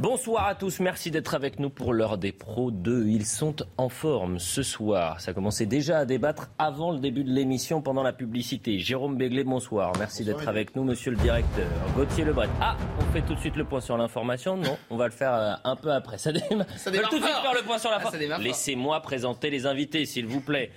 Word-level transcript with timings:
Bonsoir 0.00 0.46
à 0.46 0.54
tous, 0.54 0.78
merci 0.78 1.10
d'être 1.10 1.34
avec 1.34 1.58
nous 1.58 1.70
pour 1.70 1.92
l'heure 1.92 2.18
des 2.18 2.30
pros 2.30 2.70
2. 2.70 3.08
Ils 3.08 3.26
sont 3.26 3.56
en 3.78 3.88
forme 3.88 4.38
ce 4.38 4.62
soir. 4.62 5.20
Ça 5.20 5.32
commençait 5.32 5.66
déjà 5.66 5.98
à 5.98 6.04
débattre 6.04 6.50
avant 6.56 6.92
le 6.92 7.00
début 7.00 7.24
de 7.24 7.32
l'émission, 7.32 7.82
pendant 7.82 8.04
la 8.04 8.12
publicité. 8.12 8.78
Jérôme 8.78 9.16
Béglé, 9.16 9.42
bonsoir. 9.42 9.92
Merci 9.98 10.24
d'être 10.24 10.46
avec 10.46 10.76
nous, 10.76 10.84
monsieur 10.84 11.10
le 11.10 11.16
directeur. 11.16 11.66
Gauthier 11.96 12.24
Lebret. 12.24 12.48
Ah, 12.60 12.76
on 13.00 13.12
fait 13.12 13.22
tout 13.22 13.34
de 13.34 13.40
suite 13.40 13.56
le 13.56 13.64
point 13.64 13.80
sur 13.80 13.96
l'information 13.96 14.56
Non, 14.56 14.76
on 14.90 14.96
va 14.96 15.06
le 15.06 15.12
faire 15.12 15.34
euh, 15.34 15.54
un 15.64 15.74
peu 15.74 15.90
après. 15.92 16.16
Ça 16.16 16.30
démarre. 16.30 16.66
Ça 16.76 16.92
démarre 16.92 17.10
tout 17.10 17.18
de 17.18 17.24
suite 17.24 17.34
faire 17.34 17.54
le 17.54 17.62
point 17.66 17.78
sur 17.78 17.90
Ah, 17.92 17.98
l'information. 17.98 18.28
fort. 18.28 18.38
Laissez-moi 18.38 19.00
présenter 19.02 19.50
les 19.50 19.66
invités, 19.66 20.06
s'il 20.06 20.26
vous 20.26 20.40
plaît. 20.40 20.70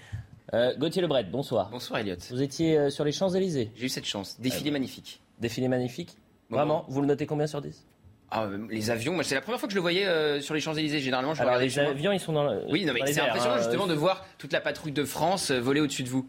Euh, 0.55 0.75
Gauthier 0.79 1.03
Lebret, 1.03 1.25
bonsoir. 1.25 1.69
Bonsoir 1.69 1.99
Elliot. 1.99 2.15
Vous 2.31 2.41
étiez 2.41 2.75
euh, 2.75 2.89
sur 2.89 3.03
les 3.05 3.11
Champs-Élysées. 3.11 3.69
J'ai 3.75 3.85
eu 3.85 3.89
cette 3.89 4.05
chance. 4.05 4.39
Défilé 4.41 4.71
magnifique. 4.71 5.21
Défilé 5.39 5.67
magnifique. 5.67 6.17
Vraiment, 6.49 6.85
vous 6.89 7.01
le 7.01 7.07
notez 7.07 7.27
combien 7.27 7.45
sur 7.45 7.61
10 7.61 7.85
Ah, 8.33 8.45
euh, 8.45 8.57
les 8.69 8.89
avions, 8.89 9.13
moi 9.13 9.23
c'est 9.25 9.35
la 9.35 9.41
première 9.41 9.59
fois 9.59 9.67
que 9.67 9.73
je 9.73 9.77
le 9.77 9.81
voyais 9.81 10.05
euh, 10.05 10.39
sur 10.39 10.53
les 10.53 10.61
Champs-Élysées. 10.61 10.99
Généralement, 11.01 11.33
je 11.33 11.41
Alors 11.41 11.57
les 11.57 11.77
avions, 11.77 12.13
ils 12.13 12.19
sont 12.19 12.31
dans 12.31 12.45
le- 12.45 12.61
Oui, 12.69 12.85
non, 12.85 12.93
mais 12.93 13.01
c'est 13.11 13.19
impressionnant 13.19 13.55
hein. 13.55 13.61
justement 13.61 13.87
de 13.87 13.93
voir 13.93 14.25
toute 14.37 14.53
la 14.53 14.61
patrouille 14.61 14.93
de 14.93 15.03
France 15.03 15.51
euh, 15.51 15.59
voler 15.59 15.81
au-dessus 15.81 16.03
de 16.03 16.09
vous. 16.09 16.25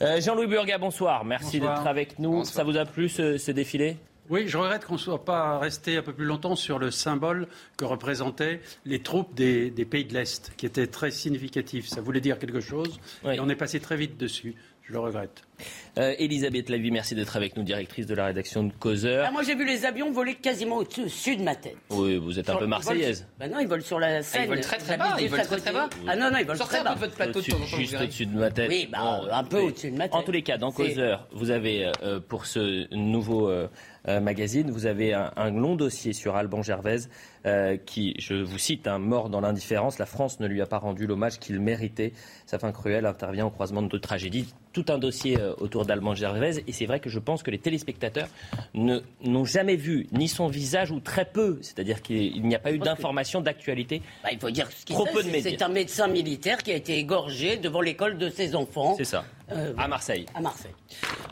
Euh, 0.00 0.18
Jean-Louis 0.20 0.46
Burga, 0.46 0.78
bonsoir. 0.78 1.24
Merci 1.26 1.60
d'être 1.60 1.86
avec 1.86 2.18
nous. 2.18 2.32
Bonsoir. 2.38 2.54
Ça 2.54 2.64
vous 2.64 2.76
a 2.78 2.86
plu 2.86 3.08
ce, 3.10 3.36
ce 3.36 3.50
défilé? 3.50 3.98
Oui, 4.30 4.44
je 4.46 4.56
regrette 4.56 4.86
qu'on 4.86 4.94
ne 4.94 4.98
soit 4.98 5.24
pas 5.26 5.58
resté 5.58 5.98
un 5.98 6.02
peu 6.02 6.14
plus 6.14 6.24
longtemps 6.24 6.56
sur 6.56 6.78
le 6.78 6.90
symbole 6.90 7.48
que 7.76 7.84
représentaient 7.84 8.60
les 8.86 9.02
troupes 9.02 9.34
des, 9.34 9.70
des 9.70 9.84
pays 9.84 10.06
de 10.06 10.14
l'Est, 10.14 10.52
qui 10.56 10.64
était 10.64 10.86
très 10.86 11.10
significatif. 11.10 11.86
Ça 11.88 12.00
voulait 12.00 12.20
dire 12.20 12.38
quelque 12.38 12.60
chose, 12.60 12.98
Oui. 13.24 13.34
et 13.34 13.40
on 13.40 13.48
est 13.50 13.56
passé 13.56 13.78
très 13.78 13.96
vite 13.96 14.16
dessus. 14.16 14.54
Je 14.84 14.92
le 14.94 15.00
regrette. 15.00 15.42
Euh, 15.98 16.14
Elisabeth 16.18 16.70
Lavie, 16.70 16.90
merci 16.90 17.14
d'être 17.14 17.36
avec 17.36 17.54
nous, 17.54 17.62
directrice 17.64 18.06
de 18.06 18.14
la 18.14 18.24
rédaction 18.24 18.64
de 18.64 18.72
Causeur. 18.72 19.26
Ah, 19.28 19.30
moi, 19.30 19.42
j'ai 19.42 19.54
vu 19.54 19.66
les 19.66 19.84
avions 19.84 20.10
voler 20.10 20.36
quasiment 20.36 20.76
au-dessus 20.78 21.36
de 21.36 21.42
ma 21.42 21.54
tête. 21.54 21.76
Oui, 21.90 22.16
vous 22.16 22.38
êtes 22.38 22.48
un 22.48 22.56
peu 22.56 22.66
marseillaise. 22.66 23.26
volent- 23.38 23.50
Bah 23.50 23.54
non, 23.56 23.60
ils 23.62 23.68
volent 23.68 23.84
sur 23.84 23.98
la 24.00 24.22
Seine. 24.22 24.44
ils 24.44 24.48
volent 24.48 24.60
très, 24.62 24.78
très 24.78 24.96
bas, 24.96 25.16
ils 25.20 25.28
volent 25.28 25.42
très, 25.44 25.58
très 25.58 25.72
bas. 25.72 25.90
Ah 26.08 26.16
non, 26.16 26.30
non, 26.30 26.38
ils 26.38 26.46
volent 26.46 26.56
Sortez 26.58 26.78
très 26.78 26.78
un 26.78 26.82
peu 26.84 26.88
bas. 26.88 26.94
de 26.94 27.00
votre 27.00 27.14
plateau 27.16 27.40
de 27.42 27.46
temps 27.50 27.76
juste 27.76 27.94
au-dessus 28.00 28.24
de 28.24 28.38
ma 28.38 28.50
tête. 28.50 28.70
Oui, 28.70 28.88
bah, 28.90 29.20
un 29.30 29.44
peu 29.44 29.58
au-dessus 29.60 29.90
de 29.90 29.96
ma 29.98 30.04
tête. 30.04 30.14
En 30.14 30.22
tous 30.22 30.32
les 30.32 30.42
cas, 30.42 30.56
dans 30.56 30.72
Causeur, 30.72 31.28
vous 31.32 31.50
avez, 31.50 31.92
euh, 32.02 32.20
pour 32.26 32.46
ce 32.46 32.86
nouveau 32.94 33.50
euh, 33.50 33.68
euh, 34.08 34.18
magazine, 34.20 34.70
vous 34.70 34.86
avez 34.86 35.12
un, 35.12 35.30
un 35.36 35.50
long 35.50 35.76
dossier 35.76 36.14
sur 36.14 36.36
Alban 36.36 36.62
Gervaise 36.62 37.10
euh, 37.44 37.76
qui, 37.76 38.14
je 38.18 38.34
vous 38.34 38.58
cite, 38.58 38.86
un 38.88 38.98
mort 38.98 39.28
dans 39.28 39.42
l'indifférence. 39.42 39.98
La 39.98 40.06
France 40.06 40.40
ne 40.40 40.46
lui 40.46 40.62
a 40.62 40.66
pas 40.66 40.78
rendu 40.78 41.06
l'hommage 41.06 41.38
qu'il 41.38 41.60
méritait. 41.60 42.14
Sa 42.46 42.58
fin 42.58 42.72
cruelle 42.72 43.04
intervient 43.04 43.44
au 43.44 43.50
croisement 43.50 43.82
de 43.82 43.88
deux 43.88 44.00
tragédies. 44.00 44.54
Tout 44.72 44.86
un 44.88 44.96
dossier 44.98 45.38
euh, 45.38 45.52
autour 45.58 45.81
d'Alban 45.86 46.14
Gervaise. 46.14 46.62
Et 46.66 46.72
c'est 46.72 46.86
vrai 46.86 47.00
que 47.00 47.10
je 47.10 47.18
pense 47.18 47.42
que 47.42 47.50
les 47.50 47.58
téléspectateurs 47.58 48.28
ne- 48.74 49.00
n'ont 49.24 49.44
jamais 49.44 49.76
vu 49.76 50.06
ni 50.12 50.28
son 50.28 50.48
visage 50.48 50.90
ou 50.90 51.00
très 51.00 51.24
peu. 51.24 51.58
C'est-à-dire 51.62 52.02
qu'il 52.02 52.42
n'y 52.42 52.54
a 52.54 52.58
pas 52.58 52.72
eu 52.72 52.78
d'informations 52.78 53.40
d'actualité. 53.40 54.02
Bah, 54.22 54.30
il 54.32 54.38
faut 54.38 54.50
dire 54.50 54.70
ce 54.70 54.84
qu'il 54.84 54.94
Trop 54.96 55.06
fait. 55.06 55.12
peu 55.12 55.22
de 55.22 55.28
C'est- 55.40 55.62
un 55.62 55.68
médecin 55.68 56.08
militaire 56.08 56.58
qui 56.62 56.72
a 56.72 56.74
été 56.76 56.98
égorgé 56.98 57.56
devant 57.56 57.80
l'école 57.80 58.18
de 58.18 58.28
ses 58.28 58.54
enfants 58.54 58.94
C'est 58.96 59.04
ça. 59.04 59.24
Euh, 59.50 59.74
À 59.76 59.86
Marseille. 59.88 60.24
à 60.34 60.40
Marseille. 60.40 60.72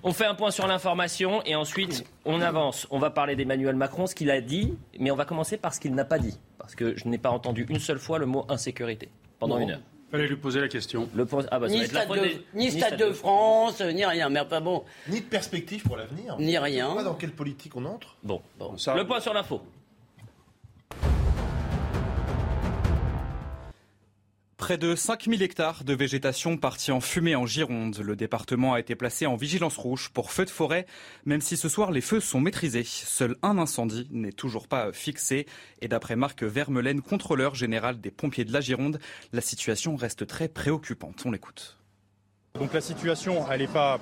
On 0.03 0.13
fait 0.13 0.27
un 0.27 0.35
point 0.35 0.51
sur 0.51 0.67
l'information 0.67 1.43
et 1.45 1.55
ensuite 1.55 2.05
on 2.25 2.41
avance. 2.43 2.87
On 2.91 2.99
va 2.99 3.11
parler 3.11 3.35
d'Emmanuel 3.37 3.77
Macron, 3.77 4.07
ce 4.07 4.15
qu'il 4.15 4.31
a 4.31 4.41
dit, 4.41 4.75
mais 4.99 5.11
on 5.11 5.17
va 5.17 5.25
commencer 5.25 5.57
par 5.57 5.73
ce 5.75 5.81
qu'il 5.81 5.95
n'a 5.95 6.05
pas 6.05 6.19
dit. 6.19 6.39
Parce 6.59 6.75
que 6.75 6.97
je 6.97 7.09
n'ai 7.09 7.19
pas 7.19 7.31
entendu 7.31 7.67
une 7.69 7.79
seule 7.79 7.99
fois 7.99 8.19
le 8.19 8.27
mot 8.27 8.45
insécurité 8.49 9.09
pendant 9.39 9.57
Non. 9.57 9.63
une 9.63 9.71
heure. 9.73 9.81
Fallait 10.11 10.27
lui 10.27 10.37
poser 10.37 10.61
la 10.61 10.69
question. 10.69 11.09
Le 11.15 11.25
ah 11.51 11.59
bah, 11.61 11.69
Ni 11.69 11.79
la 11.81 11.87
stade, 11.87 12.09
de, 12.09 12.15
des- 12.21 12.45
ni 12.55 12.71
stade 12.71 12.99
de 12.99 13.13
France, 13.13 13.81
ni 13.81 14.05
rien. 14.05 14.29
Mais 14.29 14.41
enfin 14.41 14.61
bon, 14.61 14.83
Ni 15.09 15.21
de 15.21 15.25
perspective 15.27 15.83
pour 15.85 15.97
l'avenir. 15.97 16.37
ni 16.39 16.59
On 16.59 16.63
rien. 16.63 16.89
sait 16.91 16.97
pas 16.97 17.05
dans 17.05 17.15
quelle 17.15 17.31
politique 17.33 17.77
on 17.77 17.85
entre. 17.85 18.17
Bon, 18.25 18.43
Bon, 18.59 18.77
ça- 18.77 18.95
le 18.97 19.07
point 19.07 19.21
sur 19.21 19.33
l'info. 19.33 19.61
Près 24.61 24.77
de 24.77 24.95
5000 24.95 25.43
hectares 25.43 25.85
de 25.85 25.95
végétation 25.95 26.59
partis 26.59 26.93
en 26.93 27.01
fumée 27.01 27.35
en 27.35 27.47
Gironde. 27.47 27.99
Le 28.05 28.15
département 28.15 28.75
a 28.75 28.81
été 28.81 28.95
placé 28.95 29.25
en 29.25 29.35
vigilance 29.35 29.79
rouge 29.79 30.11
pour 30.13 30.31
feux 30.31 30.45
de 30.45 30.51
forêt, 30.51 30.85
même 31.25 31.41
si 31.41 31.57
ce 31.57 31.71
soir 31.71 31.91
les 31.91 32.03
feux 32.03 32.21
sont 32.21 32.43
maîtrisés. 32.43 32.85
Seul 32.85 33.37
un 33.43 33.57
incendie 33.57 34.07
n'est 34.11 34.33
toujours 34.33 34.69
pas 34.69 34.93
fixé. 34.93 35.47
Et 35.81 35.89
d'après 35.89 36.15
Marc 36.15 36.43
Vermelaine, 36.43 37.01
contrôleur 37.01 37.55
général 37.55 38.03
des 38.03 38.11
pompiers 38.11 38.45
de 38.45 38.53
la 38.53 38.61
Gironde, 38.61 39.01
la 39.33 39.41
situation 39.41 39.97
reste 39.97 40.27
très 40.27 40.47
préoccupante. 40.49 41.23
On 41.25 41.31
l'écoute. 41.31 41.80
Donc 42.59 42.75
la 42.75 42.81
situation, 42.83 43.47
elle 43.51 43.61
n'est 43.61 43.67
pas 43.69 43.99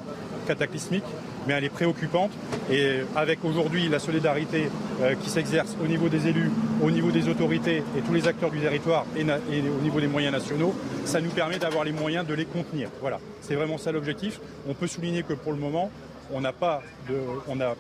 cataclysmique, 0.47 1.05
mais 1.47 1.55
elle 1.55 1.65
est 1.65 1.69
préoccupante. 1.69 2.33
Et 2.73 3.01
avec 3.15 3.45
aujourd'hui 3.45 3.89
la 3.89 4.01
solidarité 4.01 4.69
euh, 5.01 5.15
qui 5.15 5.31
s'exerce 5.31 5.77
au 5.83 5.87
niveau 5.87 6.09
des 6.09 6.27
élus, 6.27 6.51
au 6.83 6.91
niveau 6.91 7.13
des 7.13 7.29
autorités 7.29 7.85
et 7.97 8.01
tous 8.01 8.15
les 8.15 8.27
acteurs 8.27 8.51
du 8.51 8.59
territoire 8.59 9.05
et, 9.17 9.23
au 9.23 9.83
niveau 9.83 10.01
des 10.01 10.09
moyens 10.09 10.33
nationaux, 10.33 10.75
ça 11.05 11.21
nous 11.21 11.31
permet 11.31 11.59
d'avoir 11.59 11.85
les 11.85 11.93
moyens 11.93 12.27
de 12.27 12.35
les 12.35 12.47
contenir. 12.47 12.89
Voilà, 13.01 13.21
c'est 13.43 13.55
vraiment 13.55 13.79
ça 13.79 13.93
l'objectif. 13.93 14.41
On 14.69 14.75
peut 14.75 14.89
souligner 14.89 15.23
que 15.23 15.35
pour 15.35 15.53
le 15.53 15.59
moment, 15.59 15.91
on 16.33 16.41
n'a 16.41 16.53
pas 16.53 16.83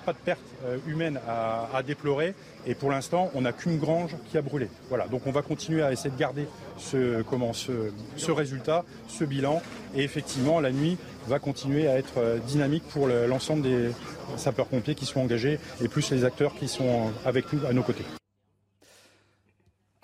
pas 0.04 0.12
de 0.12 0.18
perte 0.24 0.40
euh, 0.64 0.78
humaine 0.86 1.20
à, 1.28 1.82
déplorer. 1.82 2.34
Et 2.66 2.74
pour 2.74 2.90
l'instant, 2.90 3.30
on 3.34 3.42
n'a 3.42 3.52
qu'une 3.52 3.78
grange 3.78 4.16
qui 4.30 4.38
a 4.38 4.42
brûlé. 4.42 4.68
Voilà, 4.88 5.06
donc 5.06 5.22
on 5.26 5.30
va 5.30 5.42
continuer 5.42 5.82
à 5.82 5.92
essayer 5.92 6.10
de 6.10 6.18
garder 6.18 6.46
ce, 6.76 7.22
comment, 7.22 7.52
ce, 7.52 8.30
résultat, 8.30 8.84
ce 9.08 9.24
bilan. 9.24 9.62
Et 9.94 10.02
effectivement, 10.02 10.60
la 10.60 10.72
nuit 10.72 10.98
va 11.26 11.38
continuer 11.38 11.88
à 11.88 11.96
être 11.98 12.18
euh, 12.18 12.38
dynamique 12.38 12.84
pour 12.88 13.06
le- 13.06 13.26
l'ensemble 13.26 13.62
des 13.62 13.90
sapeurs-pompiers 14.36 14.94
qui 14.94 15.06
sont 15.06 15.20
engagés 15.20 15.58
et 15.82 15.88
plus 15.88 16.10
les 16.10 16.24
acteurs 16.24 16.54
qui 16.54 16.68
sont 16.68 17.10
avec 17.24 17.52
nous 17.52 17.60
à 17.66 17.72
nos 17.72 17.82
côtés. 17.82 18.04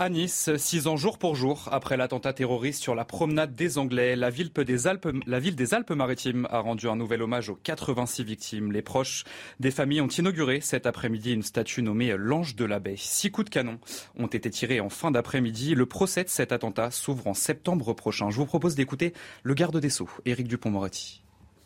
À 0.01 0.09
Nice, 0.09 0.51
six 0.57 0.89
ans 0.89 0.97
jour 0.97 1.19
pour 1.19 1.37
jour 1.37 1.69
après 1.71 1.97
l'attentat 1.97 2.33
terroriste 2.33 2.83
sur 2.83 2.97
la 2.97 3.05
promenade 3.05 3.55
des 3.55 3.79
Anglais, 3.79 4.17
la 4.17 4.29
ville, 4.29 4.51
des 4.51 4.87
Alpes-Maritimes 4.89 6.49
a 6.51 6.59
rendu 6.59 6.89
un 6.89 6.97
nouvel 6.97 7.23
hommage 7.23 7.49
aux 7.49 7.55
86 7.63 8.25
victimes. 8.25 8.73
Les 8.73 8.83
proches 8.83 9.23
des 9.61 9.71
familles 9.71 10.01
ont 10.01 10.09
inauguré 10.09 10.61
cet 10.61 10.87
après-midi 10.87 11.33
une 11.33 11.45
statue 11.45 11.81
nommée 11.81 12.13
l'Ange 12.19 12.57
de 12.57 12.65
la 12.65 12.81
Baie. 12.81 12.97
Six 12.99 13.31
coups 13.31 13.45
de 13.45 13.51
canon 13.51 13.79
ont 14.19 14.27
été 14.27 14.51
tirés 14.51 14.81
en 14.81 14.89
fin 14.89 15.13
d'après-midi. 15.13 15.77
Le 15.77 15.87
procès 15.87 16.25
de 16.25 16.29
cet 16.29 16.51
attentat 16.51 16.91
s'ouvre 16.91 17.29
en 17.29 17.35
septembre 17.35 17.93
prochain. 17.93 18.31
Je 18.31 18.37
vous 18.39 18.47
propose 18.47 18.75
d'écouter 18.75 19.15
le 19.45 19.55
garde 19.55 19.79
des 19.79 19.91
Sceaux, 19.91 20.11
Éric 20.25 20.49
Dupont-Moretti. 20.49 21.23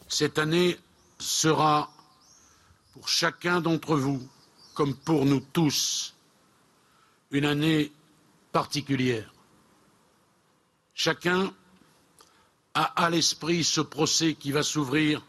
Cette 0.06 0.38
année 0.38 0.76
sera 1.18 1.90
pour 2.92 3.08
chacun 3.08 3.62
d'entre 3.62 3.96
vous, 3.96 4.20
comme 4.74 4.94
pour 4.94 5.24
nous 5.24 5.40
tous, 5.40 6.14
une 7.30 7.46
année 7.46 7.90
particulière. 8.52 9.32
Chacun 10.94 11.52
a 12.74 12.82
à 13.04 13.10
l'esprit 13.10 13.64
ce 13.64 13.80
procès 13.80 14.34
qui 14.34 14.52
va 14.52 14.62
s'ouvrir 14.62 15.22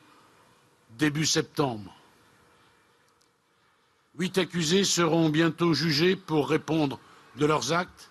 début 0.98 1.26
septembre. 1.26 1.94
Huit 4.18 4.38
accusés 4.38 4.84
seront 4.84 5.30
bientôt 5.30 5.74
jugés 5.74 6.16
pour 6.16 6.50
répondre 6.50 7.00
de 7.38 7.46
leurs 7.46 7.72
actes, 7.72 8.10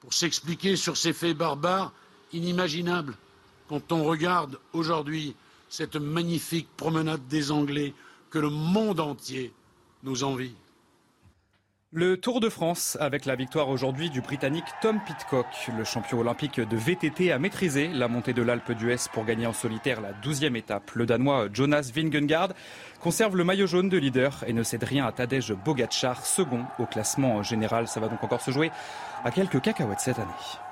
pour 0.00 0.12
s'expliquer 0.14 0.76
sur 0.76 0.96
ces 0.96 1.12
faits 1.12 1.36
barbares 1.36 1.92
inimaginables 2.32 3.16
quand 3.68 3.92
on 3.92 4.04
regarde 4.04 4.58
aujourd'hui 4.72 5.34
cette 5.68 5.96
magnifique 5.96 6.68
promenade 6.76 7.26
des 7.28 7.50
Anglais 7.50 7.94
que 8.30 8.38
le 8.38 8.50
monde 8.50 9.00
entier 9.00 9.52
nous 10.02 10.24
envie. 10.24 10.54
Le 11.90 12.18
Tour 12.18 12.40
de 12.40 12.50
France 12.50 12.98
avec 13.00 13.24
la 13.24 13.34
victoire 13.34 13.70
aujourd'hui 13.70 14.10
du 14.10 14.20
Britannique 14.20 14.66
Tom 14.82 15.00
Pitcock. 15.06 15.46
Le 15.74 15.84
champion 15.84 16.20
olympique 16.20 16.60
de 16.60 16.76
VTT 16.76 17.32
a 17.32 17.38
maîtrisé 17.38 17.88
la 17.88 18.08
montée 18.08 18.34
de 18.34 18.42
l'Alpe 18.42 18.72
d'Huez 18.72 19.08
pour 19.10 19.24
gagner 19.24 19.46
en 19.46 19.54
solitaire 19.54 20.02
la 20.02 20.12
12e 20.12 20.54
étape. 20.54 20.90
Le 20.92 21.06
Danois 21.06 21.48
Jonas 21.50 21.90
Vingegaard 21.94 22.50
conserve 23.00 23.38
le 23.38 23.44
maillot 23.44 23.66
jaune 23.66 23.88
de 23.88 23.96
leader 23.96 24.44
et 24.46 24.52
ne 24.52 24.62
cède 24.62 24.84
rien 24.84 25.06
à 25.06 25.12
Tadej 25.12 25.54
Bogacar, 25.64 26.26
second 26.26 26.66
au 26.78 26.84
classement 26.84 27.42
général. 27.42 27.88
Ça 27.88 28.00
va 28.00 28.08
donc 28.08 28.22
encore 28.22 28.42
se 28.42 28.50
jouer 28.50 28.70
à 29.24 29.30
quelques 29.30 29.62
cacahuètes 29.62 30.00
cette 30.00 30.18
année. 30.18 30.67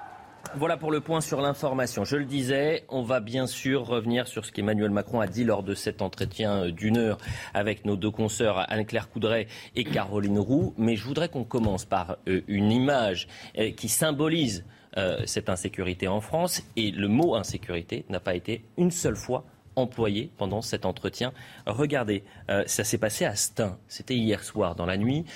Voilà 0.54 0.76
pour 0.76 0.90
le 0.90 1.00
point 1.00 1.20
sur 1.20 1.40
l'information. 1.40 2.04
Je 2.04 2.16
le 2.16 2.24
disais, 2.24 2.84
on 2.88 3.02
va 3.02 3.20
bien 3.20 3.46
sûr 3.46 3.86
revenir 3.86 4.26
sur 4.26 4.44
ce 4.46 4.52
qu'Emmanuel 4.52 4.90
Macron 4.90 5.20
a 5.20 5.26
dit 5.26 5.44
lors 5.44 5.62
de 5.62 5.74
cet 5.74 6.02
entretien 6.02 6.70
d'une 6.70 6.96
heure 6.96 7.18
avec 7.52 7.84
nos 7.84 7.96
deux 7.96 8.10
consoeurs 8.10 8.70
Anne-Claire 8.70 9.10
Coudray 9.10 9.48
et 9.74 9.84
Caroline 9.84 10.38
Roux. 10.38 10.74
Mais 10.78 10.96
je 10.96 11.04
voudrais 11.04 11.28
qu'on 11.28 11.44
commence 11.44 11.84
par 11.84 12.16
euh, 12.28 12.40
une 12.48 12.72
image 12.72 13.28
euh, 13.58 13.70
qui 13.72 13.88
symbolise 13.88 14.64
euh, 14.96 15.20
cette 15.26 15.48
insécurité 15.48 16.08
en 16.08 16.20
France. 16.20 16.62
Et 16.76 16.90
le 16.90 17.08
mot 17.08 17.34
insécurité 17.34 18.04
n'a 18.08 18.20
pas 18.20 18.34
été 18.34 18.64
une 18.78 18.90
seule 18.90 19.16
fois 19.16 19.44
employé 19.74 20.30
pendant 20.38 20.62
cet 20.62 20.86
entretien. 20.86 21.34
Regardez, 21.66 22.24
ça 22.64 22.82
s'est 22.82 22.96
passé 22.96 23.26
à 23.26 23.34
Stein. 23.34 23.76
C'était 23.88 24.16
hier 24.16 24.42
soir 24.42 24.74
dans 24.74 24.86
la 24.86 24.96
nuit. 24.96 25.26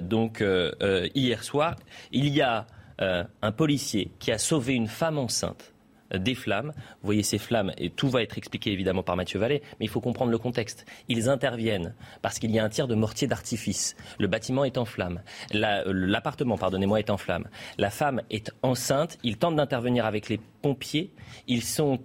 donc 0.00 0.42
hier 1.14 1.44
soir, 1.44 1.76
il 2.10 2.26
y 2.26 2.42
a 2.42 2.66
euh, 3.00 3.24
un 3.42 3.52
policier 3.52 4.12
qui 4.20 4.30
a 4.30 4.38
sauvé 4.38 4.74
une 4.74 4.86
femme 4.86 5.18
enceinte 5.18 5.72
euh, 6.12 6.18
des 6.18 6.36
flammes. 6.36 6.72
Vous 6.76 7.06
voyez 7.06 7.24
ces 7.24 7.38
flammes, 7.38 7.72
et 7.76 7.90
tout 7.90 8.08
va 8.08 8.22
être 8.22 8.38
expliqué 8.38 8.70
évidemment 8.70 9.02
par 9.02 9.16
Mathieu 9.16 9.40
Vallée, 9.40 9.62
mais 9.80 9.86
il 9.86 9.88
faut 9.88 10.00
comprendre 10.00 10.30
le 10.30 10.38
contexte. 10.38 10.86
Ils 11.08 11.28
interviennent 11.28 11.94
parce 12.22 12.38
qu'il 12.38 12.52
y 12.52 12.58
a 12.58 12.64
un 12.64 12.68
tir 12.68 12.86
de 12.86 12.94
mortier 12.94 13.26
d'artifice. 13.26 13.96
Le 14.20 14.28
bâtiment 14.28 14.64
est 14.64 14.78
en 14.78 14.84
flammes. 14.84 15.22
Euh, 15.54 15.82
l'appartement, 15.86 16.56
pardonnez-moi, 16.56 17.00
est 17.00 17.10
en 17.10 17.16
flammes. 17.16 17.48
La 17.78 17.90
femme 17.90 18.22
est 18.30 18.52
enceinte. 18.62 19.18
Ils 19.24 19.38
tentent 19.38 19.56
d'intervenir 19.56 20.06
avec 20.06 20.28
les 20.28 20.38
pompiers. 20.62 21.10
Ils 21.48 21.62
sont 21.64 22.00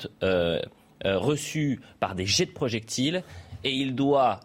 reçus 1.04 1.80
par 2.00 2.16
des 2.16 2.26
jets 2.26 2.48
de 2.48 2.52
projectiles 2.52 3.24
et 3.64 3.72
il 3.72 3.96
doit 3.96 4.42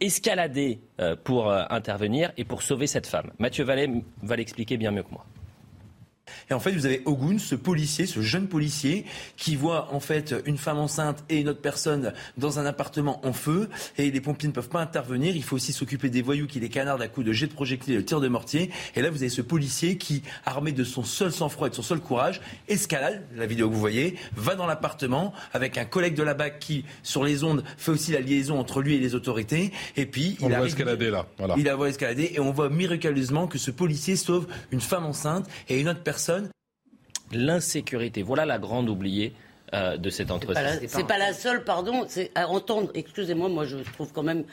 escalader 0.00 0.80
pour 1.24 1.50
intervenir 1.50 2.32
et 2.36 2.44
pour 2.44 2.62
sauver 2.62 2.86
cette 2.86 3.06
femme. 3.06 3.30
Mathieu 3.38 3.64
Vallée 3.64 3.90
va 4.22 4.36
l'expliquer 4.36 4.76
bien 4.76 4.90
mieux 4.90 5.02
que 5.02 5.12
moi. 5.12 5.24
Et 6.50 6.54
en 6.54 6.60
fait, 6.60 6.72
vous 6.72 6.86
avez 6.86 7.02
Ogun, 7.04 7.38
ce 7.38 7.54
policier, 7.54 8.06
ce 8.06 8.20
jeune 8.20 8.48
policier, 8.48 9.04
qui 9.36 9.56
voit 9.56 9.92
en 9.92 10.00
fait 10.00 10.34
une 10.44 10.58
femme 10.58 10.78
enceinte 10.78 11.24
et 11.28 11.40
une 11.40 11.48
autre 11.48 11.60
personne 11.60 12.12
dans 12.36 12.58
un 12.58 12.66
appartement 12.66 13.24
en 13.26 13.32
feu. 13.32 13.68
Et 13.98 14.10
les 14.10 14.20
pompiers 14.20 14.48
ne 14.48 14.52
peuvent 14.52 14.68
pas 14.68 14.80
intervenir. 14.80 15.36
Il 15.36 15.42
faut 15.42 15.56
aussi 15.56 15.72
s'occuper 15.72 16.10
des 16.10 16.22
voyous 16.22 16.46
qui 16.46 16.60
les 16.60 16.68
canardent 16.68 17.02
à 17.02 17.08
coups 17.08 17.26
de 17.26 17.32
jet 17.32 17.46
de 17.46 17.52
projectiles 17.52 17.94
et 17.94 17.96
de 17.98 18.02
tir 18.02 18.20
de 18.20 18.28
mortier. 18.28 18.70
Et 18.94 19.02
là, 19.02 19.10
vous 19.10 19.22
avez 19.22 19.28
ce 19.28 19.42
policier 19.42 19.98
qui, 19.98 20.22
armé 20.44 20.72
de 20.72 20.84
son 20.84 21.04
seul 21.04 21.32
sang-froid 21.32 21.68
et 21.68 21.70
de 21.70 21.74
son 21.74 21.82
seul 21.82 22.00
courage, 22.00 22.40
escalade, 22.68 23.26
la 23.36 23.46
vidéo 23.46 23.68
que 23.68 23.74
vous 23.74 23.80
voyez, 23.80 24.16
va 24.34 24.54
dans 24.54 24.66
l'appartement 24.66 25.32
avec 25.52 25.78
un 25.78 25.84
collègue 25.84 26.14
de 26.14 26.22
la 26.22 26.34
BAC 26.34 26.58
qui, 26.58 26.84
sur 27.02 27.24
les 27.24 27.44
ondes, 27.44 27.64
fait 27.76 27.90
aussi 27.90 28.12
la 28.12 28.20
liaison 28.20 28.58
entre 28.58 28.82
lui 28.82 28.94
et 28.94 28.98
les 28.98 29.14
autorités. 29.14 29.72
Et 29.96 30.06
puis, 30.06 30.36
il 30.40 30.52
a 30.52 30.64
escalader 30.64 31.10
là. 31.10 31.26
Voilà. 31.38 31.54
Il 31.56 31.68
a 31.68 31.76
escalader 31.86 32.32
et 32.34 32.40
on 32.40 32.52
voit 32.52 32.68
miraculeusement 32.68 33.46
que 33.46 33.58
ce 33.58 33.70
policier 33.70 34.16
sauve 34.16 34.46
une 34.72 34.80
femme 34.80 35.04
enceinte 35.04 35.48
et 35.68 35.80
une 35.80 35.88
autre 35.88 36.02
personne 36.02 36.15
l'insécurité. 37.32 38.22
Voilà 38.22 38.44
la 38.44 38.58
grande 38.58 38.88
oubliée 38.88 39.34
euh, 39.74 39.96
de 39.96 40.10
cet 40.10 40.30
entretien. 40.30 40.78
C'est 40.86 41.02
pas, 41.02 41.04
pas, 41.04 41.18
la 41.18 41.32
seule, 41.32 41.64
pardon, 41.64 42.04
c'est 42.08 42.30
à 42.34 42.48
entendre, 42.48 42.90
excusez-moi, 42.94 43.48
moi 43.48 43.64
je 43.64 43.78
trouve 43.94 44.12
quand 44.12 44.22
même 44.22 44.44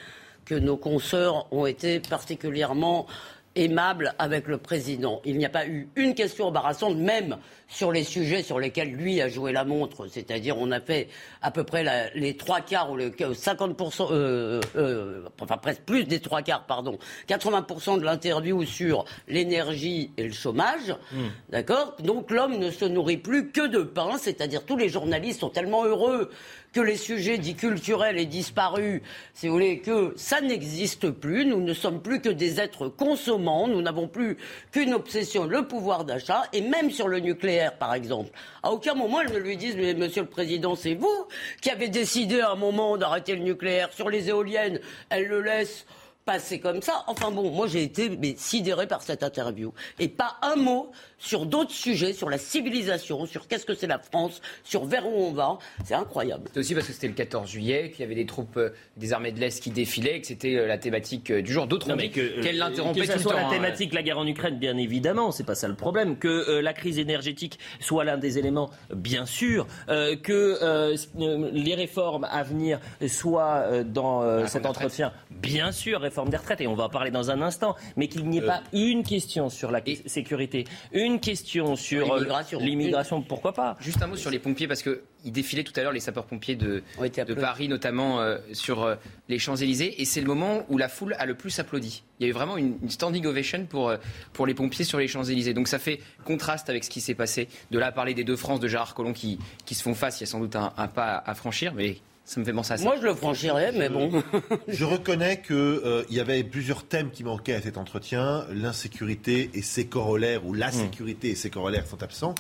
que 0.45 0.56
nos 0.56 0.77
consoeurs 0.77 1.51
ont 1.54 1.65
été 1.65 2.00
particulièrement 2.00 3.07
aimable 3.55 4.13
avec 4.19 4.47
le 4.47 4.57
président. 4.57 5.21
Il 5.25 5.38
n'y 5.38 5.45
a 5.45 5.50
pas 5.50 5.67
eu 5.67 5.88
une 5.95 6.15
question 6.15 6.47
embarrassante, 6.47 6.97
même 6.97 7.38
sur 7.67 7.91
les 7.91 8.03
sujets 8.03 8.44
sur 8.44 8.59
lesquels 8.59 8.91
lui 8.91 9.21
a 9.21 9.27
joué 9.27 9.51
la 9.51 9.63
montre. 9.63 10.07
C'est-à-dire, 10.07 10.57
on 10.57 10.71
a 10.71 10.79
fait 10.79 11.07
à 11.41 11.51
peu 11.51 11.63
près 11.63 12.11
les 12.15 12.38
trois 12.38 12.61
quarts 12.61 12.91
ou 12.91 12.97
les 12.97 13.09
50%, 13.09 14.07
euh, 14.11 14.61
euh, 14.75 15.23
enfin 15.41 15.57
presque 15.57 15.81
plus 15.81 16.03
des 16.03 16.19
trois 16.19 16.41
quarts, 16.41 16.65
pardon, 16.65 16.97
80% 17.27 18.00
de 18.00 18.03
l'interview 18.05 18.63
sur 18.65 19.05
l'énergie 19.27 20.11
et 20.17 20.23
le 20.23 20.33
chômage. 20.33 20.95
Hmm. 21.11 21.27
D'accord? 21.50 21.95
Donc 22.00 22.31
l'homme 22.31 22.57
ne 22.57 22.69
se 22.69 22.85
nourrit 22.85 23.17
plus 23.17 23.51
que 23.51 23.67
de 23.67 23.83
pain, 23.83 24.17
c'est-à-dire 24.17 24.65
tous 24.65 24.77
les 24.77 24.89
journalistes 24.89 25.39
sont 25.39 25.50
tellement 25.50 25.85
heureux 25.85 26.29
que 26.73 26.81
les 26.81 26.97
sujets 26.97 27.37
dits 27.37 27.55
culturels 27.55 28.17
aient 28.17 28.25
disparu, 28.25 29.03
si 29.33 29.47
vous 29.47 29.53
voulez, 29.53 29.79
que 29.79 30.13
ça 30.17 30.41
n'existe 30.41 31.11
plus. 31.11 31.45
Nous 31.45 31.61
ne 31.61 31.73
sommes 31.73 32.01
plus 32.01 32.19
que 32.19 32.29
des 32.29 32.59
êtres 32.59 32.89
consommants. 32.89 33.67
Nous 33.67 33.81
n'avons 33.81 34.07
plus 34.07 34.37
qu'une 34.71 34.93
obsession, 34.93 35.45
le 35.45 35.67
pouvoir 35.67 36.03
d'achat. 36.03 36.43
Et 36.51 36.61
même 36.61 36.89
sur 36.89 37.07
le 37.07 37.19
nucléaire, 37.19 37.77
par 37.77 37.93
exemple, 37.93 38.31
à 38.63 38.71
aucun 38.71 38.95
moment 38.95 39.21
elles 39.21 39.31
ne 39.31 39.37
lui 39.37 39.55
disent, 39.55 39.75
mais 39.75 39.93
Monsieur 39.93 40.23
le 40.23 40.29
Président, 40.29 40.75
c'est 40.75 40.95
vous 40.95 41.27
qui 41.61 41.69
avez 41.69 41.87
décidé 41.87 42.41
à 42.41 42.51
un 42.51 42.55
moment 42.55 42.97
d'arrêter 42.97 43.35
le 43.35 43.43
nucléaire. 43.43 43.93
Sur 43.93 44.09
les 44.09 44.29
éoliennes, 44.29 44.79
elle 45.09 45.27
le 45.27 45.41
laisse 45.41 45.85
passer 46.25 46.59
comme 46.59 46.81
ça. 46.81 47.03
Enfin 47.07 47.31
bon, 47.31 47.51
moi 47.51 47.67
j'ai 47.67 47.83
été 47.83 48.09
sidéré 48.37 48.87
par 48.87 49.01
cette 49.01 49.23
interview. 49.23 49.73
Et 49.99 50.07
pas 50.07 50.37
un 50.41 50.55
mot 50.55 50.91
sur 51.23 51.45
d'autres 51.45 51.71
sujets, 51.71 52.11
sur 52.11 52.29
la 52.29 52.37
civilisation, 52.37 53.25
sur 53.25 53.47
qu'est-ce 53.47 53.65
que 53.65 53.73
c'est 53.73 53.87
la 53.87 53.97
France, 53.97 54.41
sur 54.63 54.85
vers 54.85 55.07
où 55.07 55.15
on 55.15 55.31
va. 55.31 55.57
C'est 55.85 55.93
incroyable. 55.93 56.49
C'est 56.53 56.59
aussi 56.59 56.75
parce 56.75 56.87
que 56.87 56.93
c'était 56.93 57.07
le 57.07 57.13
14 57.13 57.49
juillet, 57.49 57.91
qu'il 57.91 58.01
y 58.01 58.03
avait 58.03 58.15
des 58.15 58.25
troupes 58.25 58.57
euh, 58.57 58.71
des 58.97 59.13
armées 59.13 59.31
de 59.31 59.39
l'Est 59.39 59.63
qui 59.63 59.71
défilaient, 59.71 60.19
que 60.19 60.27
c'était 60.27 60.55
euh, 60.55 60.67
la 60.67 60.77
thématique 60.77 61.31
euh, 61.31 61.41
du 61.41 61.53
jour. 61.53 61.65
D'autres 61.65 61.91
ont 61.91 61.95
dit 61.95 62.11
qu'elle 62.11 62.57
l'interrompait 62.57 63.07
tout 63.07 63.17
le 63.17 63.23
temps. 63.23 63.33
la 63.33 63.47
hein. 63.47 63.49
thématique, 63.49 63.93
la 63.93 64.03
guerre 64.03 64.17
en 64.17 64.27
Ukraine, 64.27 64.59
bien 64.59 64.75
évidemment, 64.77 65.31
c'est 65.31 65.45
pas 65.45 65.55
ça 65.55 65.69
le 65.69 65.75
problème. 65.75 66.17
Que 66.17 66.59
la 66.59 66.73
crise 66.73 66.99
énergétique 66.99 67.57
soit 67.79 68.03
l'un 68.03 68.17
des 68.17 68.37
éléments, 68.37 68.69
bien 68.93 69.25
sûr. 69.25 69.65
que 69.87 70.95
les 71.15 71.75
réformes 71.75 72.27
à 72.29 72.43
venir 72.43 72.79
soient 73.07 73.83
dans 73.83 74.45
cet 74.47 74.65
entretien, 74.65 75.11
bien 75.31 75.71
sûr, 75.71 76.01
réforme 76.01 76.29
des 76.29 76.37
retraites, 76.37 76.61
et 76.61 76.67
on 76.67 76.75
va 76.75 76.85
en 76.85 76.89
parler 76.89 77.11
dans 77.11 77.31
un 77.31 77.41
instant, 77.41 77.75
mais 77.95 78.07
qu'il 78.07 78.27
n'y 78.27 78.39
ait 78.39 78.41
pas 78.41 78.61
une 78.73 79.03
question 79.03 79.49
sur 79.49 79.71
la 79.71 79.81
sécurité, 80.05 80.65
une 80.91 81.12
une 81.13 81.19
question 81.19 81.75
sur 81.75 82.13
euh, 82.13 82.25
l'immigration, 82.60 83.21
pourquoi 83.21 83.54
pas 83.54 83.77
Juste 83.80 84.01
un 84.01 84.07
mot 84.07 84.15
sur 84.15 84.31
les 84.31 84.39
pompiers, 84.39 84.68
parce 84.68 84.83
qu'ils 84.83 85.31
défilaient 85.31 85.63
tout 85.63 85.74
à 85.75 85.83
l'heure 85.83 85.92
les 85.92 86.00
sapeurs-pompiers 86.00 86.56
de, 86.56 86.83
de 87.00 87.33
Paris, 87.33 87.68
notamment 87.68 88.19
euh, 88.19 88.38
sur 88.51 88.83
euh, 88.83 88.95
les 89.30 89.39
Champs-Élysées, 89.39 90.01
et 90.01 90.06
c'est 90.06 90.21
le 90.21 90.27
moment 90.27 90.65
où 90.69 90.77
la 90.77 90.89
foule 90.89 91.15
a 91.19 91.25
le 91.25 91.36
plus 91.36 91.57
applaudi. 91.60 92.04
Il 92.19 92.24
y 92.24 92.25
a 92.27 92.30
eu 92.30 92.33
vraiment 92.33 92.57
une, 92.57 92.77
standing 92.89 93.25
ovation 93.25 93.65
pour, 93.65 93.94
pour 94.33 94.48
les 94.48 94.54
pompiers 94.54 94.86
sur 94.86 95.00
les 95.00 95.07
Champs-Élysées. 95.07 95.54
Donc 95.54 95.68
ça 95.68 95.80
fait 95.80 96.00
contraste 96.25 96.69
avec 96.69 96.83
ce 96.83 96.89
qui 96.89 97.01
s'est 97.01 97.15
passé. 97.15 97.48
De 97.71 97.80
là 97.80 97.88
à 97.88 97.92
parler 97.92 98.13
des 98.13 98.24
deux 98.24 98.36
France 98.36 98.60
de 98.60 98.68
Gérard 98.68 98.94
Collomb 98.94 99.13
qui, 99.13 99.39
qui 99.65 99.75
se 99.75 99.83
font 99.83 99.94
face, 99.94 100.19
il 100.19 100.24
y 100.24 100.27
a 100.27 100.27
sans 100.27 100.39
doute 100.39 100.56
un, 100.56 100.74
un 100.77 100.88
pas 100.88 101.21
à 101.25 101.36
franchir, 101.36 101.74
mais 101.74 101.98
ça 102.25 102.39
me 102.39 102.45
fait 102.45 102.53
penser 102.53 102.73
à 102.73 102.77
ça. 102.77 102.83
Moi, 102.83 102.95
je 102.97 103.05
le 103.05 103.13
franchirais, 103.13 103.71
mais 103.73 103.89
bon. 103.89 104.23
je 104.67 104.85
reconnais 104.85 105.41
qu'il 105.41 105.55
euh, 105.55 106.03
y 106.09 106.19
avait 106.19 106.43
plusieurs 106.43 106.85
thèmes 106.85 107.11
qui 107.11 107.23
manquaient 107.23 107.55
à 107.55 107.61
cet 107.61 107.77
entretien. 107.77 108.45
L'insécurité 108.51 109.51
et 109.53 109.61
ses 109.61 109.87
corollaires, 109.87 110.45
ou 110.45 110.53
la 110.53 110.69
hmm. 110.69 110.73
sécurité 110.73 111.29
et 111.31 111.35
ses 111.35 111.49
corollaires 111.49 111.85
sont 111.85 112.01
absents. 112.01 112.35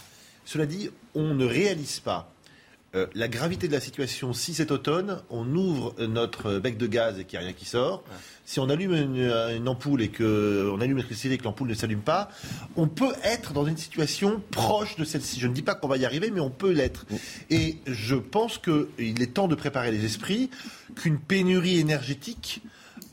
Cela 0.45 0.65
dit, 0.65 0.89
on 1.15 1.33
ne 1.33 1.45
réalise 1.45 1.99
pas 1.99 2.32
euh, 2.95 3.07
la 3.15 3.27
gravité 3.27 3.67
de 3.67 3.73
la 3.73 3.79
situation, 3.79 4.33
si 4.33 4.53
cet 4.53 4.71
automne, 4.71 5.21
on 5.29 5.55
ouvre 5.55 5.95
notre 6.05 6.59
bec 6.59 6.77
de 6.77 6.87
gaz 6.87 7.19
et 7.19 7.25
qu'il 7.25 7.39
n'y 7.39 7.45
a 7.45 7.47
rien 7.47 7.55
qui 7.55 7.65
sort, 7.65 8.03
si 8.45 8.59
on 8.59 8.69
allume 8.69 8.93
une, 8.93 9.67
ampoule 9.67 10.01
et 10.01 10.09
qu'on 10.09 10.79
allume 10.79 10.97
l'électricité 10.97 11.35
et 11.35 11.37
que 11.37 11.43
l'ampoule 11.43 11.69
ne 11.69 11.73
s'allume 11.73 12.01
pas, 12.01 12.29
on 12.75 12.87
peut 12.87 13.13
être 13.23 13.53
dans 13.53 13.65
une 13.65 13.77
situation 13.77 14.41
proche 14.51 14.95
de 14.95 15.05
celle-ci. 15.05 15.39
Je 15.39 15.47
ne 15.47 15.53
dis 15.53 15.61
pas 15.61 15.75
qu'on 15.75 15.87
va 15.87 15.97
y 15.97 16.05
arriver, 16.05 16.29
mais 16.29 16.41
on 16.41 16.49
peut 16.49 16.71
l'être. 16.71 17.05
Et 17.49 17.77
je 17.87 18.15
pense 18.15 18.57
qu'il 18.57 19.21
est 19.21 19.33
temps 19.33 19.47
de 19.47 19.55
préparer 19.55 19.91
les 19.91 20.05
esprits 20.05 20.49
qu'une 20.95 21.17
pénurie 21.17 21.79
énergétique 21.79 22.61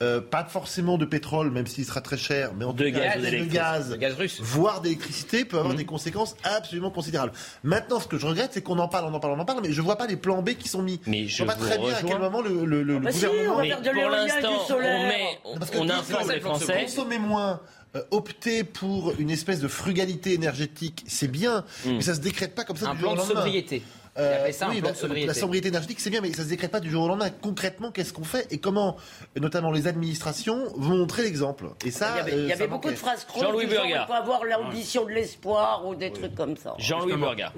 euh, 0.03 0.21
pas 0.21 0.45
forcément 0.45 0.97
de 0.97 1.05
pétrole, 1.05 1.51
même 1.51 1.67
s'il 1.67 1.85
sera 1.85 2.01
très 2.01 2.17
cher, 2.17 2.53
mais 2.57 2.65
en 2.65 2.73
de 2.73 2.85
tout 2.85 2.91
gaz, 2.91 3.23
cas, 3.23 3.31
de 3.31 3.45
gaz, 3.45 3.99
gaz 3.99 4.15
russe. 4.15 4.41
voire 4.41 4.81
d'électricité, 4.81 5.45
peut 5.45 5.59
avoir 5.59 5.75
mmh. 5.75 5.79
des 5.79 5.85
conséquences 5.85 6.37
absolument 6.43 6.91
considérables. 6.91 7.33
Maintenant, 7.65 8.01
ce 8.01 8.09
que 8.09 8.17
je 8.17 8.27
regrette, 8.27 8.53
c'est 8.55 8.63
qu'on 8.63 8.79
en 8.79 8.89
parle, 8.89 9.11
on 9.13 9.15
en 9.15 9.21
parle, 9.21 9.35
on 9.35 9.41
en 9.41 9.45
parle, 9.45 9.61
mais 9.63 9.73
je 9.73 9.83
vois 9.83 9.97
pas 9.97 10.07
les 10.07 10.17
plans 10.17 10.41
B 10.41 10.51
qui 10.51 10.69
sont 10.69 10.83
mis. 10.83 11.01
Mais 11.07 11.27
je, 11.27 11.43
ne 11.43 11.47
vois 11.47 11.55
pas 11.55 11.61
très 11.61 11.79
bien 11.79 11.95
à 11.95 12.03
quel 12.03 12.19
moment 12.19 12.41
le, 12.41 12.65
le, 12.65 12.83
le, 12.83 12.97
ah 12.97 13.01
bah 13.01 13.11
gouvernement. 13.13 13.63
Si, 13.63 13.75
on 13.75 13.77
va 13.77 13.81
de 13.81 13.91
pour 13.91 14.11
l'instant, 14.11 14.75
on, 14.75 14.81
met, 14.81 15.39
on, 15.45 15.59
on 15.81 15.91
informe 15.91 16.31
les 16.31 16.41
Français. 16.41 16.85
Consommer 16.85 17.19
moins. 17.19 17.61
Euh, 17.97 18.03
opter 18.13 18.63
pour 18.63 19.15
une 19.19 19.31
espèce 19.31 19.59
de 19.59 19.67
frugalité 19.67 20.33
énergétique, 20.33 21.03
c'est 21.09 21.27
bien, 21.27 21.65
mmh. 21.85 21.91
mais 21.91 22.03
ça 22.03 22.15
se 22.15 22.21
décrète 22.21 22.55
pas 22.55 22.63
comme 22.63 22.77
ça 22.77 22.91
un 22.91 22.95
du 22.95 23.01
jour 23.01 23.11
au 23.11 23.17
lendemain. 23.17 23.35
sobriété. 23.35 23.83
Euh, 24.19 24.51
oui, 24.69 24.81
bah, 24.81 24.91
la 25.27 25.35
sobriété 25.35 25.69
énergétique, 25.69 26.01
c'est 26.01 26.11
bien, 26.11 26.21
mais 26.21 26.33
ça 26.33 26.43
se 26.43 26.49
décrète 26.49 26.71
pas 26.71 26.81
du 26.81 26.91
jour 26.91 27.05
au 27.05 27.09
lendemain. 27.09 27.31
Concrètement, 27.31 27.93
qu'est-ce 27.93 28.13
qu'on 28.13 28.25
fait? 28.25 28.47
Et 28.51 28.59
comment, 28.59 28.97
notamment 29.41 29.71
les 29.71 29.87
administrations, 29.87 30.65
vont 30.75 30.99
montrer 30.99 31.23
l'exemple? 31.23 31.67
Et 31.85 31.91
ça, 31.91 32.27
il 32.27 32.47
y 32.47 32.53
avait, 32.53 32.65
euh, 32.65 32.67
beaucoup 32.67 32.91
de 32.91 32.97
phrases 32.97 33.27
Jean-Louis 33.39 33.67
Burga. 33.67 34.03
Il 34.03 34.07
faut 34.07 34.13
avoir 34.13 34.45
l'ambition 34.45 35.05
de 35.05 35.11
l'espoir 35.11 35.87
ou 35.87 35.95
des 35.95 36.13
trucs 36.13 36.35
comme 36.35 36.57
ça. 36.57 36.75
Jean-Louis 36.79 37.17
Burga. 37.17 37.53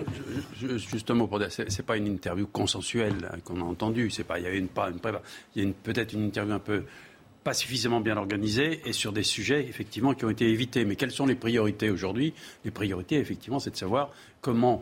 Justement, 0.60 1.26
pour 1.26 1.40
c'est 1.48 1.86
pas 1.86 1.96
une 1.96 2.06
interview 2.06 2.46
consensuelle 2.46 3.30
hein, 3.32 3.38
qu'on 3.44 3.60
a 3.60 3.64
entendue. 3.64 4.10
C'est 4.10 4.24
pas, 4.24 4.38
il 4.38 4.44
y 4.44 4.46
avait 4.46 4.58
une, 4.58 4.68
pas 4.68 4.90
une, 4.90 5.00
il 5.56 5.64
y 5.64 5.68
a 5.68 5.72
peut-être 5.82 6.12
une 6.12 6.24
interview 6.24 6.54
un 6.54 6.58
peu 6.58 6.84
pas 7.42 7.54
suffisamment 7.54 8.00
bien 8.00 8.16
organisée 8.16 8.82
et 8.84 8.92
sur 8.92 9.12
des 9.12 9.24
sujets 9.24 9.66
effectivement 9.68 10.14
qui 10.14 10.24
ont 10.24 10.30
été 10.30 10.48
évités. 10.48 10.84
Mais 10.84 10.96
quelles 10.96 11.10
sont 11.10 11.26
les 11.26 11.34
priorités 11.34 11.90
aujourd'hui? 11.90 12.34
Les 12.64 12.70
priorités, 12.70 13.16
effectivement, 13.16 13.58
c'est 13.58 13.70
de 13.70 13.76
savoir 13.76 14.10
comment 14.40 14.80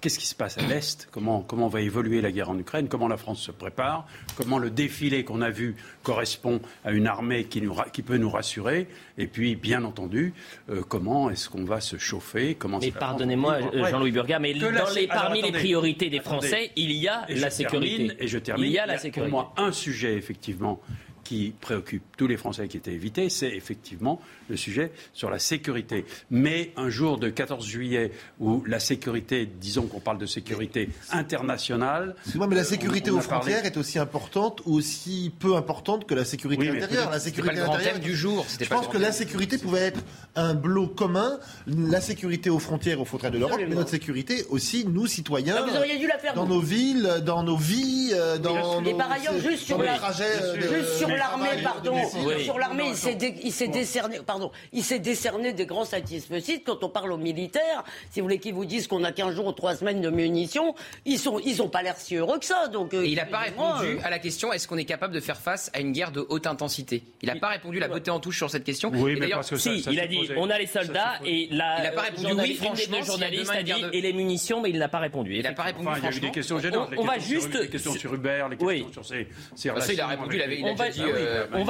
qu'est-ce 0.00 0.18
qui 0.18 0.26
se 0.26 0.34
passe 0.34 0.58
à 0.58 0.62
l'Est? 0.62 1.08
Comment, 1.10 1.40
comment 1.40 1.68
va 1.68 1.80
évoluer 1.80 2.20
la 2.20 2.30
guerre 2.30 2.50
en 2.50 2.58
Ukraine? 2.58 2.88
Comment 2.88 3.08
la 3.08 3.16
France 3.16 3.40
se 3.40 3.50
prépare? 3.50 4.06
Comment 4.36 4.58
le 4.58 4.70
défilé 4.70 5.24
qu'on 5.24 5.40
a 5.40 5.50
vu 5.50 5.76
correspond 6.02 6.60
à 6.84 6.92
une 6.92 7.06
armée 7.06 7.44
qui, 7.44 7.60
nous, 7.60 7.74
qui 7.92 8.02
peut 8.02 8.16
nous 8.16 8.30
rassurer? 8.30 8.88
Et 9.16 9.26
puis, 9.26 9.56
bien 9.56 9.84
entendu, 9.84 10.34
euh, 10.70 10.82
comment 10.86 11.30
est-ce 11.30 11.48
qu'on 11.48 11.64
va 11.64 11.80
se 11.80 11.96
chauffer? 11.96 12.54
Comment 12.54 12.78
Mais 12.78 12.90
pardonnez-moi, 12.90 13.58
Jean-Louis 13.90 14.12
Burga, 14.12 14.38
mais 14.38 14.54
dans 14.54 14.70
les, 14.94 15.06
parmi 15.06 15.42
les 15.42 15.52
priorités 15.52 16.10
des 16.10 16.20
Français, 16.20 16.70
il 16.76 16.92
y 16.92 17.08
a 17.08 17.26
la 17.28 17.50
sécurité. 17.50 18.16
et 18.18 18.28
je 18.28 18.38
termine. 18.38 18.66
Il 18.66 18.72
y 18.72 18.78
a 18.78 18.86
la 18.86 18.98
sécurité. 18.98 19.30
Pour 19.30 19.40
moi, 19.40 19.52
un 19.56 19.72
sujet, 19.72 20.14
effectivement, 20.14 20.80
qui 21.28 21.52
préoccupe 21.60 22.02
tous 22.16 22.26
les 22.26 22.38
Français 22.38 22.68
qui 22.68 22.78
étaient 22.78 22.94
évités, 22.94 23.28
c'est 23.28 23.50
effectivement 23.50 24.18
le 24.48 24.56
sujet 24.56 24.92
sur 25.12 25.28
la 25.28 25.38
sécurité. 25.38 26.06
Mais 26.30 26.72
un 26.78 26.88
jour 26.88 27.18
de 27.18 27.28
14 27.28 27.66
juillet 27.66 28.12
où 28.40 28.64
la 28.66 28.80
sécurité, 28.80 29.44
disons 29.44 29.88
qu'on 29.88 30.00
parle 30.00 30.16
de 30.16 30.24
sécurité 30.24 30.88
internationale. 31.10 32.14
Excusez-moi, 32.16 32.46
mais 32.46 32.56
la 32.56 32.64
sécurité 32.64 33.10
aux 33.10 33.20
frontières 33.20 33.66
est 33.66 33.76
aussi 33.76 33.98
importante 33.98 34.62
ou 34.64 34.76
aussi 34.76 35.30
peu 35.38 35.54
importante 35.56 36.06
que 36.06 36.14
la 36.14 36.24
sécurité 36.24 36.70
intérieure. 36.70 37.10
La 37.10 37.20
sécurité 37.20 37.56
pas 37.56 37.60
le 37.60 37.66
grand 37.66 37.78
thème 37.78 37.98
du 37.98 38.16
jour. 38.16 38.46
Je 38.58 38.66
pense 38.66 38.88
que 38.88 38.96
l'insécurité 38.96 39.58
pouvait 39.58 39.80
être 39.80 40.00
un 40.34 40.54
bloc 40.54 40.94
commun. 40.94 41.38
La 41.66 42.00
sécurité 42.00 42.48
aux 42.48 42.58
frontières, 42.58 43.02
aux 43.02 43.04
frontières 43.04 43.32
de 43.32 43.38
l'Europe, 43.38 43.60
mais 43.68 43.74
notre 43.74 43.90
sécurité 43.90 44.46
aussi, 44.48 44.86
nous 44.86 45.06
citoyens. 45.06 45.66
Vous 45.66 45.76
auriez 45.76 45.98
dû 45.98 46.06
la 46.06 46.16
faire 46.16 46.32
dans 46.32 46.46
nos 46.46 46.60
villes, 46.60 47.20
dans 47.22 47.42
nos 47.42 47.58
vies, 47.58 48.12
euh, 48.14 48.38
dans. 48.38 48.82
Et 48.82 48.94
par 48.94 49.12
ailleurs, 49.12 49.34
juste 49.38 49.66
sur 49.66 49.76
l'armée, 51.18 51.62
pardon, 51.62 51.96
sur 52.44 52.58
l'armée, 52.58 52.84
il 53.42 53.52
s'est 53.52 53.68
décerné. 53.68 54.20
Pardon, 54.26 54.50
il 54.72 54.82
s'est 54.82 54.98
décerné 54.98 55.52
des 55.52 55.66
grands 55.66 55.84
satisfaits. 55.84 56.40
Quand 56.64 56.82
on 56.82 56.88
parle 56.88 57.12
aux 57.12 57.18
militaires, 57.18 57.84
si 58.10 58.20
vous 58.20 58.24
voulez 58.24 58.38
qu'ils 58.38 58.54
vous 58.54 58.64
disent 58.64 58.86
qu'on 58.86 59.04
a 59.04 59.12
15 59.12 59.34
jours 59.34 59.46
ou 59.46 59.52
3 59.52 59.76
semaines 59.76 60.00
de 60.00 60.10
munitions, 60.10 60.74
ils 61.04 61.18
sont, 61.18 61.38
ils 61.44 61.62
ont 61.62 61.68
pas 61.68 61.82
l'air 61.82 61.96
si 61.96 62.16
heureux 62.16 62.38
que 62.38 62.44
ça. 62.44 62.68
Donc, 62.68 62.94
euh, 62.94 63.06
il 63.06 63.16
n'a 63.16 63.26
pas 63.26 63.38
répondu 63.38 63.98
à 64.04 64.10
la 64.10 64.18
question 64.18 64.52
est-ce 64.52 64.68
qu'on 64.68 64.76
est 64.76 64.84
capable 64.84 65.14
de 65.14 65.20
faire 65.20 65.38
face 65.38 65.70
à 65.74 65.80
une 65.80 65.92
guerre 65.92 66.12
de 66.12 66.24
haute 66.28 66.46
intensité? 66.46 67.02
Il 67.22 67.28
n'a 67.28 67.36
pas 67.36 67.48
répondu 67.48 67.78
la 67.78 67.88
beauté 67.88 68.10
en 68.10 68.20
touche 68.20 68.36
sur 68.36 68.50
cette 68.50 68.64
question. 68.64 68.90
Oui, 68.94 69.16
mais 69.18 69.28
parce 69.28 69.50
que 69.50 69.56
si, 69.56 69.84
il 69.90 70.00
a 70.00 70.06
dit 70.06 70.28
on 70.36 70.50
a 70.50 70.58
les 70.58 70.66
soldats 70.66 71.18
et 71.24 71.48
la. 71.50 71.78
Il 71.78 71.82
n'a 71.84 71.92
pas 71.92 72.02
répondu 72.02 72.32
oui, 72.38 72.54
franchement. 72.54 73.02
journaliste 73.02 73.50
a 73.50 73.62
dit 73.62 73.72
et 73.92 74.00
les 74.00 74.12
munitions, 74.12 74.60
mais 74.60 74.70
il 74.70 74.78
n'a 74.78 74.88
pas 74.88 74.98
répondu. 74.98 75.34
Il 75.34 75.42
n'a 75.42 75.52
pas 75.52 75.64
répondu. 75.64 75.88
il 75.96 76.04
y 76.04 76.06
a 76.06 76.16
eu 76.16 76.20
des 76.20 76.30
questions 76.30 76.58
gênantes. 76.58 76.90
On, 76.96 77.04
va 77.04 77.18
juste. 77.18 77.54
Les 77.54 77.68
questions 77.68 77.92
sur 77.92 78.14
Uber, 78.14 78.46
les 78.50 78.56
questions 78.56 78.92
sur 78.92 79.04
ses, 79.04 79.70
relations. 79.70 79.94
Il 79.94 80.00
a 80.00 80.06
répondu. 80.06 80.42
On 80.64 80.74
va 80.74 80.90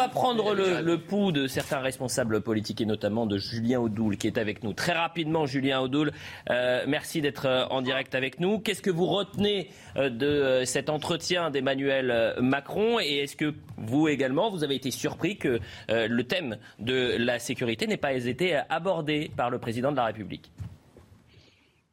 prendre 0.08 0.54
le 0.54 0.96
pouls 0.98 1.32
de 1.32 1.46
certains 1.46 1.80
responsables 1.80 2.40
politiques 2.40 2.80
et 2.80 2.86
notamment 2.86 3.26
de 3.26 3.38
Julien 3.38 3.80
Audoul 3.80 4.16
qui 4.16 4.26
est 4.26 4.38
avec 4.38 4.62
nous. 4.62 4.72
Très 4.72 4.92
rapidement, 4.92 5.46
Julien 5.46 5.80
Audoul, 5.80 6.12
euh, 6.50 6.84
merci 6.86 7.20
d'être 7.20 7.46
euh, 7.46 7.64
en 7.66 7.82
direct 7.82 8.14
avec 8.14 8.40
nous. 8.40 8.58
Qu'est-ce 8.58 8.82
que 8.82 8.90
vous 8.90 9.06
retenez 9.06 9.70
euh, 9.96 10.10
de 10.10 10.64
cet 10.64 10.90
entretien 10.90 11.50
d'Emmanuel 11.50 12.36
Macron? 12.40 13.00
Et 13.00 13.18
est-ce 13.18 13.36
que 13.36 13.54
vous 13.76 14.08
également, 14.08 14.50
vous 14.50 14.64
avez 14.64 14.74
été 14.74 14.90
surpris 14.90 15.36
que 15.38 15.60
le 15.88 16.22
thème 16.22 16.58
de 16.78 17.16
la 17.18 17.38
sécurité 17.38 17.86
n'ait 17.86 17.96
pas 17.96 18.12
été 18.12 18.60
abordé 18.68 19.30
par 19.36 19.50
le 19.50 19.58
président 19.58 19.90
de 19.90 19.96
la 19.96 20.06
République? 20.06 20.50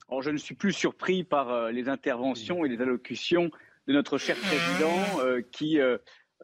Alors, 0.10 0.22
je 0.22 0.30
ne 0.30 0.38
suis 0.38 0.56
plus 0.56 0.74
surpris 0.74 1.24
par 1.24 1.72
les 1.72 1.90
interventions 1.90 2.66
et 2.66 2.70
les 2.70 2.82
allocutions 2.82 3.50
de 3.88 3.94
notre 3.94 4.18
cher 4.18 4.36
président 4.38 4.96
qui 5.52 5.80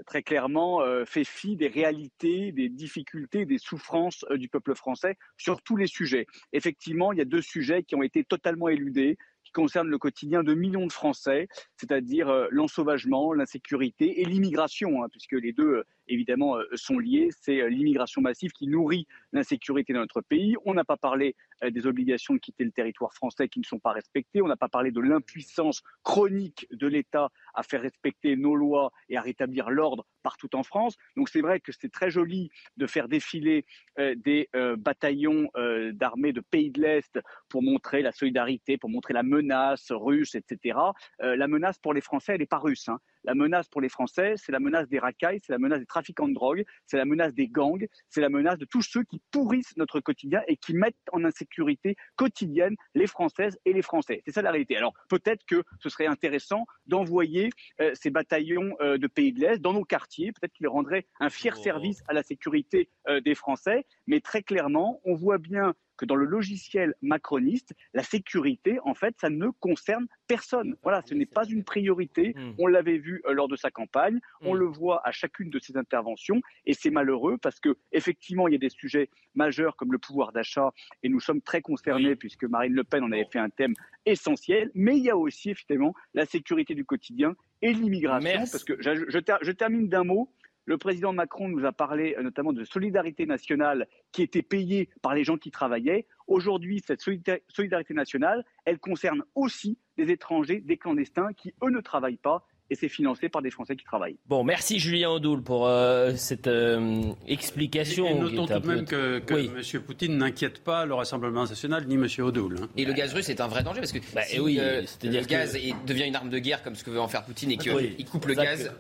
très 0.06 0.24
clairement 0.24 0.82
euh, 0.82 1.06
fait 1.06 1.24
fi 1.24 1.56
des 1.56 1.68
réalités, 1.68 2.52
des 2.52 2.70
difficultés, 2.70 3.46
des 3.46 3.58
souffrances 3.58 4.26
euh, 4.30 4.38
du 4.38 4.50
peuple 4.50 4.76
français 4.76 5.18
sur 5.38 5.62
tous 5.62 5.76
les 5.76 5.88
sujets. 5.88 6.26
Effectivement, 6.54 7.12
il 7.12 7.20
y 7.20 7.22
a 7.22 7.26
deux 7.26 7.42
sujets 7.42 7.84
qui 7.84 7.96
ont 7.96 8.04
été 8.04 8.24
totalement 8.24 8.70
éludés 8.70 9.18
qui 9.44 9.52
concerne 9.52 9.88
le 9.88 9.98
quotidien 9.98 10.44
de 10.44 10.54
millions 10.54 10.86
de 10.86 10.92
Français, 10.92 11.48
c'est-à-dire 11.76 12.30
euh, 12.30 12.48
l'ensauvagement, 12.52 13.34
l'insécurité 13.34 14.22
et 14.22 14.26
l'immigration, 14.26 15.04
hein, 15.04 15.08
puisque 15.12 15.34
les 15.34 15.52
deux, 15.52 15.84
évidemment, 16.14 16.58
euh, 16.58 16.66
sont 16.76 17.00
liés. 17.00 17.30
C'est 17.42 17.70
l'immigration 17.70 18.22
massive 18.22 18.52
qui 18.52 18.68
nourrit 18.68 19.08
l'insécurité 19.32 19.94
dans 19.94 20.00
notre 20.00 20.22
pays. 20.22 20.56
On 20.66 20.74
n'a 20.74 20.84
pas 20.84 20.98
parlé 20.98 21.36
des 21.64 21.86
obligations 21.86 22.34
de 22.34 22.40
quitter 22.40 22.64
le 22.64 22.72
territoire 22.72 23.14
français 23.14 23.48
qui 23.48 23.60
ne 23.60 23.66
sont 23.66 23.80
pas 23.80 23.92
respectées. 23.92 24.42
On 24.42 24.48
n'a 24.48 24.58
pas 24.58 24.68
parlé 24.68 24.92
de 24.92 25.00
l'impuissance 25.00 25.84
chronique 26.04 26.68
de 26.72 26.88
l'État 26.88 27.30
à 27.54 27.64
faire 27.64 27.82
respecter 27.82 28.36
nos 28.36 28.56
lois 28.56 28.92
et 29.10 29.18
à 29.18 29.22
rétablir 29.22 29.70
l'ordre 29.70 30.06
partout 30.24 30.56
en 30.56 30.64
France. 30.64 30.98
Donc 31.16 31.30
c'est 31.30 31.42
vrai 31.42 31.60
que 31.60 31.72
c'est 31.72 31.92
très 31.92 32.10
joli 32.10 32.50
de 32.78 32.88
faire 32.88 33.08
défiler 33.08 33.66
des 33.98 34.50
bataillons 34.78 35.50
d'armées 35.94 36.34
de 36.34 36.42
pays 36.42 36.72
de 36.72 36.82
l'Est 36.82 37.20
pour 37.48 37.62
montrer 37.62 38.02
la 38.02 38.12
solidarité, 38.12 38.78
pour 38.78 38.90
montrer 38.90 39.14
la 39.14 39.24
menace 39.24 39.92
russe, 39.92 40.36
etc. 40.36 40.78
Euh, 41.22 41.36
la 41.36 41.48
menace 41.48 41.78
pour 41.78 41.94
les 41.94 42.02
Français, 42.02 42.34
elle 42.34 42.40
n'est 42.40 42.46
pas 42.46 42.60
russe. 42.60 42.90
Hein. 42.90 43.00
La 43.24 43.36
menace 43.36 43.68
pour 43.68 43.82
les 43.82 43.90
Français, 43.90 44.34
c'est 44.38 44.52
la 44.52 44.60
menace 44.60 44.88
des 44.88 45.00
racailles, 45.00 45.40
c'est 45.46 45.52
la 45.52 45.60
menace 45.60 45.80
des 45.80 45.86
trafiquants 45.86 46.28
de 46.28 46.34
drogue, 46.34 46.64
c'est 46.86 46.98
la 46.98 47.06
menace 47.06 47.34
des 47.34 47.48
gangs, 47.48 47.88
c'est 48.10 48.22
la 48.22 48.30
menace 48.30 48.58
de 48.58 48.66
tous 48.66 48.82
ceux 48.82 49.04
qui 49.04 49.22
pourrissent 49.32 49.76
notre 49.78 50.00
quotidien 50.00 50.42
et 50.48 50.58
qui 50.58 50.74
mettent 50.74 50.96
en 51.12 51.24
insécurité 51.24 51.96
quotidienne 52.16 52.76
les 52.96 53.08
Françaises 53.08 53.60
et 53.66 53.74
les 53.74 53.82
Français. 53.82 54.22
C'est 54.26 54.34
ça 54.34 54.42
la 54.42 54.52
réalité. 54.52 54.78
Alors 54.78 54.94
peut-être 55.10 55.44
que 55.46 55.64
ce 55.80 55.90
serait 55.90 56.08
intéressant 56.08 56.66
d'envoyer 56.88 57.50
euh, 57.80 57.92
ces 57.94 58.10
bataillons 58.10 58.76
euh, 58.82 58.98
de 58.98 59.08
pays 59.08 59.34
de 59.34 59.40
l'Est 59.40 59.60
dans 59.60 59.74
nos 59.74 59.86
quartiers. 59.86 60.32
Peut-être 60.32 60.54
qu'ils 60.54 60.68
rendraient 60.68 61.08
un 61.20 61.30
fier 61.30 61.56
oh. 61.58 61.64
service 61.64 62.02
à 62.08 62.14
la 62.14 62.24
sécurité 62.24 62.90
des 63.26 63.36
Français. 63.36 63.86
Mais 64.08 64.20
très 64.22 64.44
clairement, 64.44 65.02
on 65.06 65.16
voit 65.16 65.38
bien 65.38 65.74
que 66.02 66.06
dans 66.08 66.16
le 66.16 66.26
logiciel 66.26 66.96
macroniste, 67.04 67.76
la 67.94 68.02
sécurité, 68.02 68.80
en 68.86 68.96
fait, 68.96 69.14
ça 69.22 69.30
ne 69.30 69.50
concerne 69.60 70.08
personne. 70.28 70.76
Voilà, 70.82 71.04
ce 71.06 71.14
n'est 71.14 71.28
pas 71.28 71.46
une 71.46 71.64
priorité. 71.64 72.34
Hmm. 72.36 72.54
On 72.58 72.66
l'avait 72.66 72.98
vu 72.98 73.22
euh, 73.28 73.34
lors 73.34 73.48
de 73.48 73.56
sa 73.56 73.70
campagne, 73.70 74.20
on 74.42 74.56
hmm. 74.56 74.58
le 74.58 74.66
voit 74.66 75.08
à 75.08 75.12
chacune 75.12 75.52
de 75.52 75.60
ses 75.60 75.78
interventions, 75.78 76.42
et 76.66 76.74
c'est 76.74 76.90
malheureux 76.90 77.38
parce 77.38 77.60
que 77.60 77.78
effectivement, 77.92 78.48
il 78.48 78.54
y 78.54 78.56
a 78.56 78.60
des 78.60 78.70
sujets 78.70 79.10
majeurs 79.36 79.76
comme 79.76 79.92
le 79.92 80.00
pouvoir 80.00 80.32
d'achat, 80.32 80.72
et 81.04 81.10
nous 81.10 81.20
sommes 81.20 81.42
très 81.42 81.62
concernés 81.62 82.16
puisque 82.16 82.46
Marine 82.46 82.74
Le 82.74 82.84
Pen 82.84 83.04
en 83.04 83.12
avait 83.12 83.28
fait 83.32 83.40
un 83.40 83.52
thème 83.52 83.76
essentiel. 84.08 84.72
Mais 84.74 84.98
il 84.98 85.04
y 85.04 85.12
a 85.12 85.18
aussi 85.18 85.52
effectivement 85.52 85.94
la 86.16 86.26
sécurité 86.26 86.74
du 86.74 86.84
quotidien 86.84 87.36
et 87.62 87.74
l'immigration, 87.74 88.40
parce 88.40 88.64
que 88.64 88.74
je 88.82 89.52
termine 89.52 89.88
d'un 89.88 90.04
mot. 90.04 90.34
Le 90.66 90.78
président 90.78 91.12
Macron 91.12 91.50
nous 91.50 91.66
a 91.66 91.72
parlé 91.72 92.16
euh, 92.18 92.24
notamment 92.24 92.54
de 92.54 92.64
solidarité 92.64 93.26
nationale 93.26 93.88
qui 94.12 94.22
était 94.22 94.42
payée 94.42 94.90
par 95.02 95.16
les 95.16 95.24
gens 95.24 95.38
qui 95.38 95.52
travaillaient. 95.52 96.08
Aujourd'hui, 96.28 96.82
cette 96.86 97.02
solidarité 97.02 97.94
nationale, 97.94 98.46
elle 98.66 98.80
concerne 98.80 99.24
aussi 99.36 99.78
des 99.98 100.12
étrangers, 100.12 100.62
des 100.62 100.78
clandestins 100.78 101.34
qui, 101.34 101.54
eux, 101.64 101.72
ne 101.72 101.82
travaillent 101.82 102.18
pas 102.18 102.46
et 102.72 102.76
c'est 102.76 102.90
financé 102.90 103.28
par 103.28 103.42
des 103.42 103.52
Français 103.52 103.76
qui 103.76 103.84
travaillent. 103.84 104.16
Bon, 104.28 104.46
merci 104.46 104.80
Julien 104.80 105.10
Audoul 105.10 105.44
pour 105.44 105.68
euh, 105.68 106.14
cette 106.16 106.48
euh, 106.48 107.02
explication. 107.28 108.08
Et, 108.08 108.14
notons 108.14 108.48
tout 108.48 108.60
de 108.60 108.68
même 108.68 108.86
que, 108.86 109.20
que 109.20 109.34
M. 109.34 109.84
Poutine 109.84 110.18
n'inquiète 110.18 110.64
pas 110.64 110.86
le 110.86 110.94
Rassemblement 110.94 111.44
national 111.44 111.86
ni 111.86 111.96
M. 111.96 112.08
Audoul. 112.20 112.60
Hein. 112.62 112.70
Et 112.78 112.86
le 112.86 112.94
gaz 112.94 113.14
russe 113.14 113.28
est 113.28 113.42
un 113.42 113.50
vrai 113.50 113.62
danger 113.62 113.82
parce 113.82 113.92
que 113.92 114.00
bah, 114.16 114.22
si 114.24 114.40
oui, 114.40 114.58
euh, 114.60 114.84
le 115.04 115.26
gaz 115.26 115.58
devient 115.86 116.06
une 116.06 116.16
arme 116.16 116.30
de 116.30 116.40
guerre 116.40 116.64
comme 116.64 116.76
ce 116.76 116.86
que 116.86 116.92
veut 116.92 117.02
en 117.02 117.10
faire 117.10 117.26
Poutine 117.26 117.52
et 117.52 117.58
qu'il 117.58 118.06
coupe 118.10 118.26
le 118.26 118.36
gaz. 118.36 118.72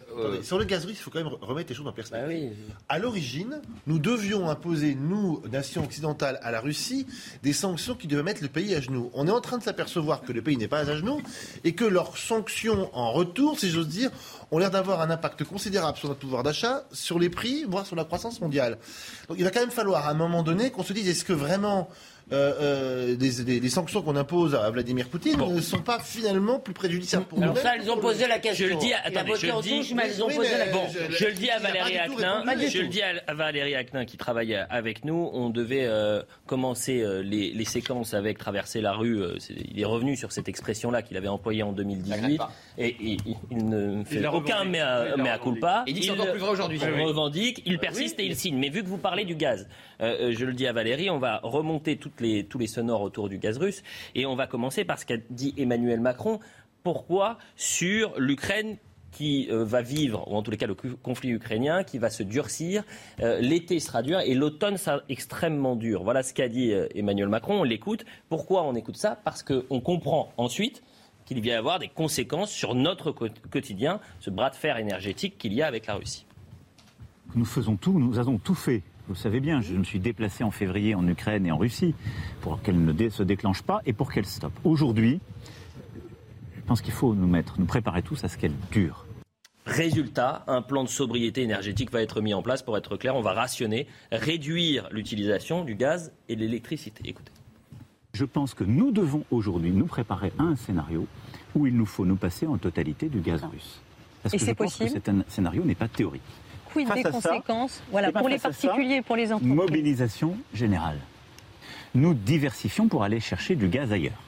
sur 0.41 0.57
le 0.57 0.63
gaz 0.63 0.85
russe, 0.85 0.95
il 0.97 1.03
faut 1.03 1.11
quand 1.11 1.23
même 1.23 1.33
remettre 1.41 1.69
les 1.69 1.75
choses 1.75 1.87
en 1.87 1.91
perspective. 1.91 2.53
Bah 2.69 2.75
à 2.87 2.97
l'origine, 2.97 3.61
nous 3.87 3.99
devions 3.99 4.49
imposer, 4.49 4.95
nous, 4.95 5.41
nations 5.51 5.83
occidentales, 5.83 6.39
à 6.43 6.51
la 6.51 6.61
Russie, 6.61 7.07
des 7.43 7.53
sanctions 7.53 7.95
qui 7.95 8.07
devaient 8.07 8.23
mettre 8.23 8.41
le 8.41 8.47
pays 8.47 8.73
à 8.73 8.79
genoux. 8.79 9.11
On 9.13 9.27
est 9.27 9.31
en 9.31 9.41
train 9.41 9.57
de 9.57 9.63
s'apercevoir 9.63 10.21
que 10.21 10.31
le 10.31 10.41
pays 10.41 10.55
n'est 10.55 10.69
pas 10.69 10.89
à 10.89 10.95
genoux 10.95 11.21
et 11.65 11.73
que 11.73 11.83
leurs 11.83 12.17
sanctions 12.17 12.89
en 12.93 13.11
retour, 13.11 13.59
si 13.59 13.69
je 13.69 13.80
dire, 13.87 14.09
ont 14.51 14.57
l'air 14.57 14.71
d'avoir 14.71 15.01
un 15.01 15.09
impact 15.09 15.43
considérable 15.43 15.97
sur 15.97 16.07
notre 16.07 16.19
pouvoir 16.19 16.43
d'achat, 16.43 16.83
sur 16.91 17.19
les 17.19 17.29
prix, 17.29 17.65
voire 17.67 17.85
sur 17.85 17.95
la 17.95 18.03
croissance 18.03 18.41
mondiale. 18.41 18.77
Donc 19.27 19.37
il 19.37 19.43
va 19.43 19.51
quand 19.51 19.59
même 19.59 19.71
falloir 19.71 20.07
à 20.07 20.11
un 20.11 20.15
moment 20.15 20.43
donné 20.43 20.71
qu'on 20.71 20.83
se 20.83 20.93
dise 20.93 21.07
est-ce 21.07 21.25
que 21.25 21.33
vraiment 21.33 21.89
euh, 22.31 22.53
euh, 22.61 23.15
les, 23.19 23.69
sanctions 23.69 24.01
qu'on 24.01 24.15
impose 24.15 24.55
à 24.55 24.69
Vladimir 24.69 25.09
Poutine 25.09 25.37
ne 25.37 25.59
sont 25.59 25.81
pas 25.81 25.99
finalement 25.99 26.59
plus 26.59 26.73
préjudiciables 26.73 27.25
pour 27.25 27.39
nous. 27.39 27.55
Ça, 27.57 27.75
elles 27.75 27.89
ont 27.91 27.97
posé 27.97 28.25
la 28.27 28.39
question. 28.39 28.67
Je 28.67 28.73
le 28.73 28.79
dis, 28.79 28.93
à, 28.93 29.01
attendez, 29.03 29.33
je, 29.37 29.47
le 29.47 29.61
dis, 29.61 29.93
mais 29.93 30.03
elles 30.05 30.23
ont 30.23 30.29
posé 30.29 30.57
la 30.57 30.67
question. 30.67 31.01
je, 31.09 31.25
le 31.25 31.33
dis 31.33 31.49
à 31.49 31.59
Valérie 31.59 31.97
Acnin, 31.97 32.43
je 32.69 32.81
le 32.81 32.87
dis 32.87 33.01
à 33.01 33.33
Valérie 33.33 33.75
Acnin 33.75 34.05
qui 34.05 34.15
travaille 34.15 34.55
avec 34.69 35.03
nous. 35.03 35.29
On 35.33 35.49
devait 35.49 35.85
euh, 35.85 36.21
commencer 36.45 37.03
les, 37.23 37.51
les, 37.51 37.65
séquences 37.65 38.13
avec 38.13 38.37
traverser 38.37 38.79
la 38.79 38.93
rue. 38.93 39.21
il 39.49 39.79
est 39.79 39.85
revenu 39.85 40.15
sur 40.15 40.31
cette 40.31 40.47
expression-là 40.47 41.01
qu'il 41.01 41.17
avait 41.17 41.27
employée 41.27 41.63
en 41.63 41.73
2018 41.73 42.41
et, 42.77 42.95
il 43.51 43.65
ne 43.67 44.03
fait 44.05 44.25
aucun 44.27 44.63
mea, 44.63 45.37
culpa. 45.43 45.83
Il 45.85 45.95
dit 45.95 45.99
que 45.99 46.05
c'est 46.05 46.11
encore 46.13 46.31
plus 46.31 46.39
vrai 46.39 46.51
aujourd'hui. 46.51 46.79
Il 46.81 47.01
revendique, 47.03 47.61
il 47.65 47.77
persiste 47.77 48.19
et 48.19 48.25
il 48.25 48.37
signe. 48.37 48.57
Mais 48.57 48.69
vu 48.69 48.83
que 48.83 48.87
vous 48.87 48.97
parlez 48.97 49.25
du 49.25 49.35
gaz, 49.35 49.67
je 49.99 50.45
le 50.45 50.53
dis 50.53 50.67
à 50.67 50.71
Valérie, 50.73 51.09
on 51.09 51.19
va 51.19 51.41
remonter 51.43 51.97
toutes 52.15 52.49
tous 52.49 52.57
les 52.57 52.67
sonores 52.67 53.01
autour 53.01 53.29
du 53.29 53.37
gaz 53.37 53.57
russe. 53.57 53.83
Et 54.15 54.25
on 54.25 54.35
va 54.35 54.47
commencer 54.47 54.85
par 54.85 54.99
ce 54.99 55.05
qu'a 55.05 55.17
dit 55.29 55.53
Emmanuel 55.57 55.99
Macron. 55.99 56.39
Pourquoi 56.83 57.37
sur 57.55 58.19
l'Ukraine 58.19 58.77
qui 59.11 59.47
euh, 59.51 59.63
va 59.63 59.81
vivre, 59.81 60.29
ou 60.31 60.35
en 60.35 60.41
tous 60.41 60.51
les 60.51 60.57
cas 60.57 60.67
le 60.67 60.75
conflit 60.75 61.29
ukrainien, 61.31 61.83
qui 61.83 61.97
va 61.97 62.09
se 62.09 62.23
durcir. 62.23 62.83
Euh, 63.19 63.39
l'été 63.39 63.79
sera 63.79 64.01
dur 64.01 64.19
et 64.21 64.33
l'automne 64.33 64.77
sera 64.77 65.01
extrêmement 65.09 65.75
dur. 65.75 66.03
Voilà 66.03 66.23
ce 66.23 66.33
qu'a 66.33 66.47
dit 66.47 66.71
euh, 66.71 66.87
Emmanuel 66.95 67.29
Macron. 67.29 67.61
On 67.61 67.63
l'écoute. 67.63 68.05
Pourquoi 68.29 68.63
on 68.63 68.73
écoute 68.73 68.97
ça? 68.97 69.19
Parce 69.23 69.43
qu'on 69.43 69.81
comprend 69.81 70.31
ensuite 70.37 70.81
qu'il 71.25 71.41
va 71.41 71.47
y 71.47 71.51
avoir 71.51 71.79
des 71.79 71.87
conséquences 71.87 72.51
sur 72.51 72.73
notre 72.73 73.11
quotidien, 73.11 73.99
ce 74.19 74.29
bras 74.29 74.49
de 74.49 74.55
fer 74.55 74.77
énergétique 74.77 75.37
qu'il 75.37 75.53
y 75.53 75.61
a 75.61 75.67
avec 75.67 75.85
la 75.85 75.95
Russie. 75.95 76.25
Nous 77.35 77.45
faisons 77.45 77.77
tout, 77.77 77.99
nous 77.99 78.19
avons 78.19 78.37
tout 78.37 78.55
fait. 78.55 78.81
Vous 79.07 79.15
savez 79.15 79.39
bien, 79.39 79.61
je 79.61 79.73
me 79.73 79.83
suis 79.83 79.99
déplacé 79.99 80.43
en 80.43 80.51
février 80.51 80.95
en 80.95 81.07
Ukraine 81.07 81.45
et 81.45 81.51
en 81.51 81.57
Russie 81.57 81.95
pour 82.41 82.61
qu'elle 82.61 82.83
ne 82.83 83.09
se 83.09 83.23
déclenche 83.23 83.61
pas 83.61 83.81
et 83.85 83.93
pour 83.93 84.11
qu'elle 84.11 84.25
stoppe. 84.25 84.53
Aujourd'hui, 84.63 85.19
je 86.55 86.61
pense 86.65 86.81
qu'il 86.81 86.93
faut 86.93 87.13
nous 87.13 87.27
mettre, 87.27 87.59
nous 87.59 87.65
préparer 87.65 88.01
tous 88.01 88.23
à 88.23 88.27
ce 88.27 88.37
qu'elle 88.37 88.53
dure. 88.71 89.05
Résultat, 89.65 90.43
un 90.47 90.61
plan 90.61 90.83
de 90.83 90.89
sobriété 90.89 91.43
énergétique 91.43 91.91
va 91.91 92.01
être 92.01 92.21
mis 92.21 92.33
en 92.33 92.41
place. 92.41 92.63
Pour 92.63 92.77
être 92.77 92.97
clair, 92.97 93.15
on 93.15 93.21
va 93.21 93.33
rationner, 93.33 93.87
réduire 94.11 94.87
l'utilisation 94.91 95.63
du 95.63 95.75
gaz 95.75 96.13
et 96.29 96.35
de 96.35 96.41
l'électricité. 96.41 97.01
Écoutez. 97.05 97.31
Je 98.13 98.25
pense 98.25 98.53
que 98.53 98.63
nous 98.63 98.91
devons 98.91 99.23
aujourd'hui 99.31 99.71
nous 99.71 99.85
préparer 99.85 100.33
à 100.37 100.43
un 100.43 100.55
scénario 100.55 101.07
où 101.55 101.67
il 101.67 101.75
nous 101.75 101.85
faut 101.85 102.05
nous 102.05 102.15
passer 102.15 102.47
en 102.47 102.57
totalité 102.57 103.07
du 103.07 103.19
gaz 103.19 103.43
russe. 103.43 103.81
Parce 104.23 104.33
et 104.33 104.37
que 104.37 104.45
je 104.45 104.51
pense 104.51 104.77
possible 104.77 105.01
que 105.01 105.11
un 105.11 105.23
scénario 105.27 105.63
n'est 105.63 105.75
pas 105.75 105.87
théorique. 105.87 106.21
Quid 106.71 106.93
des 106.93 107.03
conséquences 107.03 107.81
voilà, 107.91 108.11
ben, 108.11 108.19
pour 108.19 108.29
les 108.29 108.39
particuliers 108.39 108.95
et 108.95 109.01
pour 109.01 109.15
les 109.15 109.31
entreprises 109.31 109.55
Mobilisation 109.55 110.37
générale. 110.53 110.97
Nous 111.93 112.13
diversifions 112.13 112.87
pour 112.87 113.03
aller 113.03 113.19
chercher 113.19 113.55
du 113.55 113.67
gaz 113.67 113.91
ailleurs. 113.91 114.21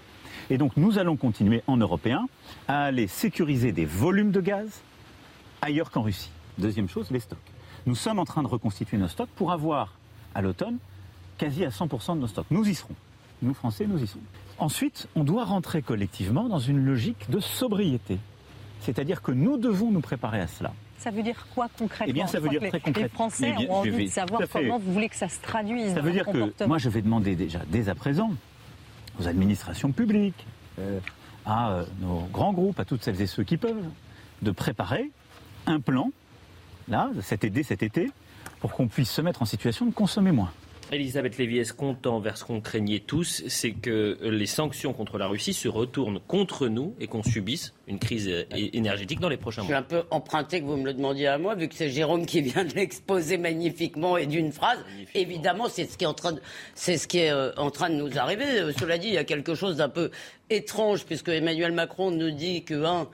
Et 0.49 0.57
donc 0.57 0.75
nous 0.75 0.99
allons 0.99 1.15
continuer 1.15 1.63
en 1.67 1.77
européen 1.77 2.27
à 2.67 2.85
aller 2.85 3.07
sécuriser 3.07 3.71
des 3.71 3.85
volumes 3.85 4.31
de 4.31 4.41
gaz 4.41 4.81
ailleurs 5.61 5.91
qu'en 5.91 6.01
Russie. 6.01 6.31
Deuxième 6.57 6.89
chose, 6.89 7.09
les 7.11 7.19
stocks. 7.19 7.39
Nous 7.85 7.95
sommes 7.95 8.19
en 8.19 8.25
train 8.25 8.43
de 8.43 8.47
reconstituer 8.47 8.97
nos 8.97 9.07
stocks 9.07 9.29
pour 9.35 9.51
avoir 9.51 9.93
à 10.35 10.41
l'automne 10.41 10.77
quasi 11.37 11.65
à 11.65 11.69
100% 11.69 12.15
de 12.15 12.21
nos 12.21 12.27
stocks. 12.27 12.45
Nous 12.51 12.67
y 12.67 12.75
serons. 12.75 12.95
Nous, 13.41 13.53
Français, 13.53 13.85
nous 13.87 14.01
y 14.01 14.07
serons. 14.07 14.21
Ensuite, 14.57 15.07
on 15.15 15.23
doit 15.23 15.45
rentrer 15.45 15.81
collectivement 15.81 16.47
dans 16.47 16.59
une 16.59 16.83
logique 16.85 17.29
de 17.29 17.39
sobriété. 17.39 18.19
C'est-à-dire 18.79 19.21
que 19.21 19.31
nous 19.31 19.57
devons 19.57 19.91
nous 19.91 20.01
préparer 20.01 20.39
à 20.39 20.47
cela. 20.47 20.73
Ça 21.03 21.11
veut 21.11 21.21
dire 21.21 21.45
quoi 21.53 21.67
concrètement 21.77 22.05
Eh 22.07 22.13
bien, 22.13 22.27
ça 22.27 22.39
veut 22.39 22.47
dire 22.47 22.61
très 22.61 22.79
concrètement. 22.79 23.03
Les 23.03 23.09
Français 23.09 23.53
ont 23.67 23.73
envie 23.73 24.05
de 24.05 24.09
savoir 24.09 24.41
comment 24.49 24.79
vous 24.79 24.93
voulez 24.93 25.09
que 25.09 25.17
ça 25.17 25.27
se 25.27 25.41
traduise. 25.41 25.93
Ça 25.93 25.99
veut 25.99 26.13
dire 26.13 26.25
que 26.25 26.65
moi, 26.65 26.77
je 26.77 26.87
vais 26.87 27.01
demander 27.01 27.35
déjà, 27.35 27.59
dès 27.67 27.89
à 27.89 27.95
présent, 27.95 28.31
aux 29.19 29.27
administrations 29.27 29.91
publiques, 29.91 30.47
euh, 30.79 30.99
à 31.45 31.71
euh, 31.71 31.85
nos 31.99 32.21
grands 32.31 32.53
groupes, 32.53 32.79
à 32.79 32.85
toutes 32.85 33.03
celles 33.03 33.21
et 33.21 33.27
ceux 33.27 33.43
qui 33.43 33.57
peuvent, 33.57 33.83
de 34.41 34.51
préparer 34.51 35.11
un 35.65 35.81
plan, 35.81 36.09
là, 36.87 37.09
cet 37.21 37.43
été, 37.43 37.63
cet 37.63 37.83
été, 37.83 38.09
pour 38.61 38.71
qu'on 38.71 38.87
puisse 38.87 39.11
se 39.11 39.21
mettre 39.21 39.41
en 39.41 39.45
situation 39.45 39.85
de 39.85 39.91
consommer 39.91 40.31
moins. 40.31 40.53
Elisabeth 40.95 41.37
Lévy, 41.37 41.59
est-ce 41.59 41.73
qu'on 41.73 41.95
tend 41.95 42.19
vers 42.19 42.37
ce 42.37 42.45
qu'on 42.45 42.61
craignait 42.61 42.99
tous, 42.99 43.43
c'est 43.47 43.71
que 43.71 44.17
les 44.21 44.45
sanctions 44.45 44.93
contre 44.93 45.17
la 45.17 45.27
Russie 45.27 45.53
se 45.53 45.67
retournent 45.67 46.19
contre 46.27 46.67
nous 46.67 46.95
et 46.99 47.07
qu'on 47.07 47.23
subisse 47.23 47.73
une 47.87 47.99
crise 47.99 48.29
énergétique 48.51 49.19
dans 49.19 49.29
les 49.29 49.37
prochains 49.37 49.63
mois 49.63 49.69
Je 49.69 49.73
suis 49.73 49.97
un 49.97 50.01
peu 50.01 50.07
emprunté 50.11 50.61
que 50.61 50.65
vous 50.65 50.77
me 50.77 50.85
le 50.85 50.93
demandiez 50.93 51.27
à 51.27 51.37
moi, 51.37 51.55
vu 51.55 51.67
que 51.67 51.75
c'est 51.75 51.89
Jérôme 51.89 52.25
qui 52.25 52.41
vient 52.41 52.63
de 52.63 52.73
l'exposer 52.73 53.37
magnifiquement 53.37 54.17
et 54.17 54.25
d'une 54.25 54.51
phrase. 54.51 54.79
Évidemment, 55.13 55.67
c'est 55.69 55.85
ce 55.85 55.97
qui 55.97 56.03
est 56.03 56.07
en 56.07 56.13
train 56.13 56.33
de, 56.33 56.41
c'est 56.75 56.97
ce 56.97 57.07
qui 57.07 57.19
est 57.19 57.31
euh, 57.31 57.51
en 57.57 57.71
train 57.71 57.89
de 57.89 57.95
nous 57.95 58.17
arriver. 58.17 58.45
Euh, 58.45 58.71
cela 58.77 58.97
dit, 58.97 59.07
il 59.07 59.13
y 59.13 59.17
a 59.17 59.23
quelque 59.23 59.55
chose 59.55 59.77
d'un 59.77 59.89
peu 59.89 60.11
étrange, 60.49 61.05
puisque 61.05 61.29
Emmanuel 61.29 61.71
Macron 61.71 62.11
nous 62.11 62.31
dit 62.31 62.63
que, 62.63 62.83
un, 62.83 63.07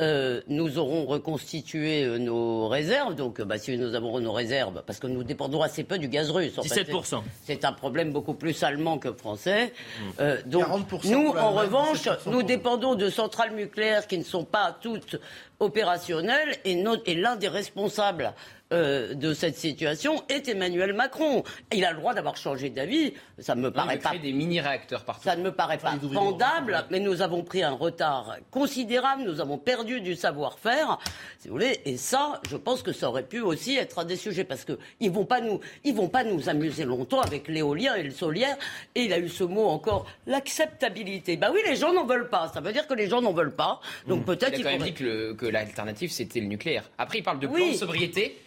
euh, 0.00 0.40
nous 0.48 0.78
aurons 0.78 1.06
reconstitué 1.06 2.02
euh, 2.02 2.18
nos 2.18 2.66
réserves. 2.68 3.14
Donc, 3.14 3.40
bah, 3.40 3.58
si 3.58 3.76
nous 3.78 3.94
avons 3.94 4.18
nos 4.18 4.32
réserves, 4.32 4.82
parce 4.86 4.98
que 4.98 5.06
nous 5.06 5.22
dépendons 5.22 5.62
assez 5.62 5.84
peu 5.84 5.98
du 5.98 6.08
gaz 6.08 6.30
russe. 6.30 6.56
17%. 6.56 7.22
c'est 7.44 7.64
un 7.64 7.72
problème 7.72 8.12
beaucoup 8.12 8.34
plus 8.34 8.60
allemand 8.64 8.98
que 8.98 9.12
français. 9.12 9.66
Mmh. 9.66 10.02
Euh, 10.20 10.38
donc, 10.46 10.66
nous, 11.04 11.28
en 11.28 11.52
revanche, 11.52 12.08
nous 12.26 12.42
dépendons 12.42 12.96
de 12.96 13.08
centrales 13.08 13.54
nucléaires 13.54 14.08
qui 14.08 14.18
ne 14.18 14.24
sont 14.24 14.44
pas 14.44 14.76
toutes 14.80 15.16
opérationnelles. 15.60 16.56
Et, 16.64 16.82
et 17.06 17.14
l'un 17.14 17.36
des 17.36 17.48
responsables 17.48 18.32
euh, 18.72 19.12
de 19.14 19.34
cette 19.34 19.56
situation 19.56 20.24
est 20.30 20.48
Emmanuel 20.48 20.94
Macron. 20.94 21.44
Il 21.70 21.84
a 21.84 21.92
le 21.92 21.98
droit 21.98 22.14
d'avoir 22.14 22.36
changé 22.36 22.70
d'avis. 22.70 23.12
Ça 23.38 23.54
ne 23.54 23.60
me 23.60 23.70
paraît 23.70 23.98
pas. 23.98 24.16
des 24.16 24.32
mini 24.32 24.58
réacteurs 24.58 25.04
partout. 25.04 25.22
Ça 25.24 25.36
ne 25.36 25.42
me 25.42 25.52
paraît 25.52 25.76
pas 25.76 25.94
vendable, 26.00 26.82
mais 26.90 26.98
nous 26.98 27.20
avons 27.20 27.42
pris 27.42 27.62
un 27.62 27.72
retard 27.72 28.36
considérable. 28.50 29.22
Nous 29.24 29.42
avons 29.42 29.58
perdu 29.58 30.00
du 30.00 30.16
savoir-faire, 30.16 30.98
si 31.38 31.48
vous 31.48 31.54
voulez. 31.54 31.80
Et 31.84 31.98
ça, 31.98 32.40
je 32.48 32.56
pense 32.56 32.82
que 32.82 32.92
ça 32.92 33.10
aurait 33.10 33.26
pu 33.26 33.40
aussi 33.40 33.76
être 33.76 33.98
un 33.98 34.04
des 34.06 34.16
sujets 34.16 34.44
parce 34.44 34.64
que 34.64 34.78
ils 34.98 35.10
vont 35.10 35.26
pas 35.26 35.42
nous, 35.42 35.60
ils 35.84 35.94
vont 35.94 36.08
pas 36.08 36.24
nous 36.24 36.48
amuser 36.48 36.84
longtemps 36.84 37.20
avec 37.20 37.48
l'éolien 37.48 37.94
et 37.96 38.02
le 38.02 38.12
solaire. 38.12 38.56
Et 38.94 39.02
il 39.02 39.12
a 39.12 39.18
eu 39.18 39.28
ce 39.28 39.44
mot 39.44 39.66
encore, 39.66 40.06
l'acceptabilité. 40.26 41.36
Bah 41.36 41.50
oui, 41.52 41.60
les 41.66 41.76
gens 41.76 41.92
n'en 41.92 42.06
veulent 42.06 42.30
pas. 42.30 42.50
Ça 42.54 42.62
veut 42.62 42.72
dire 42.72 42.86
que 42.86 42.94
les 42.94 43.08
gens 43.08 43.20
n'en 43.20 43.34
veulent 43.34 43.54
pas. 43.54 43.80
Donc 44.08 44.22
mmh. 44.22 44.24
peut-être. 44.24 44.58
Il 44.58 44.66
a 44.66 44.72
quand 44.72 44.78
même 44.78 44.88
dit 44.88 44.94
que 44.94 45.46
l'alternative 45.46 46.10
c'était 46.10 46.40
le 46.40 46.46
nucléaire. 46.46 46.90
Après, 46.96 47.18
il 47.18 47.22
parle 47.22 47.40
de 47.40 47.46
plan 47.46 47.68
de 47.68 47.74
sobriété 47.74 48.38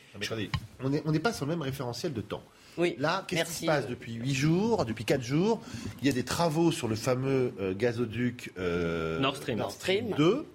on 0.83 1.11
n'est 1.11 1.19
pas 1.19 1.33
sur 1.33 1.45
le 1.45 1.51
même 1.51 1.61
référentiel 1.61 2.13
de 2.13 2.21
temps. 2.21 2.43
Oui, 2.77 2.95
Là, 2.99 3.25
qu'est-ce 3.27 3.45
qui 3.45 3.53
se 3.61 3.65
passe 3.65 3.87
depuis 3.87 4.13
8 4.13 4.33
jours, 4.33 4.85
depuis 4.85 5.03
4 5.03 5.21
jours? 5.23 5.61
Il 6.01 6.07
y 6.07 6.09
a 6.09 6.13
des 6.13 6.23
travaux 6.23 6.71
sur 6.71 6.87
le 6.87 6.95
fameux 6.95 7.53
euh, 7.59 7.73
gazoduc 7.75 8.51
euh, 8.59 9.19
Nord 9.19 9.35
Stream, 9.71 10.13
2, 10.15 10.45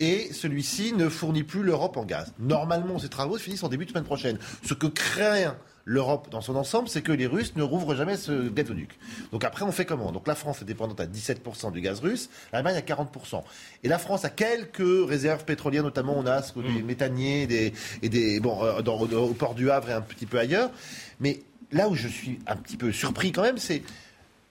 et 0.00 0.30
celui-ci 0.32 0.92
ne 0.92 1.08
fournit 1.08 1.42
plus 1.42 1.62
l'Europe 1.62 1.96
en 1.96 2.04
gaz. 2.04 2.34
Normalement, 2.38 2.98
ces 2.98 3.08
travaux 3.08 3.38
se 3.38 3.44
finissent 3.44 3.62
en 3.62 3.68
début 3.68 3.86
de 3.86 3.90
semaine 3.90 4.04
prochaine. 4.04 4.38
Ce 4.62 4.74
que 4.74 4.86
craint 4.86 5.56
l'Europe 5.84 6.28
dans 6.30 6.40
son 6.40 6.56
ensemble, 6.56 6.88
c'est 6.88 7.02
que 7.02 7.12
les 7.12 7.26
Russes 7.26 7.56
ne 7.56 7.62
rouvrent 7.62 7.94
jamais 7.94 8.16
ce 8.16 8.48
gazoduc. 8.48 8.98
Donc 9.32 9.44
après, 9.44 9.64
on 9.64 9.72
fait 9.72 9.84
comment? 9.84 10.12
Donc 10.12 10.26
la 10.26 10.34
France 10.34 10.62
est 10.62 10.64
dépendante 10.64 11.00
à 11.00 11.06
17% 11.06 11.72
du 11.72 11.80
gaz 11.80 12.00
russe, 12.00 12.30
l'Allemagne 12.52 12.76
à 12.76 12.80
40%. 12.80 13.42
Et 13.82 13.88
la 13.88 13.98
France 13.98 14.24
a 14.24 14.30
quelques 14.30 15.08
réserves 15.08 15.44
pétrolières, 15.44 15.82
notamment 15.82 16.16
on 16.16 16.26
a 16.26 16.40
des 16.40 16.82
mm. 16.82 16.84
méthaniers 16.84 17.46
des, 17.46 17.72
et 18.02 18.08
des 18.08 18.40
bon, 18.40 18.64
euh, 18.64 18.80
au 18.82 19.34
port 19.34 19.54
du 19.54 19.70
Havre 19.70 19.90
et 19.90 19.92
un 19.92 20.00
petit 20.00 20.26
peu 20.26 20.38
ailleurs. 20.38 20.70
Mais 21.20 21.42
là 21.72 21.88
où 21.88 21.94
je 21.94 22.08
suis 22.08 22.38
un 22.46 22.56
petit 22.56 22.76
peu 22.76 22.92
surpris 22.92 23.32
quand 23.32 23.42
même, 23.42 23.58
c'est 23.58 23.82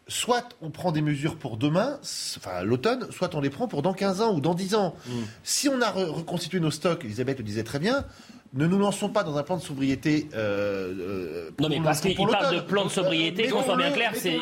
soit 0.08 0.50
on 0.62 0.69
prend 0.69 0.91
des 0.91 1.02
mesures 1.02 1.38
pour 1.38 1.58
demain, 1.58 1.98
enfin 2.38 2.62
l'automne, 2.63 3.08
soit 3.10 3.34
on 3.36 3.41
les 3.41 3.50
prend 3.50 3.67
pour 3.67 3.82
dans 3.82 3.93
15 3.93 4.22
ans 4.22 4.36
ou 4.36 4.41
dans 4.41 4.54
10 4.54 4.76
ans. 4.76 4.96
Mm. 5.08 5.12
Si 5.43 5.69
on 5.69 5.82
a 5.82 5.89
reconstitué 5.89 6.60
nos 6.60 6.72
stocks, 6.72 7.04
Elisabeth 7.06 7.39
le 7.39 7.43
disait 7.43 7.63
très 7.63 7.80
bien, 7.80 8.06
ne 8.54 8.68
nous 8.68 8.78
lançons 8.78 9.10
pas 9.10 9.24
dans 9.24 9.38
un 9.38 9.44
plan 9.44 9.58
de 9.58 9.62
sobriété. 9.62 10.28
Euh, 10.34 10.94
euh 11.00 11.50
non, 11.60 11.70
mais 11.70 11.82
parce 11.84 12.02
qu'il 12.02 12.16
parle 12.16 12.56
de 12.56 12.62
plan 12.62 12.86
de 12.86 12.89
sobriété, 12.89 13.48
qu'on 13.48 13.63
soit 13.63 13.78
bien 13.78 13.92
clair, 13.92 14.12
c'est 14.16 14.39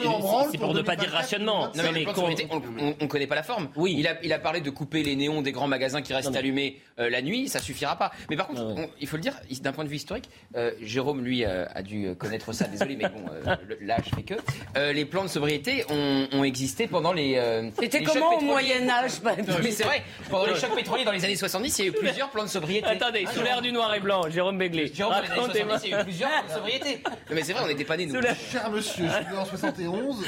pour 0.58 0.74
ne 0.74 0.82
pas 0.82 0.96
dire 0.96 1.12
rationnement. 1.12 1.70
Non, 1.76 1.84
mais 1.94 2.06
on 2.10 3.04
ne 3.04 3.08
connaît 3.08 3.28
pas 3.28 3.36
la 3.36 3.44
forme. 3.44 3.70
Oui. 3.76 3.96
Il 3.98 4.08
a, 4.08 4.22
il 4.24 4.34
a 4.34 4.40
parlé 4.40 4.62
de 4.62 4.70
couper 4.70 5.04
les 5.04 5.16
néons 5.16 5.42
des 5.42 5.52
grands 5.52 5.68
magasins 5.68 6.02
qui 6.02 6.14
restent 6.14 6.36
allumés 6.36 6.80
euh, 7.00 7.10
la 7.10 7.22
nuit, 7.22 7.48
ça 7.48 7.60
suffira 7.60 7.96
pas. 7.96 8.12
Mais 8.30 8.36
par 8.36 8.48
contre, 8.48 8.62
il 9.00 9.08
faut 9.08 9.16
le 9.16 9.22
dire, 9.22 9.34
d'un 9.62 9.72
point 9.72 9.84
de 9.84 9.90
vue 9.90 9.96
historique, 9.96 10.30
euh, 10.56 10.72
Jérôme, 10.82 11.24
lui, 11.24 11.46
a 11.46 11.82
dû 11.82 12.14
connaître 12.16 12.52
ça, 12.54 12.68
désolé, 12.68 12.98
mais 12.98 13.10
bon, 13.10 13.26
là, 13.82 13.98
je 14.04 14.16
fais 14.16 14.24
que. 14.24 14.92
les 14.92 15.06
plans 15.06 15.24
de 15.24 15.30
sobriété 15.30 15.86
ont, 15.90 16.28
ont 16.34 16.44
existé 16.44 16.88
pendant 16.88 17.14
les. 17.14 17.40
C'était 17.80 18.04
comment 18.04 18.38
au 18.38 18.42
Moyen-Âge 18.42 19.22
Mais 19.64 19.72
c'est 19.72 19.86
vrai, 19.86 20.04
pendant 20.30 20.48
les 20.48 20.56
chocs 20.56 20.76
pétroliers 20.76 21.06
dans 21.06 21.12
les 21.12 21.24
années 21.24 21.36
70, 21.36 21.80
il 21.80 21.86
y 21.86 21.88
a 21.88 21.92
eu 21.92 21.94
plusieurs 21.94 22.30
plans 22.30 22.44
de 22.44 22.50
sobriété. 22.50 22.88
Attendez, 22.88 23.26
sous 23.34 23.42
l'ère 23.42 23.62
du 23.62 23.72
noir 23.72 23.94
et 23.94 24.01
blanc, 24.02 24.30
Jérôme 24.30 24.58
Béglé. 24.58 24.92
Jérôme, 24.94 25.14
Racontez-moi. 25.14 25.78
Il 25.84 25.90
y 25.90 25.94
a 25.94 26.02
eu 26.02 26.04
plusieurs 26.04 26.30
de 26.48 26.54
sobriété. 26.54 27.04
Mais 27.32 27.44
c'est 27.44 27.54
vrai, 27.54 27.64
on 27.64 27.68
n'était 27.68 27.86
pas 27.86 27.98
nés, 27.98 28.06
nous. 28.06 28.22
Cher 28.22 28.70
monsieur, 28.70 29.06
je 29.06 29.12
suis 29.12 29.34
né 29.34 29.38
en 29.38 29.46
71. 29.46 30.26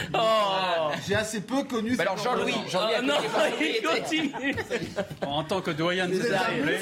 J'ai 1.07 1.15
assez 1.15 1.41
peu 1.41 1.63
connu. 1.63 1.97
alors 1.99 2.17
Jean-Louis, 2.17 2.55
Jean-Louis, 2.69 3.07
non, 3.07 3.15
il 3.59 3.81
continue. 3.85 4.55
En 5.25 5.43
tant 5.43 5.61
que 5.61 5.71
doyen 5.71 6.07
de 6.07 6.13
cette 6.13 6.33
assemblée, 6.33 6.79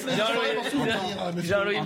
Jean-Louis 1.43 1.77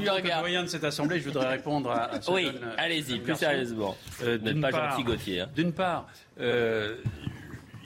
doyen 0.41 0.63
de 0.63 0.67
cette 0.67 0.83
assemblée, 0.83 1.19
je 1.19 1.25
voudrais 1.25 1.47
répondre 1.47 1.91
à, 1.91 2.21
ce 2.21 2.31
Oui, 2.31 2.51
allez-y, 2.77 3.19
plus 3.19 3.35
sérieusement. 3.35 3.95
Euh, 4.23 4.37
N'êtes 4.37 4.61
pas 4.61 4.71
gentil, 4.71 5.03
Gauthier. 5.03 5.41
Hein. 5.41 5.49
D'une 5.55 5.73
part, 5.73 6.07
euh, 6.39 6.95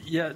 il 0.10 0.16
y 0.16 0.20
a 0.20 0.34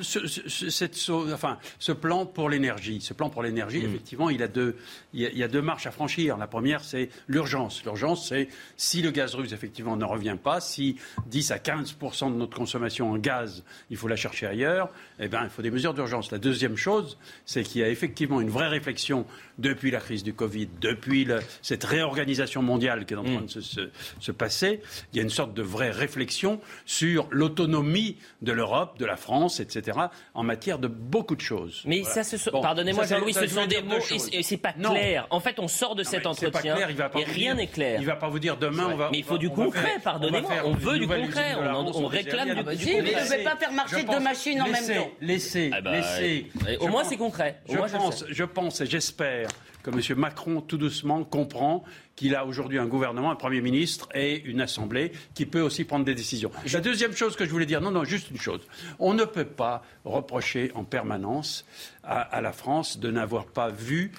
ce, 0.00 0.26
cette, 0.70 0.96
enfin, 1.10 1.58
ce 1.78 1.92
plan 1.92 2.26
pour 2.26 2.48
l'énergie. 2.48 3.00
Ce 3.00 3.12
plan 3.12 3.28
pour 3.28 3.42
l'énergie, 3.42 3.80
mm. 3.80 3.86
effectivement, 3.86 4.30
il, 4.30 4.42
a 4.42 4.48
deux, 4.48 4.76
il, 5.12 5.20
y 5.20 5.42
a, 5.42 5.48
deux 5.48 5.62
marches 5.62 5.86
à 5.86 5.90
franchir. 5.90 6.36
La 6.38 6.46
première, 6.46 6.82
c'est 6.82 7.10
l'urgence. 7.28 7.84
L'urgence, 7.84 8.28
c'est 8.28 8.48
si 8.76 9.02
le 9.02 9.10
gaz 9.10 9.34
russe, 9.34 9.52
effectivement, 9.52 9.96
ne 9.96 10.04
revient 10.04 10.36
pas, 10.42 10.60
si 10.60 10.96
10 11.26 11.50
à 11.50 11.58
15% 11.58 12.32
de 12.32 12.36
notre 12.36 12.56
consommation 12.56 13.10
en 13.10 13.18
gaz, 13.18 13.62
il 13.90 13.96
faut 13.96 14.08
la 14.08 14.16
chercher 14.16 14.46
ailleurs, 14.46 14.88
eh 15.18 15.28
bien, 15.28 15.44
il 15.44 15.50
faut 15.50 15.62
des 15.62 15.70
mesures 15.70 15.94
d'urgence. 15.94 16.30
La 16.30 16.38
deuxième 16.38 16.76
chose, 16.76 17.18
c'est 17.44 17.62
qu'il 17.62 17.82
y 17.82 17.84
a 17.84 17.88
effectivement 17.88 18.40
une 18.40 18.50
vraie 18.50 18.68
réflexion 18.68 19.26
depuis 19.58 19.90
la 19.90 20.00
crise 20.00 20.22
du 20.22 20.32
Covid, 20.32 20.68
depuis 20.80 21.28
cette 21.60 21.84
réorganisation 21.84 22.62
mondiale 22.62 23.04
qui 23.04 23.14
est 23.14 23.18
en 23.18 23.24
train 23.24 23.42
mm. 23.42 23.46
de 23.46 23.60
se, 23.60 23.90
se, 24.20 24.32
passer. 24.32 24.80
Il 25.12 25.16
y 25.16 25.20
a 25.20 25.22
une 25.22 25.30
sorte 25.30 25.52
de 25.54 25.62
vraie 25.62 25.90
réflexion 25.90 26.60
sur 26.86 27.28
l'autonomie 27.30 28.16
de 28.40 28.52
l'Europe, 28.52 28.98
de 28.98 29.04
la 29.10 29.16
France, 29.16 29.60
etc., 29.60 29.98
en 30.34 30.42
matière 30.42 30.78
de 30.78 30.88
beaucoup 30.88 31.36
de 31.36 31.40
choses. 31.40 31.82
Mais 31.84 32.04
ça, 32.04 32.22
se 32.22 32.50
pardonnez-moi 32.50 33.04
Jean-Louis, 33.04 33.34
ce 33.34 33.46
sont 33.46 33.66
des 33.66 33.82
mots 33.82 33.96
et, 34.32 34.42
c'est 34.42 34.56
pas 34.56 34.72
clair. 34.72 35.26
En 35.30 35.40
fait, 35.40 35.58
on 35.58 35.68
sort 35.68 35.94
de 35.94 36.02
cet 36.02 36.26
entretien 36.26 36.76
et 36.76 37.24
rien 37.24 37.54
n'est 37.54 37.66
clair. 37.66 38.00
Il 38.00 38.06
va 38.06 38.16
pas 38.16 38.28
vous 38.28 38.38
dire 38.38 38.56
demain 38.56 38.90
on 38.92 38.96
va. 38.96 39.08
Mais 39.10 39.18
il 39.18 39.24
faut 39.24 39.38
du 39.38 39.50
concret, 39.50 39.96
pardonnez-moi. 40.02 40.50
On 40.64 40.72
veut 40.72 40.98
du 40.98 41.06
concret, 41.06 41.56
on 41.56 42.06
réclame 42.06 42.54
du 42.54 42.64
concret. 42.64 43.02
Mais 43.02 43.38
ne 43.38 43.44
pas 43.44 43.56
faire 43.56 43.72
marcher 43.72 44.04
deux 44.04 44.20
machines 44.20 44.62
en 44.62 44.68
même 44.68 44.86
temps. 44.86 45.10
Laissez, 45.20 45.70
ah 45.72 45.80
bah, 45.80 45.92
laissez. 45.92 46.50
Au 46.80 46.88
moins 46.88 47.04
c'est 47.04 47.16
concret. 47.16 47.60
Je 47.68 48.44
pense 48.44 48.80
et 48.80 48.86
j'espère 48.86 49.48
que 49.82 49.90
M. 49.90 50.18
Macron, 50.18 50.60
tout 50.60 50.78
doucement, 50.78 51.24
comprend 51.24 51.84
qu'il 52.16 52.34
a 52.34 52.44
aujourd'hui 52.44 52.78
un 52.78 52.86
gouvernement, 52.86 53.30
un 53.30 53.36
Premier 53.36 53.60
ministre 53.60 54.08
et 54.14 54.42
une 54.44 54.60
Assemblée 54.60 55.12
qui 55.34 55.46
peut 55.46 55.60
aussi 55.60 55.84
prendre 55.84 56.04
des 56.04 56.14
décisions. 56.14 56.50
La 56.72 56.80
deuxième 56.80 57.12
chose 57.12 57.36
que 57.36 57.44
je 57.44 57.50
voulais 57.50 57.66
dire, 57.66 57.80
non, 57.80 57.90
non, 57.90 58.04
juste 58.04 58.30
une 58.30 58.38
chose. 58.38 58.60
On 58.98 59.14
ne 59.14 59.24
peut 59.24 59.44
pas 59.44 59.82
reprocher 60.04 60.70
en 60.74 60.84
permanence 60.84 61.64
à 62.02 62.40
la 62.40 62.52
France 62.52 62.98
de 62.98 63.10
n'avoir 63.10 63.46
pas 63.46 63.70
vu 63.70 64.12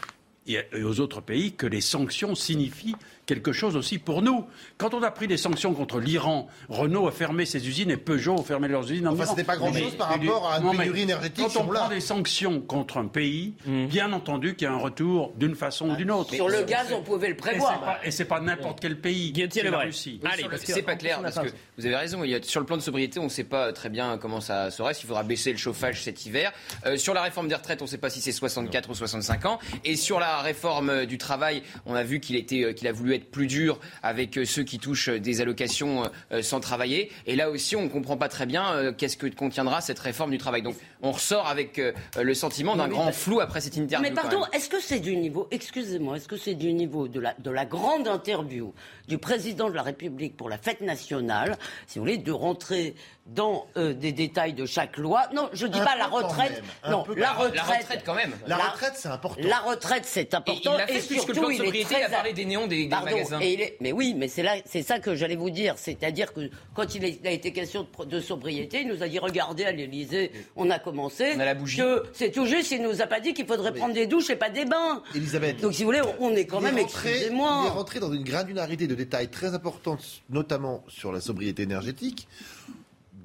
et 0.47 0.83
aux 0.83 0.99
autres 0.99 1.21
pays 1.21 1.53
que 1.53 1.67
les 1.67 1.81
sanctions 1.81 2.35
signifient 2.35 2.95
quelque 3.31 3.53
chose 3.53 3.77
aussi 3.77 3.97
pour 3.97 4.21
nous. 4.21 4.45
Quand 4.77 4.93
on 4.93 5.01
a 5.03 5.09
pris 5.09 5.25
des 5.25 5.37
sanctions 5.37 5.73
contre 5.73 6.01
l'Iran, 6.01 6.47
Renault 6.67 7.07
a 7.07 7.11
fermé 7.11 7.45
ses 7.45 7.65
usines 7.65 7.89
et 7.89 7.95
Peugeot 7.95 8.39
a 8.39 8.43
fermé 8.43 8.67
leurs 8.67 8.91
usines 8.91 9.07
en 9.07 9.13
enfin, 9.13 9.25
C'était 9.25 9.45
pas 9.45 9.55
grand-chose 9.55 9.95
par 9.95 10.09
rapport 10.09 10.51
à 10.51 10.59
une 10.59 10.77
pénurie 10.77 11.03
énergétique. 11.03 11.45
Quand 11.53 11.61
on 11.61 11.67
prend 11.67 11.87
des 11.87 12.01
sanctions 12.01 12.59
contre 12.59 12.97
un 12.97 13.07
pays, 13.07 13.53
mmh. 13.65 13.85
bien 13.85 14.11
entendu 14.11 14.55
qu'il 14.55 14.65
y 14.65 14.69
a 14.69 14.73
un 14.73 14.77
retour 14.77 15.31
d'une 15.37 15.55
façon 15.55 15.91
ou 15.91 15.95
d'une 15.95 16.11
autre. 16.11 16.33
Sur 16.33 16.49
le 16.49 16.63
gaz, 16.63 16.91
on 16.93 17.03
pouvait 17.03 17.29
le 17.29 17.37
prévoir. 17.37 17.99
Et 18.03 18.11
c'est 18.11 18.25
pas, 18.25 18.39
pas 18.39 18.41
n'importe 18.41 18.81
quel 18.81 18.99
pays. 18.99 19.31
C'est 19.49 19.63
la 19.63 19.79
Russie. 19.79 20.19
Allez, 20.29 20.43
parce 20.49 20.63
que 20.63 20.73
c'est 20.73 20.81
pas 20.81 20.95
clair. 20.95 21.21
Parce 21.21 21.39
que 21.39 21.53
vous 21.77 21.85
avez 21.85 21.95
raison. 21.95 22.25
Il 22.25 22.31
y 22.31 22.35
a, 22.35 22.43
sur 22.43 22.59
le 22.59 22.65
plan 22.65 22.75
de 22.75 22.81
sobriété, 22.81 23.19
on 23.19 23.25
ne 23.25 23.29
sait 23.29 23.45
pas 23.45 23.71
très 23.71 23.89
bien 23.89 24.17
comment 24.17 24.41
ça 24.41 24.71
se 24.71 24.81
reste. 24.81 25.03
Il 25.03 25.07
faudra 25.07 25.23
baisser 25.23 25.53
le 25.53 25.57
chauffage 25.57 26.03
cet 26.03 26.25
hiver. 26.25 26.51
Euh, 26.85 26.97
sur 26.97 27.13
la 27.13 27.21
réforme 27.21 27.47
des 27.47 27.55
retraites, 27.55 27.81
on 27.81 27.85
ne 27.85 27.89
sait 27.89 27.97
pas 27.97 28.09
si 28.09 28.19
c'est 28.19 28.33
64 28.33 28.89
ou 28.89 28.93
65 28.93 29.45
ans. 29.45 29.59
Et 29.85 29.95
sur 29.95 30.19
la 30.19 30.41
réforme 30.41 31.05
du 31.05 31.17
travail, 31.17 31.63
on 31.85 31.95
a 31.95 32.03
vu 32.03 32.19
qu'il 32.19 32.35
était, 32.35 32.63
euh, 32.63 32.73
qu'il 32.73 32.87
a 32.87 32.91
voulu 32.91 33.15
être 33.15 33.20
plus 33.29 33.47
dur 33.47 33.79
avec 34.03 34.37
euh, 34.37 34.45
ceux 34.45 34.63
qui 34.63 34.79
touchent 34.79 35.09
des 35.09 35.41
allocations 35.41 36.09
euh, 36.31 36.41
sans 36.41 36.59
travailler. 36.59 37.11
Et 37.27 37.35
là 37.35 37.49
aussi, 37.49 37.75
on 37.75 37.83
ne 37.83 37.89
comprend 37.89 38.17
pas 38.17 38.29
très 38.29 38.45
bien 38.45 38.93
qu'est-ce 38.97 39.17
que 39.17 39.27
contiendra 39.27 39.81
cette 39.81 39.99
réforme 39.99 40.31
du 40.31 40.37
travail. 40.37 40.61
Donc, 40.61 40.75
on 41.01 41.11
ressort 41.11 41.47
avec 41.47 41.81
le 42.19 42.33
sentiment 42.33 42.75
d'un 42.75 42.87
grand 42.87 43.11
flou 43.11 43.39
après 43.39 43.61
cette 43.61 43.77
interview. 43.77 44.07
Mais 44.09 44.13
pardon, 44.13 44.43
est-ce 44.53 44.69
que 44.69 44.79
c'est 44.79 44.99
du 44.99 45.15
niveau, 45.15 45.47
excusez-moi, 45.51 46.17
est-ce 46.17 46.27
que 46.27 46.37
c'est 46.37 46.55
du 46.55 46.73
niveau 46.73 47.07
de 47.07 47.19
la, 47.19 47.33
de 47.39 47.51
la 47.51 47.65
grande 47.65 48.07
interview 48.07 48.73
du 49.07 49.17
président 49.17 49.69
de 49.69 49.75
la 49.75 49.83
République 49.83 50.37
pour 50.37 50.49
la 50.49 50.57
fête 50.57 50.81
nationale, 50.81 51.57
si 51.87 51.99
vous 51.99 52.05
voulez, 52.05 52.17
de 52.17 52.31
rentrer 52.31 52.95
dans 53.27 53.67
euh, 53.77 53.93
des 53.93 54.11
détails 54.11 54.53
de 54.53 54.65
chaque 54.65 54.97
loi. 54.97 55.27
Non, 55.33 55.49
je 55.53 55.67
dis 55.67 55.79
pas 55.79 55.95
la 55.95 56.07
retraite. 56.07 56.63
Non, 56.89 57.05
la 57.15 57.31
retraite. 57.33 57.55
La 57.55 57.63
retraite 57.63 58.03
quand 58.05 58.15
même. 58.15 58.33
La, 58.47 58.57
retraite, 58.57 58.93
c'est 58.95 59.09
important. 59.09 59.47
La 59.47 59.59
retraite, 59.59 60.03
c'est 60.05 60.33
important. 60.33 60.73
Et, 60.73 60.77
il 60.77 60.81
a 60.81 60.87
fait, 60.87 60.97
et 60.97 61.01
surtout, 61.01 61.27
le 61.27 61.33
plan 61.33 61.47
de 61.49 61.75
il 61.75 61.85
très... 61.85 62.03
a 62.03 62.09
parlé 62.09 62.33
des 62.33 62.45
néons 62.45 62.67
des, 62.67 62.87
magasins. 62.87 63.39
Mais 63.79 63.91
oui, 63.91 64.15
mais 64.17 64.27
c'est 64.27 64.43
là, 64.43 64.55
c'est 64.65 64.81
ça 64.81 64.99
que 64.99 65.15
j'allais 65.15 65.35
vous 65.35 65.49
dire. 65.49 65.75
C'est-à-dire 65.77 66.33
que 66.33 66.49
quand 66.73 66.95
il 66.95 67.05
a 67.05 67.31
été 67.31 67.53
question 67.53 67.87
de, 68.05 68.19
sobriété, 68.19 68.81
il 68.81 68.87
nous 68.87 69.03
a 69.03 69.07
dit 69.07 69.19
regardez 69.19 69.65
à 69.65 69.71
l'Élysée, 69.71 70.31
on 70.55 70.69
a 70.69 70.79
commencé. 70.79 71.33
On 71.35 71.39
a 71.39 71.45
la 71.45 71.55
bougie. 71.55 71.77
Que 71.77 72.03
c'est 72.13 72.31
tout 72.31 72.45
juste. 72.45 72.71
Il 72.71 72.81
nous 72.81 73.01
a 73.01 73.07
pas 73.07 73.19
dit 73.19 73.33
qu'il 73.33 73.45
faudrait 73.45 73.73
prendre 73.73 73.93
des 73.93 74.07
douches 74.07 74.29
et 74.29 74.35
pas 74.35 74.49
des 74.49 74.65
bains. 74.65 75.03
Elisabeth. 75.15 75.61
Donc 75.61 75.73
si 75.73 75.83
vous 75.83 75.89
voulez, 75.89 76.01
on 76.19 76.31
est 76.35 76.45
quand 76.45 76.61
même. 76.61 76.77
Excusez-moi. 76.77 77.61
Il 77.63 77.67
est 77.67 77.71
rentré 77.71 77.99
dans 77.99 78.11
une 78.11 78.23
granularité 78.23 78.87
de 78.87 78.95
détails 78.95 79.29
très 79.29 79.53
importante, 79.53 80.23
notamment 80.29 80.83
sur 80.87 81.11
la 81.11 81.21
sobriété 81.21 81.63
énergétique 81.63 82.27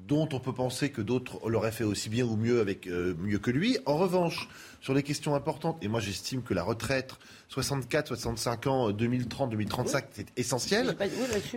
dont 0.07 0.29
on 0.31 0.39
peut 0.39 0.53
penser 0.53 0.89
que 0.89 1.01
d'autres 1.01 1.39
l'auraient 1.49 1.71
fait 1.71 1.83
aussi 1.83 2.09
bien 2.09 2.25
ou 2.25 2.37
mieux 2.37 2.61
avec 2.61 2.87
euh, 2.87 3.13
mieux 3.19 3.39
que 3.39 3.51
lui. 3.51 3.77
En 3.85 3.97
revanche, 3.97 4.47
sur 4.79 4.93
les 4.93 5.03
questions 5.03 5.35
importantes, 5.35 5.77
et 5.81 5.87
moi 5.87 5.99
j'estime 5.99 6.43
que 6.43 6.53
la 6.53 6.63
retraite 6.63 7.13
64, 7.49 8.07
65 8.07 8.67
ans, 8.67 8.91
2030, 8.91 9.49
2035, 9.51 10.05
c'est 10.11 10.27
essentiel. 10.37 10.95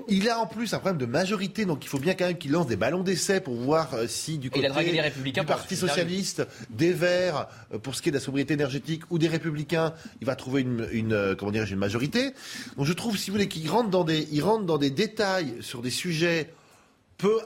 il 0.08 0.28
a 0.28 0.38
en 0.38 0.46
plus 0.46 0.72
un 0.74 0.78
problème 0.78 0.98
de 0.98 1.06
majorité, 1.06 1.64
donc 1.64 1.84
il 1.84 1.88
faut 1.88 1.98
bien 1.98 2.14
quand 2.14 2.26
même 2.26 2.38
qu'il 2.38 2.52
lance 2.52 2.66
des 2.66 2.76
ballons 2.76 3.02
d'essai 3.02 3.40
pour 3.40 3.54
voir 3.54 3.94
euh, 3.94 4.06
si 4.06 4.38
du 4.38 4.50
côté 4.50 4.68
du 4.68 5.44
Parti 5.44 5.76
socialiste, 5.76 6.46
des 6.70 6.92
Verts, 6.92 7.46
euh, 7.72 7.78
pour 7.78 7.94
ce 7.94 8.02
qui 8.02 8.08
est 8.08 8.12
de 8.12 8.16
la 8.16 8.22
sobriété 8.22 8.54
énergétique, 8.54 9.02
ou 9.10 9.18
des 9.18 9.28
Républicains, 9.28 9.94
il 10.20 10.26
va 10.26 10.34
trouver 10.34 10.62
une, 10.62 10.88
une 10.92 11.36
comment 11.38 11.52
une 11.52 11.76
majorité. 11.76 12.32
Donc 12.76 12.86
je 12.86 12.92
trouve, 12.92 13.16
si 13.16 13.30
vous 13.30 13.34
voulez, 13.36 13.48
qu'il 13.48 13.68
rentre 13.68 13.90
dans 13.90 14.04
des, 14.04 14.28
il 14.32 14.42
rentre 14.42 14.64
dans 14.64 14.78
des 14.78 14.90
détails 14.90 15.54
sur 15.60 15.82
des 15.82 15.90
sujets 15.90 16.52
peu, 17.20 17.40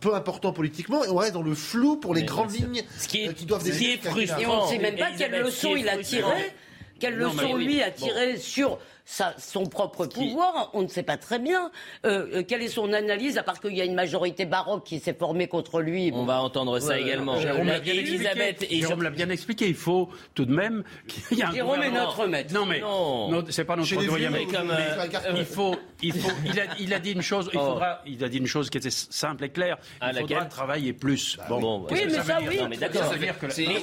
peu 0.00 0.14
important 0.14 0.52
politiquement 0.52 1.04
et 1.04 1.08
on 1.08 1.16
reste 1.16 1.34
dans 1.34 1.42
le 1.42 1.54
flou 1.54 1.96
pour 1.96 2.14
les 2.14 2.24
grandes 2.24 2.52
lignes 2.52 2.82
ce 2.98 3.08
qui, 3.08 3.22
est, 3.22 3.28
euh, 3.28 3.32
qui 3.32 3.46
doivent 3.46 3.62
décider. 3.62 4.00
Et 4.40 4.46
on 4.46 4.64
ne 4.64 4.68
sait 4.68 4.78
même 4.78 4.96
pas 4.96 5.10
quelle 5.16 5.32
leçon 5.32 5.76
il 5.76 5.88
a 5.88 5.98
tiré, 5.98 6.52
quelle 6.98 7.16
leçon 7.16 7.56
lui 7.56 7.82
a 7.82 7.90
tiré 7.90 8.36
sur 8.36 8.78
son 9.04 9.66
propre 9.66 10.06
pouvoir, 10.06 10.70
on 10.74 10.82
ne 10.82 10.88
sait 10.88 11.02
pas 11.02 11.16
très 11.16 11.38
bien. 11.38 11.70
Euh, 12.04 12.26
euh, 12.34 12.42
quelle 12.46 12.62
est 12.62 12.68
son 12.68 12.92
analyse, 12.92 13.36
à 13.38 13.42
part 13.42 13.60
qu'il 13.60 13.76
y 13.76 13.80
a 13.80 13.84
une 13.84 13.94
majorité 13.94 14.44
baroque 14.44 14.84
qui 14.84 15.00
s'est 15.00 15.14
formée 15.14 15.48
contre 15.48 15.80
lui? 15.80 16.10
On 16.14 16.24
va 16.24 16.40
entendre 16.40 16.78
ça 16.78 16.98
également. 16.98 17.38
Jérôme 17.38 17.66
l'a 17.66 17.80
bien 17.80 17.94
Elisabeth 17.94 18.62
expliqué. 18.62 18.80
Jérôme 18.80 19.02
l'a 19.02 19.10
bien 19.10 19.28
expliqué. 19.30 19.68
Il 19.68 19.74
faut 19.74 20.08
tout 20.34 20.44
de 20.44 20.54
même 20.54 20.84
qu'il 21.06 21.38
y 21.38 21.40
ait 21.40 21.44
un 21.44 21.52
Jérôme 21.52 21.82
est 21.82 21.90
notre 21.90 22.26
maître. 22.26 22.54
Non, 22.54 22.66
mais 22.66 22.80
non. 22.80 23.44
c'est 23.50 23.64
pas 23.64 23.76
notre 23.76 24.04
doyen. 24.04 24.30
Mais, 24.30 24.46
comme, 24.46 24.70
euh, 24.70 25.06
il 25.36 25.44
faut, 25.44 25.76
il 26.02 26.12
faut, 26.12 26.30
il 26.46 26.58
a, 26.60 26.64
il 26.78 26.94
a 26.94 26.98
dit 26.98 27.12
une 27.12 27.22
chose. 27.22 27.50
Il 27.52 27.58
oh. 27.58 27.72
faudra, 27.72 28.02
il 28.06 28.22
a 28.24 28.28
dit 28.28 28.38
une 28.38 28.46
chose 28.46 28.70
qui 28.70 28.78
était 28.78 28.90
simple 28.90 29.44
et 29.44 29.50
claire. 29.50 29.78
Ah, 30.00 30.10
il 30.12 30.20
faudra 30.20 30.44
travailler 30.46 30.92
plus. 30.92 31.36
Bah 31.36 31.46
bon, 31.48 31.86
oui, 31.90 32.00
mais 32.06 32.22
ça, 32.22 32.38
oui. 32.48 32.60
mais 32.68 32.76
d'accord. 32.76 33.12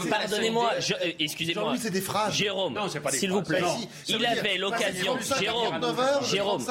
Pardonnez-moi, 0.09 0.71
excusez-moi. 1.19 1.75
c'est 1.77 1.91
des 1.91 2.01
phrases. 2.01 2.35
Jérôme, 2.35 2.79
s'il 3.11 3.31
vous 3.31 3.43
plaît, 3.43 3.61
il 4.07 4.25
avait 4.25 4.57
l'occasion. 4.57 5.08
Jérôme, 5.39 5.79
Jérôme, 6.23 6.61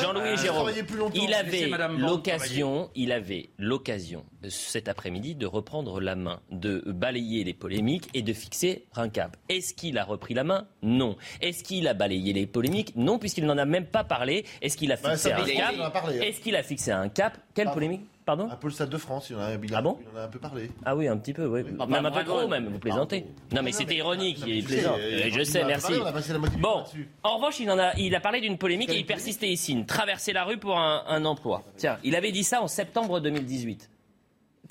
Jean-Louis 0.00 0.36
Jérôme, 0.36 0.70
il 1.14 1.34
avait 1.34 1.70
l'occasion, 1.98 2.90
il 2.94 3.12
avait 3.12 3.50
l'occasion 3.58 4.24
cet 4.48 4.88
après-midi 4.88 5.34
de 5.34 5.46
reprendre 5.46 6.00
la 6.00 6.16
main, 6.16 6.40
de 6.50 6.82
balayer 6.86 7.44
les 7.44 7.54
polémiques 7.54 8.08
et 8.14 8.22
de 8.22 8.32
fixer 8.32 8.86
un 8.96 9.08
cap. 9.08 9.36
Est-ce 9.48 9.74
qu'il 9.74 9.98
a 9.98 10.04
repris 10.04 10.34
la 10.34 10.44
main? 10.44 10.66
Non. 10.82 11.16
Est-ce 11.40 11.62
qu'il 11.62 11.86
a 11.88 11.94
balayé 11.94 12.32
les 12.32 12.46
polémiques? 12.46 12.94
Non, 12.96 13.18
puisqu'il 13.18 13.46
n'en 13.46 13.58
a 13.58 13.64
même 13.64 13.86
pas 13.86 14.04
parlé. 14.04 14.44
Est-ce 14.62 14.76
qu'il 14.76 14.92
a 14.92 14.96
bah, 14.96 15.10
fixé 15.10 15.32
un 15.32 15.36
cap 15.36 15.74
hein. 15.78 16.10
Est-ce 16.22 16.40
qu'il 16.40 16.56
a 16.56 16.62
fixé 16.62 16.90
un 16.90 17.08
cap? 17.08 17.38
Quelle 17.54 17.70
polémique? 17.70 18.02
Pardon 18.24 18.48
Un 18.50 18.56
peu 18.56 18.68
le 18.68 18.72
Stade 18.72 18.90
de 18.90 18.98
France, 18.98 19.30
il 19.30 19.36
en 19.36 19.40
a, 19.40 19.54
il 19.54 19.74
ah 19.74 19.82
bon 19.82 19.98
il 20.00 20.16
en 20.16 20.20
a 20.20 20.24
un 20.24 20.28
peu 20.28 20.38
parlé. 20.38 20.70
Ah 20.84 20.94
oui, 20.94 21.08
un 21.08 21.16
petit 21.16 21.32
peu, 21.32 21.46
oui. 21.46 21.62
Même 21.64 22.06
un 22.06 22.10
peu 22.10 22.24
trop, 22.24 22.46
même, 22.46 22.68
vous 22.68 22.78
plaisantez. 22.78 23.24
non, 23.52 23.62
mais 23.62 23.72
c'était 23.72 23.96
ironique, 23.96 24.42
il 24.46 24.58
est 24.58 24.62
plaisant. 24.62 24.96
Je 24.96 25.42
sais, 25.42 25.64
merci. 25.64 25.94
Bon, 26.58 26.84
en 27.22 27.36
revanche, 27.36 27.60
il, 27.60 27.70
en 27.70 27.78
a, 27.78 27.94
il 27.96 28.14
a 28.14 28.20
parlé 28.20 28.40
d'une 28.40 28.58
polémique 28.58 28.90
et 28.90 28.98
il 28.98 29.06
persistait 29.06 29.48
ici. 29.48 29.84
Traverser 29.86 30.32
la 30.32 30.44
rue 30.44 30.58
pour 30.58 30.78
un, 30.78 31.04
un 31.06 31.24
emploi. 31.24 31.62
Tiens, 31.76 31.98
il 32.04 32.14
avait 32.14 32.32
dit 32.32 32.44
ça 32.44 32.62
en 32.62 32.68
septembre 32.68 33.20
2018. 33.20 33.90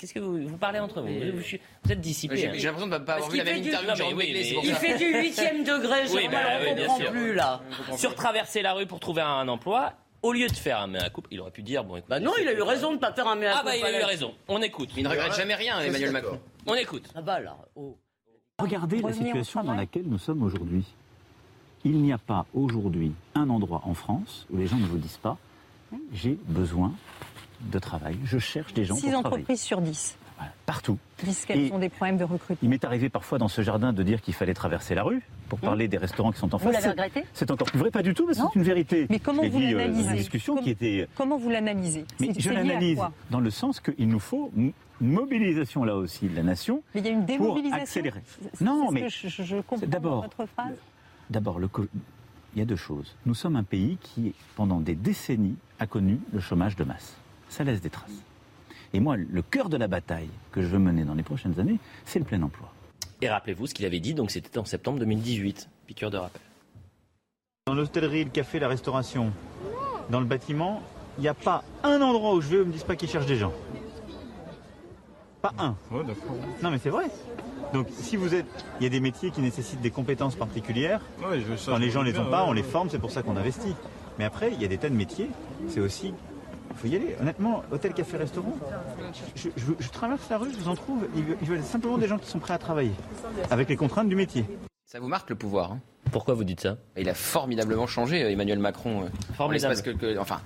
Qu'est-ce 0.00 0.14
que 0.14 0.20
vous, 0.20 0.48
vous 0.48 0.56
parlez 0.56 0.78
entre 0.78 1.02
vous? 1.02 1.08
Vous, 1.08 1.92
êtes 1.92 2.00
dissipé. 2.00 2.34
J'ai 2.36 2.48
hein. 2.48 2.52
l'impression 2.52 2.86
de 2.86 2.94
ne 2.94 2.98
pas 3.00 3.16
avoir 3.16 3.30
vu 3.30 3.36
la 3.36 3.44
même 3.44 3.62
interview. 3.62 4.16
Oui, 4.16 4.32
il 4.64 4.74
fait 4.74 4.96
du 4.96 5.14
huitième 5.20 5.62
degré, 5.62 6.06
je 6.06 6.14
ne 6.14 6.30
bah, 6.30 6.38
comprends 6.74 7.10
plus 7.10 7.34
là. 7.34 7.60
Sur 7.98 8.14
traverser 8.14 8.62
la 8.62 8.72
rue 8.72 8.86
pour 8.86 8.98
trouver 8.98 9.20
un 9.20 9.46
emploi, 9.46 9.92
au 10.22 10.32
lieu 10.32 10.46
de 10.46 10.56
faire 10.56 10.80
un 10.80 10.86
mea 10.86 11.10
coupe, 11.10 11.26
il 11.30 11.40
aurait 11.40 11.50
pu 11.50 11.62
dire 11.62 11.84
bon 11.84 11.96
écoute. 11.96 12.08
Bah 12.08 12.20
non, 12.20 12.32
il 12.40 12.48
a 12.48 12.52
eu 12.52 12.62
raison 12.62 12.90
de 12.90 12.94
ne 12.94 13.00
pas 13.00 13.12
faire 13.12 13.26
un 13.26 13.36
mea 13.36 13.52
coupe. 13.52 13.60
Ah 13.60 13.64
bah 13.64 13.76
il 13.76 13.84
a 13.84 14.00
eu 14.00 14.04
raison. 14.04 14.34
On 14.48 14.60
écoute. 14.62 14.90
il 14.96 15.04
ne 15.04 15.08
regrette 15.08 15.34
jamais 15.34 15.54
rien, 15.54 15.80
Emmanuel 15.80 16.12
Macron. 16.12 16.40
On 16.66 16.74
écoute. 16.74 17.08
Ah 17.14 17.22
bah 17.22 17.40
là. 17.40 17.56
Oh. 17.74 17.96
Regardez 18.58 19.00
la 19.00 19.12
situation 19.12 19.62
dans 19.64 19.74
laquelle 19.74 20.06
nous 20.06 20.18
sommes 20.18 20.42
aujourd'hui. 20.42 20.84
Il 21.84 21.96
n'y 22.02 22.12
a 22.12 22.18
pas 22.18 22.44
aujourd'hui 22.52 23.12
un 23.34 23.48
endroit 23.48 23.80
en 23.84 23.94
France 23.94 24.46
où 24.50 24.58
les 24.58 24.66
gens 24.66 24.76
ne 24.76 24.86
vous 24.86 24.98
disent 24.98 25.16
pas 25.16 25.38
j'ai 26.12 26.38
besoin 26.46 26.92
de 27.60 27.78
travail, 27.78 28.16
je 28.24 28.38
cherche 28.38 28.72
des 28.74 28.84
gens 28.84 28.94
pour 28.94 29.00
travailler. 29.00 29.22
6 29.22 29.26
entreprises 29.26 29.62
sur 29.62 29.80
10 29.80 30.16
partout. 30.66 30.98
Disent 31.22 31.44
qu'elles 31.44 31.72
ont 31.72 31.78
des 31.78 31.88
problèmes 31.88 32.16
de 32.16 32.24
recrutement. 32.24 32.58
Il 32.62 32.68
m'est 32.68 32.84
arrivé 32.84 33.08
parfois 33.08 33.38
dans 33.38 33.48
ce 33.48 33.62
jardin 33.62 33.92
de 33.92 34.02
dire 34.02 34.20
qu'il 34.20 34.34
fallait 34.34 34.54
traverser 34.54 34.94
la 34.94 35.02
rue 35.02 35.22
pour 35.48 35.58
mmh. 35.58 35.62
parler 35.62 35.88
des 35.88 35.98
restaurants 35.98 36.32
qui 36.32 36.38
sont 36.38 36.54
en 36.54 36.58
face. 36.58 36.68
Vous 36.68 36.72
l'avez 36.72 36.90
regretté? 36.90 37.24
C'est 37.32 37.50
encore 37.50 37.68
plus 37.68 37.78
vrai, 37.78 37.90
pas 37.90 38.02
du 38.02 38.14
tout, 38.14 38.26
mais 38.26 38.34
c'est 38.34 38.54
une 38.54 38.62
vérité. 38.62 39.06
Mais 39.10 39.18
comment 39.18 39.42
vous 39.46 39.60
euh, 39.60 39.76
l'analysez? 39.76 40.14
discussion 40.14 40.56
qui 40.56 40.70
était. 40.70 41.08
Comment 41.14 41.38
vous 41.38 41.50
l'analysez? 41.50 42.04
Mais 42.20 42.30
je 42.38 42.50
l'analyse 42.50 43.00
dans 43.30 43.40
le 43.40 43.50
sens 43.50 43.80
qu'il 43.80 44.08
nous 44.08 44.20
faut 44.20 44.50
une 44.56 44.72
mobilisation 45.00 45.84
là 45.84 45.96
aussi 45.96 46.28
de 46.28 46.36
la 46.36 46.42
nation. 46.42 46.82
Mais 46.94 47.00
il 47.00 47.06
y 47.06 47.08
a 47.08 47.12
une 47.12 47.24
démobilisation. 47.24 47.70
Pour 47.70 47.82
accélérer. 47.82 48.22
Non, 48.60 48.90
mais 48.90 49.08
je, 49.08 49.28
je 49.28 49.56
comprends 49.56 49.86
d'abord, 49.86 50.22
votre 50.22 50.46
phrase. 50.46 50.76
D'abord, 51.30 51.58
le 51.58 51.68
il 52.54 52.58
y 52.58 52.62
a 52.62 52.64
deux 52.64 52.76
choses. 52.76 53.14
Nous 53.26 53.34
sommes 53.34 53.56
un 53.56 53.62
pays 53.62 53.96
qui, 54.00 54.34
pendant 54.56 54.80
des 54.80 54.94
décennies, 54.94 55.56
a 55.78 55.86
connu 55.86 56.18
le 56.32 56.40
chômage 56.40 56.76
de 56.76 56.84
masse. 56.84 57.16
Ça 57.48 57.64
laisse 57.64 57.80
des 57.80 57.90
traces. 57.90 58.10
Et 58.92 59.00
moi, 59.00 59.16
le 59.16 59.42
cœur 59.42 59.68
de 59.68 59.76
la 59.76 59.88
bataille 59.88 60.30
que 60.52 60.62
je 60.62 60.66
veux 60.66 60.78
mener 60.78 61.04
dans 61.04 61.14
les 61.14 61.22
prochaines 61.22 61.58
années, 61.60 61.78
c'est 62.04 62.18
le 62.18 62.24
plein 62.24 62.42
emploi. 62.42 62.72
Et 63.22 63.28
rappelez-vous 63.28 63.66
ce 63.66 63.74
qu'il 63.74 63.84
avait 63.84 64.00
dit, 64.00 64.14
donc 64.14 64.30
c'était 64.30 64.58
en 64.58 64.64
septembre 64.64 64.98
2018. 64.98 65.68
Piqûre 65.86 66.10
de 66.10 66.16
rappel. 66.16 66.40
Dans 67.66 67.74
l'hôtellerie, 67.74 68.24
le 68.24 68.30
café, 68.30 68.58
la 68.58 68.68
restauration, 68.68 69.32
dans 70.08 70.20
le 70.20 70.26
bâtiment, 70.26 70.82
il 71.18 71.22
n'y 71.22 71.28
a 71.28 71.34
pas 71.34 71.62
un 71.84 72.00
endroit 72.00 72.34
où 72.34 72.40
je 72.40 72.48
vais 72.48 72.56
où 72.56 72.60
ils 72.60 72.62
ne 72.62 72.68
me 72.68 72.72
disent 72.72 72.84
pas 72.84 72.96
qu'ils 72.96 73.08
cherchent 73.08 73.26
des 73.26 73.36
gens. 73.36 73.52
Pas 75.42 75.52
un. 75.58 75.76
non, 76.62 76.70
mais 76.70 76.78
c'est 76.78 76.90
vrai. 76.90 77.06
Donc, 77.72 77.86
si 77.90 78.16
vous 78.16 78.34
êtes. 78.34 78.46
Il 78.80 78.84
y 78.84 78.86
a 78.86 78.90
des 78.90 79.00
métiers 79.00 79.30
qui 79.30 79.40
nécessitent 79.40 79.80
des 79.80 79.90
compétences 79.90 80.34
particulières. 80.34 81.00
Quand 81.20 81.78
les 81.78 81.90
gens 81.90 82.02
ne 82.02 82.10
les 82.10 82.18
ont 82.18 82.30
pas, 82.30 82.44
on 82.44 82.52
les 82.52 82.62
forme, 82.62 82.90
c'est 82.90 82.98
pour 82.98 83.10
ça 83.10 83.22
qu'on 83.22 83.36
investit. 83.36 83.74
Mais 84.18 84.24
après, 84.24 84.52
il 84.52 84.60
y 84.60 84.64
a 84.64 84.68
des 84.68 84.78
tas 84.78 84.88
de 84.88 84.94
métiers. 84.94 85.30
C'est 85.68 85.80
aussi. 85.80 86.12
Il 86.70 86.76
faut 86.76 86.86
y 86.86 86.96
aller. 86.96 87.16
Honnêtement, 87.20 87.62
hôtel, 87.72 87.92
café, 87.92 88.16
restaurant. 88.16 88.56
Je, 89.36 89.88
traverse 89.90 90.28
la 90.30 90.38
rue, 90.38 90.50
je 90.52 90.56
vous 90.56 90.68
en 90.68 90.74
trouve. 90.74 91.06
Il 91.14 91.48
veulent 91.48 91.62
simplement 91.62 91.98
des 91.98 92.08
gens 92.08 92.18
qui 92.18 92.28
sont 92.28 92.38
prêts 92.38 92.54
à 92.54 92.58
travailler. 92.58 92.92
Avec 93.50 93.68
les 93.68 93.76
contraintes 93.76 94.08
du 94.08 94.16
métier. 94.16 94.44
Ça 94.86 94.98
vous 94.98 95.08
marque 95.08 95.30
le 95.30 95.36
pouvoir 95.36 95.72
hein? 95.72 95.80
Pourquoi 96.10 96.34
vous 96.34 96.42
dites 96.42 96.60
ça? 96.60 96.78
Il 96.96 97.08
a 97.08 97.14
formidablement 97.14 97.86
changé, 97.86 98.20
Emmanuel 98.32 98.58
Macron. 98.58 99.04
Euh, 99.04 99.34
Formidable. 99.36 99.80
que, 99.82 100.18
enfin, 100.18 100.40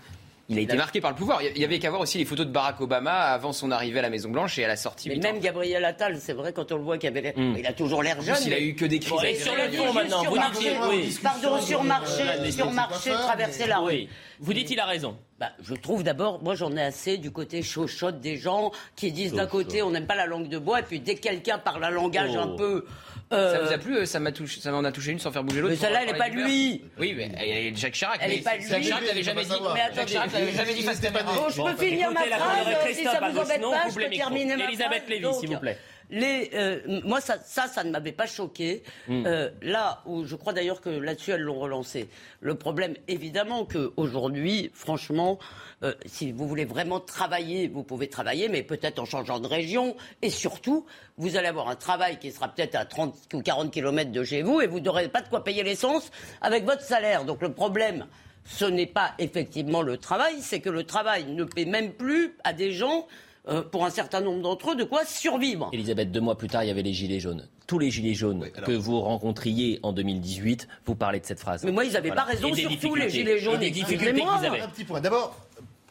il 0.49 0.59
a 0.59 0.61
été 0.61 0.77
marqué 0.77 1.01
par 1.01 1.11
le 1.11 1.17
pouvoir. 1.17 1.41
Il 1.43 1.59
y 1.59 1.65
avait 1.65 1.79
qu'à 1.79 1.89
voir 1.89 2.03
aussi 2.03 2.19
les 2.19 2.25
photos 2.25 2.47
de 2.47 2.53
Barack 2.53 2.81
Obama 2.81 3.13
avant 3.13 3.53
son 3.53 3.71
arrivée 3.71 4.01
à 4.01 4.03
la 4.03 4.11
Maison 4.11 4.29
Blanche 4.29 4.59
et 4.59 4.65
à 4.65 4.69
la 4.69 4.77
sortie. 4.77 5.09
Mais 5.09 5.17
même 5.17 5.39
Gabriel 5.39 5.85
Attal, 5.85 6.19
c'est 6.21 6.35
vrai 6.35 6.53
quand 6.53 6.71
on 6.73 6.77
le 6.77 6.83
voit 6.83 6.99
qu'il 6.99 7.09
avait 7.09 7.33
hmm. 7.35 7.57
il 7.59 7.67
a 7.67 7.73
toujours 7.73 8.03
l'air 8.03 8.21
jeune. 8.21 8.37
Il 8.45 8.53
a 8.53 8.61
eu 8.61 8.75
que 8.75 8.85
des 8.85 8.99
crises. 8.99 9.25
et 9.25 9.35
sur 9.37 9.55
le 9.55 9.71
fond 9.71 9.93
maintenant, 9.93 10.25
vous 10.25 10.37
dites 10.37 11.23
pardon, 11.23 11.61
sur 11.61 11.83
marché, 11.83 12.51
sur 12.51 12.71
marché, 12.71 13.11
traverser 13.11 13.67
la 13.67 13.79
rue. 13.79 14.07
Vous 14.41 14.53
dites 14.53 14.71
il 14.71 14.81
a 14.81 14.87
raison. 14.87 15.17
Bah, 15.39 15.51
je 15.63 15.75
trouve 15.75 16.03
d'abord, 16.03 16.43
moi 16.43 16.55
j'en 16.55 16.77
ai 16.77 16.83
assez 16.83 17.19
du 17.19 17.31
côté 17.31 17.63
chochotte 17.63 18.21
des 18.21 18.37
gens 18.37 18.71
qui 18.97 19.13
disent 19.13 19.33
d'un 19.33 19.47
côté 19.47 19.83
on 19.83 19.91
n'aime 19.91 20.07
pas 20.07 20.15
la 20.15 20.27
langue 20.27 20.49
de 20.49 20.59
bois 20.59 20.81
et 20.81 20.83
puis 20.85 21.01
dès 21.01 21.17
que 21.17 21.21
quelqu'un 21.21 21.59
parle 21.59 21.85
un 21.85 21.91
langage 21.91 22.37
un 22.37 22.51
oh. 22.53 22.57
peu 22.57 22.85
euh, 23.33 23.53
ça 23.53 23.61
vous 23.65 23.73
a 23.73 23.79
plu 23.79 24.07
Ça 24.07 24.21
m'a 24.21 24.33
touché, 24.33 24.61
ça 24.61 24.71
m'en 24.71 24.85
a 24.85 24.93
touché 24.93 25.13
une 25.13 25.19
sans 25.19 25.33
faire 25.33 25.43
bouger 25.43 25.61
l'autre. 25.61 25.73
Mais 25.73 25.81
celle-là, 25.81 26.03
elle 26.03 26.13
n'est 26.13 26.19
pas 26.19 26.29
lui. 26.29 26.83
Oui, 26.99 27.15
mais 27.17 27.33
elle 27.37 27.49
est 27.49 27.77
Jacques 27.77 27.95
Chirac. 27.95 28.19
Elle 28.21 28.33
n'est 28.33 28.39
pas 28.39 28.57
lui. 28.57 28.69
Jacques 28.69 28.83
Chirac 28.83 29.07
n'avait 29.07 29.23
jamais 29.23 29.45
dit. 29.45 29.51
Mais 29.51 29.81
attendez, 29.81 29.97
Jacques 29.97 30.07
Chirac 30.07 30.33
n'avait 30.33 30.53
jamais 30.53 30.75
dit 30.75 30.83
face 30.83 31.01
caméra. 31.01 31.33
Bon, 31.33 31.49
je 31.49 31.63
peux 31.63 31.85
finir 31.85 32.11
ma 32.13 32.21
phrase. 32.21 32.67
Si 32.93 33.05
ça 33.05 33.21
vous 33.21 33.39
embête 33.39 33.61
pas, 33.61 33.89
je 33.89 33.95
peux 33.95 34.11
terminer 34.11 34.57
ma 34.57 34.65
phrase. 34.65 34.69
Elisabeth 34.69 35.09
Lévy, 35.09 35.35
s'il 35.41 35.49
vous 35.51 35.59
plaît. 35.59 35.79
Les, 36.11 36.51
euh, 36.55 37.01
moi, 37.05 37.21
ça, 37.21 37.39
ça, 37.45 37.67
ça 37.67 37.85
ne 37.85 37.91
m'avait 37.91 38.13
pas 38.13 38.27
choqué. 38.27 38.83
Hmm. 39.09 39.25
Euh, 39.27 39.51
là 39.63 40.03
où 40.07 40.25
je 40.25 40.37
crois 40.37 40.53
d'ailleurs 40.53 40.81
que 40.81 40.91
là-dessus, 40.91 41.33
elles 41.33 41.43
l'ont 41.43 41.59
relancé. 41.59 42.09
Le 42.41 42.55
problème, 42.55 42.95
évidemment, 43.09 43.65
qu'aujourd'hui, 43.65 44.71
franchement, 44.75 45.39
euh, 45.83 45.95
si 46.07 46.33
vous 46.33 46.47
voulez 46.47 46.65
vraiment 46.65 47.01
travailler, 47.01 47.69
vous 47.69 47.83
pouvez 47.83 48.09
travailler, 48.09 48.49
mais 48.49 48.63
peut-être 48.63 48.99
en 48.99 49.05
changeant 49.05 49.41
de 49.41 49.47
région. 49.47 49.97
Et 50.23 50.31
surtout, 50.31 50.87
vous 51.17 51.37
allez 51.37 51.49
avoir 51.49 51.69
un 51.69 51.77
travail 51.77 52.19
qui 52.19 52.33
sera 52.33 52.49
peut-être 52.49 52.75
à 52.75 52.85
30 52.85 53.15
ou 53.35 53.43
40 53.43 53.71
kilomètres 53.71 54.13
de 54.13 54.25
chez 54.25 54.43
vous 54.43 54.61
et 54.61 54.67
vous 54.67 54.81
n'aurez 54.81 55.09
pas 55.09 55.21
de 55.21 55.29
quoi 55.29 55.45
payer 55.45 55.63
l'essence 55.63 56.11
avec 56.41 56.65
votre 56.65 56.83
salaire. 56.83 57.25
Donc 57.25 57.43
le 57.43 57.53
problème, 57.53 58.07
ce 58.45 58.65
n'est 58.65 58.87
pas 58.87 59.13
effectivement 59.19 59.83
le 59.83 59.97
travail, 59.97 60.37
c'est 60.41 60.61
que 60.61 60.71
le 60.71 60.85
travail 60.85 61.25
ne 61.25 61.45
paie 61.45 61.65
même 61.65 61.93
plus 61.93 62.35
à 62.45 62.53
des 62.53 62.73
gens 62.73 63.07
euh, 63.47 63.63
pour 63.63 63.85
un 63.85 63.91
certain 63.91 64.23
nombre 64.23 64.41
d'entre 64.41 64.73
eux, 64.73 64.77
de 64.77 64.85
quoi 64.85 65.05
survivre. 65.05 65.69
Elisabeth, 65.73 66.11
deux 66.11 66.21
mois 66.21 66.39
plus 66.39 66.49
tard, 66.49 66.65
il 66.65 66.69
y 66.69 66.71
avait 66.71 66.83
les 66.83 66.95
Gilets 66.95 67.21
jaunes. 67.21 67.47
Tous 67.67 67.79
les 67.79 67.91
Gilets 67.91 68.15
jaunes 68.15 68.49
que 68.51 68.73
vous 68.73 69.01
rencontriez 69.01 69.81
en 69.83 69.93
2018, 69.93 70.67
vous 70.87 70.95
parlez 70.95 71.21
de 71.21 71.27
cette 71.27 71.41
phrase. 71.41 71.63
Mais 71.63 71.73
moi, 71.73 71.85
ils 71.85 71.93
n'avaient 71.93 72.11
pas 72.11 72.23
raison, 72.23 72.55
surtout 72.55 72.95
les 72.95 73.11
Gilets 73.11 73.39
jaunes. 73.39 73.57
Et 73.57 73.67
des 73.67 73.71
difficultés 73.71 74.15
qu'ils 74.21 74.47
avaient. 74.47 74.61
Un 74.61 74.69
petit 74.69 74.85
point. 74.85 75.01
D'abord, 75.01 75.37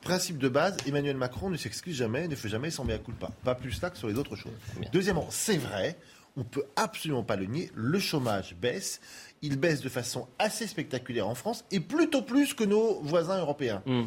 principe 0.02 0.40
de 0.40 0.50
base, 0.50 0.78
Emmanuel 0.88 1.16
Macron 1.16 1.52
ne 1.52 1.58
s'excuse 1.58 1.96
jamais, 1.96 2.28
ne 2.28 2.36
fait 2.36 2.50
jamais 2.50 2.72
son 2.72 2.86
mea 2.86 2.98
culpa. 2.98 3.30
Pas 3.44 3.54
plus 3.54 3.80
là 3.82 3.92
que 3.92 3.98
sur 3.98 4.08
les 4.08 4.18
autres 4.18 4.36
choses. 4.36 4.54
Deuxièmement, 4.92 5.28
c'est 5.30 5.58
vrai, 5.58 5.96
on 6.36 6.40
ne 6.40 6.46
peut 6.46 6.66
absolument 6.76 7.24
pas 7.24 7.36
le 7.36 7.46
nier, 7.46 7.70
le 7.76 8.00
chômage 8.00 8.56
baisse. 8.60 9.00
Il 9.44 9.58
baisse 9.58 9.82
de 9.82 9.90
façon 9.90 10.28
assez 10.40 10.66
spectaculaire 10.66 11.28
en 11.28 11.36
France 11.36 11.66
et 11.70 11.80
plutôt 11.80 12.24
plus 12.24 12.56
que 12.56 12.64
nos 12.64 13.00
voisins 13.02 13.38
européens. 13.38 13.84
Hmm 13.86 14.06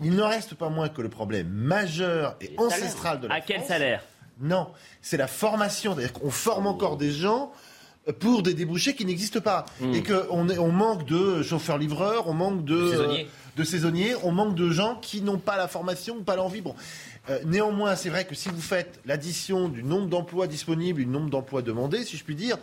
il 0.00 0.14
ne 0.14 0.22
reste 0.22 0.54
pas 0.54 0.68
moins 0.68 0.88
que 0.88 1.02
le 1.02 1.08
problème 1.08 1.48
majeur 1.48 2.36
et 2.40 2.54
ancestral 2.58 3.20
de 3.20 3.28
la 3.28 3.34
France. 3.36 3.44
À 3.44 3.46
quel 3.46 3.64
salaire 3.66 4.02
Non, 4.40 4.68
c'est 5.00 5.16
la 5.16 5.26
formation. 5.26 5.94
C'est-à-dire 5.94 6.12
qu'on 6.12 6.30
forme 6.30 6.66
encore 6.66 6.96
des 6.96 7.10
gens 7.10 7.52
pour 8.18 8.42
des 8.42 8.54
débouchés 8.54 8.94
qui 8.94 9.04
n'existent 9.04 9.40
pas. 9.40 9.66
Hmm. 9.80 9.94
Et 9.94 10.02
qu'on 10.02 10.48
on 10.48 10.72
manque 10.72 11.06
de 11.06 11.42
chauffeurs-livreurs, 11.42 12.28
on 12.28 12.34
manque 12.34 12.64
de, 12.64 13.26
de, 13.56 13.64
saisonniers. 13.64 14.14
on 14.22 14.32
manque 14.32 14.54
de 14.54 14.70
gens 14.70 14.96
qui 14.96 15.22
n'ont 15.22 15.38
pas 15.38 15.56
la 15.56 15.68
formation, 15.68 16.22
pas 16.22 16.36
l'envie. 16.36 16.60
Bon. 16.60 16.74
Euh, 17.28 17.38
néanmoins, 17.44 17.96
c'est 17.96 18.08
vrai 18.08 18.24
que 18.24 18.34
si 18.34 18.48
vous 18.48 18.60
faites 18.60 19.00
l'addition 19.04 19.68
du 19.68 19.82
nombre 19.82 20.08
d'emplois 20.08 20.46
disponibles 20.46 21.00
et 21.00 21.04
du 21.04 21.10
nombre 21.10 21.30
d'emplois 21.30 21.62
demandés, 21.62 22.04
si 22.04 22.16
je 22.16 22.24
puis 22.24 22.34
dire, 22.34 22.56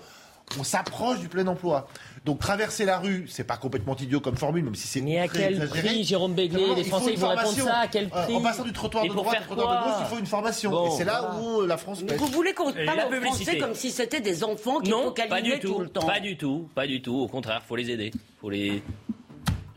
on 0.59 0.63
s'approche 0.63 1.19
du 1.19 1.27
plein 1.27 1.45
emploi. 1.47 1.87
Donc 2.25 2.39
traverser 2.39 2.85
la 2.85 2.99
rue, 2.99 3.25
c'est 3.29 3.43
pas 3.45 3.57
complètement 3.57 3.95
idiot 3.95 4.19
comme 4.19 4.35
formule, 4.35 4.63
même 4.63 4.75
si 4.75 4.87
c'est. 4.87 5.01
Mais 5.01 5.19
à 5.19 5.27
quel 5.27 5.67
prix, 5.69 6.03
Jérôme 6.03 6.33
Béglé 6.33 6.75
Les 6.75 6.83
Français 6.83 7.13
ils 7.13 7.19
vont 7.19 7.29
répondre 7.29 7.55
ça 7.55 7.77
à 7.77 7.87
quel 7.87 8.09
prix 8.09 8.35
En 8.35 8.41
passant 8.41 8.63
du 8.63 8.73
trottoir 8.73 9.05
de 9.05 9.09
droite 9.13 9.39
au 9.41 9.45
trottoir 9.55 9.83
de 9.83 9.89
gauche, 9.89 9.97
il 10.01 10.05
faut 10.07 10.19
une 10.19 10.25
formation. 10.25 10.87
et 10.87 10.91
c'est 10.91 11.05
là 11.05 11.35
où 11.39 11.61
la 11.65 11.77
France. 11.77 12.03
Pêche. 12.03 12.17
Vous 12.17 12.27
voulez 12.27 12.53
qu'on 12.53 12.71
parle 12.71 13.07
aux 13.09 13.21
Français 13.21 13.57
comme 13.57 13.73
si 13.73 13.91
c'était 13.91 14.21
des 14.21 14.43
enfants 14.43 14.79
qui 14.79 14.91
non, 14.91 15.13
pas 15.13 15.41
du 15.41 15.59
tout, 15.59 15.73
tout 15.73 15.79
le 15.79 15.89
temps 15.89 16.05
Pas 16.05 16.19
du 16.19 16.37
tout, 16.37 16.69
pas 16.75 16.85
du 16.85 17.01
tout. 17.01 17.15
Au 17.15 17.27
contraire, 17.27 17.61
faut 17.67 17.75
les 17.75 17.89
aider, 17.89 18.11
faut 18.39 18.49
les. 18.49 18.83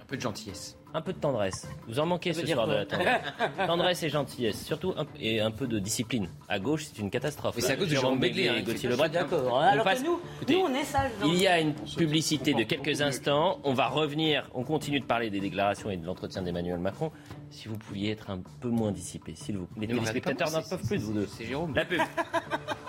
Un 0.00 0.04
peu 0.06 0.16
de 0.16 0.22
gentillesse 0.22 0.76
un 0.94 1.00
peu 1.00 1.12
de 1.12 1.18
tendresse. 1.18 1.68
Vous 1.86 1.98
en 1.98 2.06
manquez 2.06 2.32
ce 2.32 2.46
soir 2.46 2.66
de 2.66 2.74
la 2.74 2.86
tendresse. 2.86 3.20
tendresse 3.66 4.02
et 4.02 4.08
gentillesse, 4.08 4.64
surtout 4.64 4.94
un, 4.96 5.06
et 5.18 5.40
un 5.40 5.50
peu 5.50 5.66
de 5.66 5.78
discipline. 5.78 6.28
À 6.48 6.58
gauche, 6.58 6.84
c'est 6.86 6.98
une 6.98 7.10
catastrophe. 7.10 7.56
Mais 7.56 7.62
c'est 7.62 7.72
à 7.72 7.76
cause 7.76 7.88
de 7.88 7.94
Jérôme 7.94 8.18
Béglé 8.18 8.50
et 8.56 8.62
Gauthier 8.62 8.88
Lebret. 8.88 9.08
D'accord. 9.08 9.60
Alors 9.60 9.84
que 9.84 10.04
nous, 10.04 10.20
nous, 10.48 10.58
on 10.58 10.74
est 10.74 10.84
sages. 10.84 11.10
Il 11.24 11.36
y 11.36 11.46
a 11.46 11.60
une 11.60 11.74
publicité 11.74 12.54
de 12.54 12.62
quelques 12.64 13.02
instants. 13.02 13.60
On 13.64 13.74
va 13.74 13.88
revenir, 13.88 14.50
on 14.54 14.64
continue 14.64 15.00
de 15.00 15.04
parler 15.04 15.30
des 15.30 15.40
déclarations 15.40 15.90
et 15.90 15.96
de 15.96 16.06
l'entretien 16.06 16.42
d'Emmanuel 16.42 16.78
Macron. 16.78 17.10
Si 17.50 17.68
vous 17.68 17.76
pouviez 17.78 18.12
être 18.12 18.30
un 18.30 18.40
peu 18.60 18.68
moins 18.68 18.92
dissipé, 18.92 19.34
s'il 19.34 19.58
vous 19.58 19.66
plaît. 19.66 19.86
Les 19.86 20.04
spectateurs 20.04 20.50
n'en 20.50 20.62
peuvent 20.62 20.86
plus 20.86 20.98
de 20.98 21.02
vous 21.02 21.12
deux. 21.12 21.26
C'est 21.26 21.46
Jérôme. 21.46 21.74
La 21.74 21.84
pub. 21.84 22.00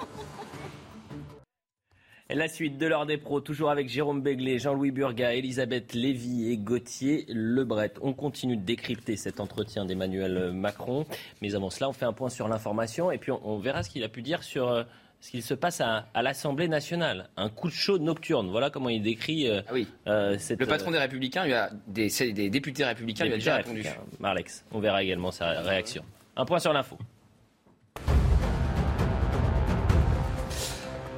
La 2.33 2.47
suite 2.47 2.77
de 2.77 2.85
l'heure 2.85 3.05
des 3.05 3.17
pros, 3.17 3.41
toujours 3.41 3.71
avec 3.71 3.89
Jérôme 3.89 4.21
Béglé, 4.21 4.57
Jean-Louis 4.57 4.91
Burga, 4.91 5.33
Elisabeth 5.33 5.93
Lévy 5.93 6.49
et 6.49 6.57
Gauthier 6.57 7.25
Lebret. 7.27 7.91
On 8.01 8.13
continue 8.13 8.55
de 8.55 8.63
décrypter 8.63 9.17
cet 9.17 9.41
entretien 9.41 9.83
d'Emmanuel 9.83 10.53
Macron. 10.53 11.05
Mais 11.41 11.55
avant 11.55 11.69
cela, 11.69 11.89
on 11.89 11.93
fait 11.93 12.05
un 12.05 12.13
point 12.13 12.29
sur 12.29 12.47
l'information 12.47 13.11
et 13.11 13.17
puis 13.17 13.33
on, 13.33 13.57
verra 13.59 13.83
ce 13.83 13.89
qu'il 13.89 14.01
a 14.05 14.07
pu 14.07 14.21
dire 14.21 14.43
sur 14.43 14.69
euh, 14.69 14.83
ce 15.19 15.31
qu'il 15.31 15.43
se 15.43 15.53
passe 15.53 15.81
à, 15.81 16.05
l'Assemblée 16.21 16.69
nationale. 16.69 17.27
Un 17.35 17.49
coup 17.49 17.67
de 17.67 17.73
chaud 17.73 17.97
nocturne. 17.97 18.49
Voilà 18.49 18.69
comment 18.69 18.89
il 18.89 19.01
décrit 19.01 19.49
euh, 19.49 19.61
ah 19.67 19.71
oui. 19.73 19.87
Euh, 20.07 20.37
Le 20.57 20.65
patron 20.65 20.91
des 20.91 20.99
Républicains, 20.99 21.45
il 21.45 21.53
a 21.53 21.69
des, 21.87 22.07
des 22.31 22.49
députés 22.49 22.85
républicains, 22.85 23.25
lui 23.25 23.33
a 23.33 23.37
déjà 23.37 23.57
répondu. 23.57 23.83
Marlex, 24.19 24.63
on 24.71 24.79
verra 24.79 25.03
également 25.03 25.31
sa 25.31 25.61
réaction. 25.61 26.03
Un 26.37 26.45
point 26.45 26.59
sur 26.59 26.71
l'info. 26.71 26.97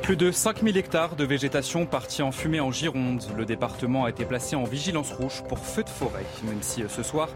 Plus 0.03 0.17
de 0.17 0.31
5000 0.31 0.75
hectares 0.75 1.15
de 1.15 1.23
végétation 1.23 1.85
partis 1.85 2.23
en 2.23 2.33
fumée 2.33 2.59
en 2.59 2.73
Gironde. 2.73 3.23
Le 3.37 3.45
département 3.45 4.03
a 4.03 4.09
été 4.09 4.25
placé 4.25 4.57
en 4.57 4.65
vigilance 4.65 5.13
rouge 5.13 5.43
pour 5.47 5.59
feux 5.59 5.83
de 5.83 5.89
forêt. 5.89 6.25
Même 6.43 6.61
si 6.61 6.83
euh, 6.83 6.89
ce 6.89 7.03
soir, 7.03 7.29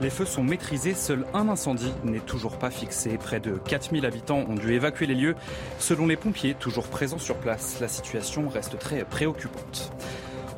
les 0.00 0.08
feux 0.08 0.24
sont 0.24 0.44
maîtrisés, 0.44 0.94
seul 0.94 1.26
un 1.34 1.48
incendie 1.48 1.92
n'est 2.04 2.20
toujours 2.20 2.58
pas 2.58 2.70
fixé. 2.70 3.18
Près 3.18 3.40
de 3.40 3.58
4000 3.66 4.06
habitants 4.06 4.44
ont 4.48 4.54
dû 4.54 4.72
évacuer 4.72 5.06
les 5.06 5.16
lieux. 5.16 5.34
Selon 5.80 6.06
les 6.06 6.16
pompiers, 6.16 6.54
toujours 6.54 6.86
présents 6.86 7.18
sur 7.18 7.34
place, 7.38 7.80
la 7.80 7.88
situation 7.88 8.48
reste 8.48 8.78
très 8.78 9.04
préoccupante. 9.04 9.92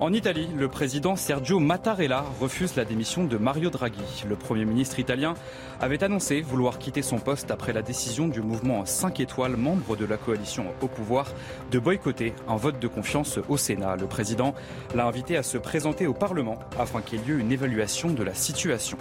En 0.00 0.12
Italie, 0.12 0.48
le 0.56 0.66
président 0.66 1.14
Sergio 1.14 1.60
Mattarella 1.60 2.24
refuse 2.40 2.74
la 2.74 2.84
démission 2.84 3.22
de 3.24 3.36
Mario 3.36 3.70
Draghi. 3.70 4.24
Le 4.28 4.34
Premier 4.34 4.64
ministre 4.64 4.98
italien 4.98 5.34
avait 5.80 6.02
annoncé 6.02 6.40
vouloir 6.40 6.78
quitter 6.78 7.00
son 7.00 7.18
poste 7.18 7.52
après 7.52 7.72
la 7.72 7.80
décision 7.80 8.26
du 8.26 8.42
mouvement 8.42 8.84
5 8.84 9.20
étoiles, 9.20 9.56
membre 9.56 9.94
de 9.94 10.04
la 10.04 10.16
coalition 10.16 10.66
au 10.82 10.88
pouvoir, 10.88 11.32
de 11.70 11.78
boycotter 11.78 12.34
un 12.48 12.56
vote 12.56 12.80
de 12.80 12.88
confiance 12.88 13.38
au 13.48 13.56
Sénat. 13.56 13.94
Le 13.94 14.06
président 14.06 14.54
l'a 14.96 15.06
invité 15.06 15.36
à 15.36 15.44
se 15.44 15.58
présenter 15.58 16.08
au 16.08 16.14
Parlement 16.14 16.58
afin 16.76 17.00
qu'il 17.00 17.20
y 17.20 17.30
ait 17.30 17.38
une 17.38 17.52
évaluation 17.52 18.10
de 18.10 18.22
la 18.24 18.34
situation. 18.34 18.98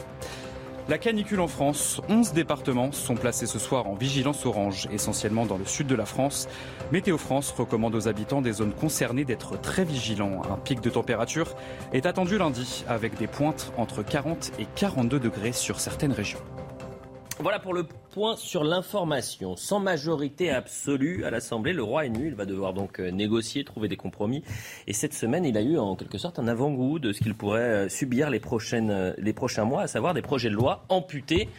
La 0.89 0.97
canicule 0.97 1.39
en 1.39 1.47
France, 1.47 2.01
11 2.09 2.33
départements 2.33 2.91
sont 2.91 3.15
placés 3.15 3.45
ce 3.45 3.57
soir 3.57 3.87
en 3.87 3.93
vigilance 3.93 4.45
orange, 4.45 4.89
essentiellement 4.91 5.45
dans 5.45 5.57
le 5.57 5.63
sud 5.63 5.87
de 5.87 5.95
la 5.95 6.05
France. 6.05 6.49
Météo 6.91 7.17
France 7.17 7.51
recommande 7.57 7.95
aux 7.95 8.09
habitants 8.09 8.41
des 8.41 8.51
zones 8.51 8.73
concernées 8.73 9.23
d'être 9.23 9.59
très 9.61 9.85
vigilants. 9.85 10.41
Un 10.51 10.57
pic 10.57 10.81
de 10.81 10.89
température 10.89 11.55
est 11.93 12.05
attendu 12.05 12.37
lundi 12.37 12.83
avec 12.89 13.17
des 13.17 13.27
pointes 13.27 13.71
entre 13.77 14.03
40 14.03 14.51
et 14.59 14.67
42 14.75 15.21
degrés 15.21 15.53
sur 15.53 15.79
certaines 15.79 16.11
régions. 16.11 16.41
Voilà 17.39 17.57
pour 17.57 17.73
le 17.73 17.83
point 17.83 18.37
sur 18.37 18.63
l'information. 18.63 19.55
Sans 19.55 19.79
majorité 19.79 20.51
absolue 20.51 21.25
à 21.25 21.31
l'Assemblée, 21.31 21.73
le 21.73 21.81
roi 21.81 22.05
est 22.05 22.09
nu. 22.09 22.27
Il 22.27 22.35
va 22.35 22.45
devoir 22.45 22.73
donc 22.73 22.99
euh, 22.99 23.09
négocier, 23.09 23.63
trouver 23.63 23.87
des 23.87 23.97
compromis. 23.97 24.43
Et 24.85 24.93
cette 24.93 25.15
semaine, 25.15 25.43
il 25.43 25.57
a 25.57 25.61
eu 25.61 25.79
en 25.79 25.95
quelque 25.95 26.19
sorte 26.19 26.37
un 26.37 26.47
avant-goût 26.47 26.99
de 26.99 27.11
ce 27.11 27.21
qu'il 27.21 27.33
pourrait 27.33 27.59
euh, 27.59 27.89
subir 27.89 28.27
euh, 28.27 29.13
les 29.17 29.33
prochains 29.33 29.65
mois, 29.65 29.81
à 29.81 29.87
savoir 29.87 30.13
des 30.13 30.21
projets 30.21 30.49
de 30.49 30.53
loi 30.53 30.85
amputés 30.89 31.49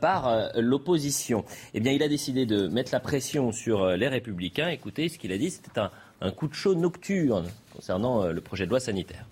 par 0.00 0.52
l'opposition. 0.56 1.44
Eh 1.74 1.80
bien, 1.80 1.92
il 1.92 2.02
a 2.02 2.08
décidé 2.08 2.46
de 2.46 2.66
mettre 2.66 2.92
la 2.94 3.00
pression 3.00 3.52
sur 3.52 3.88
les 3.88 4.08
républicains. 4.08 4.68
Écoutez, 4.68 5.10
ce 5.10 5.18
qu'il 5.18 5.32
a 5.32 5.36
dit, 5.36 5.50
c'était 5.50 5.78
un, 6.22 6.30
coup 6.30 6.48
de 6.48 6.54
chaud 6.54 6.74
nocturne 6.74 7.46
concernant 7.74 8.24
le 8.24 8.40
projet 8.40 8.64
de 8.64 8.70
loi 8.70 8.80
sanitaire. 8.80 9.26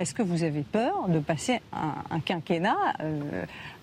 Est-ce 0.00 0.14
que 0.14 0.22
vous 0.22 0.44
avez 0.44 0.62
peur 0.62 1.08
de 1.08 1.18
passer 1.18 1.60
un, 1.74 2.20
quinquennat 2.20 2.96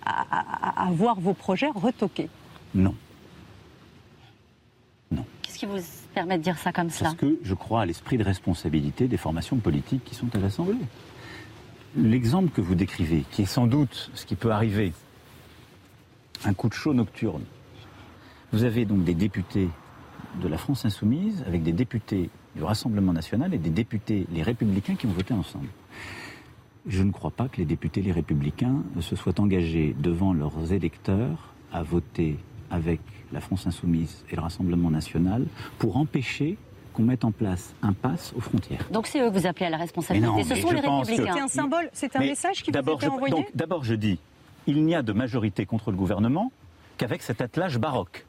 à, 0.03 0.89
voir 0.91 1.19
vos 1.19 1.35
projets 1.35 1.69
retoqués 1.69 2.27
Non. 2.73 2.95
Qu'est-ce 5.43 5.59
qui 5.59 5.67
vous 5.67 5.77
permet 6.15 6.39
de 6.39 6.43
dire 6.43 6.57
ça 6.57 6.73
comme 6.73 6.89
cela 6.89 7.11
Parce 7.11 7.21
que 7.21 7.37
je 7.43 7.53
crois 7.53 7.81
à 7.81 7.85
l'esprit 7.85 8.17
de 8.17 8.23
responsabilité 8.23 9.07
des 9.07 9.17
formations 9.17 9.57
politiques 9.57 10.03
qui 10.05 10.15
sont 10.15 10.35
à 10.35 10.39
l'Assemblée. 10.39 10.75
L'exemple 11.95 12.49
que 12.49 12.61
vous 12.61 12.73
décrivez, 12.73 13.23
qui 13.31 13.43
est 13.43 13.45
sans 13.45 13.67
doute 13.67 14.09
ce 14.15 14.25
qui 14.25 14.35
peut 14.35 14.51
arriver, 14.51 14.93
un 16.45 16.53
coup 16.55 16.67
de 16.67 16.73
chaud 16.73 16.95
nocturne. 16.95 17.43
Vous 18.51 18.63
avez 18.63 18.85
donc 18.85 19.03
des 19.03 19.13
députés 19.13 19.69
de 20.41 20.47
la 20.47 20.57
France 20.57 20.83
insoumise 20.83 21.43
avec 21.45 21.61
des 21.61 21.73
députés 21.73 22.31
du 22.55 22.63
Rassemblement 22.63 23.13
national 23.13 23.53
et 23.53 23.59
des 23.59 23.69
députés 23.69 24.25
les 24.31 24.41
républicains 24.41 24.95
qui 24.95 25.05
ont 25.05 25.11
voté 25.11 25.33
ensemble. 25.35 25.67
Je 26.87 27.03
ne 27.03 27.11
crois 27.11 27.31
pas 27.31 27.47
que 27.49 27.57
les 27.57 27.65
députés 27.65 28.01
les 28.01 28.11
républicains 28.11 28.83
se 29.01 29.15
soient 29.15 29.39
engagés 29.39 29.95
devant 29.99 30.33
leurs 30.33 30.71
électeurs 30.71 31.53
à 31.73 31.83
voter 31.83 32.37
avec 32.71 33.01
la 33.31 33.41
France 33.41 33.67
insoumise 33.67 34.23
et 34.31 34.35
le 34.35 34.41
Rassemblement 34.41 34.89
national 34.89 35.45
pour 35.79 35.97
empêcher 35.97 36.57
qu'on 36.93 37.03
mette 37.03 37.25
en 37.25 37.31
place 37.31 37.75
un 37.81 37.93
pass 37.93 38.33
aux 38.35 38.39
frontières. 38.39 38.87
Donc 38.91 39.07
c'est 39.07 39.21
eux 39.21 39.29
que 39.29 39.37
vous 39.37 39.45
appelez 39.45 39.65
à 39.65 39.69
la 39.69 39.77
responsabilité. 39.77 40.43
Ce 40.43 40.55
sont 40.55 40.71
les 40.71 40.79
républicains. 40.79 41.33
C'est 41.33 41.41
un 41.41 41.47
symbole, 41.47 41.89
c'est 41.93 42.15
un 42.15 42.19
message 42.19 42.63
qui 42.63 42.71
vous 42.71 42.77
a 42.77 42.93
été 42.93 43.07
envoyé 43.07 43.45
D'abord, 43.53 43.83
je 43.83 43.93
dis, 43.93 44.19
il 44.65 44.83
n'y 44.83 44.95
a 44.95 45.01
de 45.01 45.13
majorité 45.13 45.65
contre 45.65 45.91
le 45.91 45.97
gouvernement 45.97 46.51
qu'avec 46.97 47.21
cet 47.21 47.41
attelage 47.41 47.77
baroque 47.77 48.25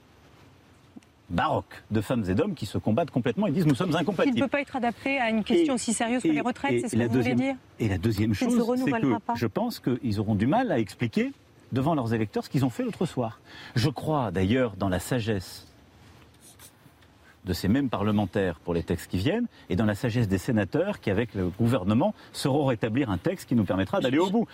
baroque 1.31 1.83
de 1.91 2.01
femmes 2.01 2.25
et 2.29 2.35
d'hommes 2.35 2.55
qui 2.55 2.67
se 2.67 2.79
combattent 2.79 3.11
complètement 3.11 3.47
et 3.47 3.53
disent 3.53 3.67
nous 3.67 3.75
sommes 3.75 3.95
incompatibles. 3.95 4.37
Il 4.37 4.41
ne 4.41 4.47
peut 4.47 4.51
pas 4.51 4.61
être 4.61 4.77
adapté 4.77 5.19
à 5.19 5.31
une 5.31 5.45
question 5.45 5.75
aussi 5.75 5.93
sérieuse 5.93 6.23
que 6.23 6.29
les 6.29 6.41
retraites, 6.41 6.81
c'est 6.81 6.89
ce 6.89 6.97
que 6.97 7.03
vous 7.03 7.21
voulez 7.21 7.35
dire 7.35 7.57
Et 7.79 7.89
la 7.89 7.99
deuxième 7.99 8.35
chose, 8.35 8.55
c'est 8.85 8.91
que 8.91 9.15
je 9.35 9.47
pense 9.47 9.81
qu'ils 9.81 10.21
auront 10.21 10.35
du 10.35 10.47
mal 10.47 10.73
à 10.73 10.79
expliquer 10.79 11.33
devant 11.73 11.95
leurs 11.95 12.15
électeurs 12.15 12.45
ce 12.45 12.51
qu'ils 12.51 12.65
ont 12.65 12.71
fait 12.71 12.83
l'autre 12.83 13.07
soir. 13.07 13.41
Je 13.75 13.91
crois 13.91 14.31
d'ailleurs 14.31 14.77
dans 14.77 14.89
la 14.89 15.01
sagesse 15.01 15.67
de 17.45 17.53
ces 17.53 17.69
mêmes 17.69 17.89
parlementaires 17.89 18.59
pour 18.61 18.75
les 18.75 18.83
textes 18.83 19.11
qui 19.11 19.19
viennent 19.19 19.47
et 19.71 19.77
dans 19.77 19.87
la 19.87 19.95
sagesse 19.95 20.29
des 20.29 20.39
sénateurs 20.39 21.01
qui, 21.01 21.11
avec 21.11 21.35
le 21.35 21.49
gouvernement, 21.49 22.15
sauront 22.33 22.67
rétablir 22.67 23.11
un 23.11 23.19
texte 23.19 23.49
qui 23.49 23.55
nous 23.55 23.65
permettra 23.65 24.01
d'aller 24.01 24.19
au 24.19 24.31
bout. 24.31 24.47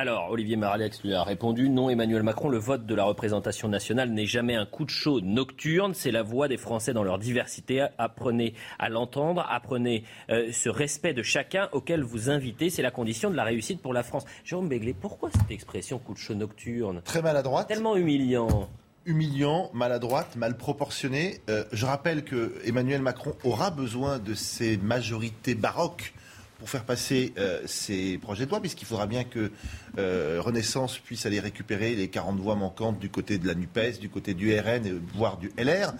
Alors, 0.00 0.30
Olivier 0.30 0.54
Maralex 0.54 1.02
lui 1.02 1.12
a 1.12 1.24
répondu 1.24 1.68
non, 1.68 1.90
Emmanuel 1.90 2.22
Macron, 2.22 2.48
le 2.48 2.58
vote 2.58 2.86
de 2.86 2.94
la 2.94 3.02
représentation 3.02 3.66
nationale 3.66 4.10
n'est 4.10 4.26
jamais 4.26 4.54
un 4.54 4.64
coup 4.64 4.84
de 4.84 4.90
chaud 4.90 5.20
nocturne, 5.20 5.92
c'est 5.92 6.12
la 6.12 6.22
voix 6.22 6.46
des 6.46 6.56
Français 6.56 6.92
dans 6.92 7.02
leur 7.02 7.18
diversité. 7.18 7.84
Apprenez 7.98 8.54
à 8.78 8.90
l'entendre, 8.90 9.44
apprenez 9.50 10.04
euh, 10.30 10.52
ce 10.52 10.68
respect 10.68 11.14
de 11.14 11.24
chacun 11.24 11.68
auquel 11.72 12.04
vous 12.04 12.30
invitez, 12.30 12.70
c'est 12.70 12.80
la 12.80 12.92
condition 12.92 13.28
de 13.28 13.34
la 13.34 13.42
réussite 13.42 13.82
pour 13.82 13.92
la 13.92 14.04
France. 14.04 14.24
Jérôme 14.44 14.68
Béglé, 14.68 14.94
pourquoi 14.94 15.30
cette 15.32 15.50
expression 15.50 15.98
coup 15.98 16.14
de 16.14 16.18
chaud 16.18 16.36
nocturne? 16.36 17.02
Très 17.02 17.20
maladroite. 17.20 17.66
Tellement 17.66 17.96
humiliant 17.96 18.68
humiliant, 19.04 19.70
maladroite, 19.72 20.36
mal 20.36 20.56
proportionné. 20.56 21.40
Euh, 21.48 21.64
je 21.72 21.86
rappelle 21.86 22.24
que 22.24 22.54
Emmanuel 22.64 23.00
Macron 23.00 23.34
aura 23.42 23.70
besoin 23.70 24.18
de 24.18 24.34
ces 24.34 24.76
majorités 24.76 25.54
baroques 25.54 26.12
pour 26.58 26.68
faire 26.68 26.84
passer 26.84 27.32
euh, 27.38 27.60
ces 27.66 28.18
projets 28.18 28.44
de 28.44 28.50
loi, 28.50 28.60
puisqu'il 28.60 28.84
faudra 28.84 29.06
bien 29.06 29.24
que 29.24 29.50
euh, 29.98 30.38
Renaissance 30.40 30.98
puisse 30.98 31.24
aller 31.24 31.40
récupérer 31.40 31.94
les 31.94 32.08
40 32.08 32.38
voix 32.40 32.56
manquantes 32.56 32.98
du 32.98 33.08
côté 33.08 33.38
de 33.38 33.46
la 33.46 33.54
NUPES, 33.54 34.00
du 34.00 34.08
côté 34.08 34.34
du 34.34 34.52
RN, 34.58 35.00
voire 35.14 35.38
du 35.38 35.52
LR. 35.56 35.92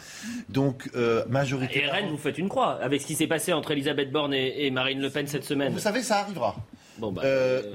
Donc, 0.48 0.90
euh, 0.96 1.24
majorité. 1.28 1.84
Et 1.84 1.88
RN, 1.88 2.08
vous 2.10 2.18
faites 2.18 2.38
une 2.38 2.48
croix 2.48 2.82
avec 2.82 3.00
ce 3.00 3.06
qui 3.06 3.14
s'est 3.14 3.28
passé 3.28 3.52
entre 3.52 3.70
Elisabeth 3.70 4.10
Borne 4.10 4.34
et, 4.34 4.70
Marine 4.70 5.00
Le 5.00 5.10
Pen 5.10 5.26
cette 5.26 5.44
semaine. 5.44 5.72
Vous 5.72 5.78
savez, 5.78 6.02
ça 6.02 6.20
arrivera. 6.20 6.56
Bon, 6.98 7.12
bah, 7.12 7.22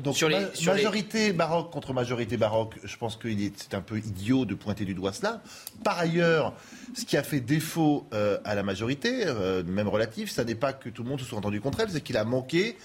donc, 0.03 0.15
sur 0.17 0.29
les, 0.29 0.47
majorité 0.65 1.31
baroque 1.33 1.71
contre 1.71 1.93
majorité 1.93 2.37
baroque, 2.37 2.75
je 2.83 2.97
pense 2.97 3.15
que 3.15 3.29
c'est 3.55 3.73
un 3.73 3.81
peu 3.81 3.97
idiot 3.97 4.45
de 4.45 4.53
pointer 4.53 4.85
du 4.85 4.93
doigt 4.93 5.13
cela. 5.13 5.41
Par 5.83 5.97
ailleurs, 5.99 6.53
ce 6.93 7.05
qui 7.05 7.17
a 7.17 7.23
fait 7.23 7.39
défaut 7.39 8.05
euh, 8.13 8.37
à 8.43 8.55
la 8.55 8.63
majorité, 8.63 9.23
euh, 9.25 9.63
même 9.63 9.87
relative, 9.87 10.29
ça 10.29 10.43
n'est 10.43 10.55
pas 10.55 10.73
que 10.73 10.89
tout 10.89 11.03
le 11.03 11.09
monde 11.09 11.19
se 11.19 11.25
soit 11.25 11.37
entendu 11.37 11.61
contre 11.61 11.79
elle, 11.79 11.89
c'est 11.89 12.01
qu'il 12.01 12.17
a 12.17 12.25
manqué 12.25 12.77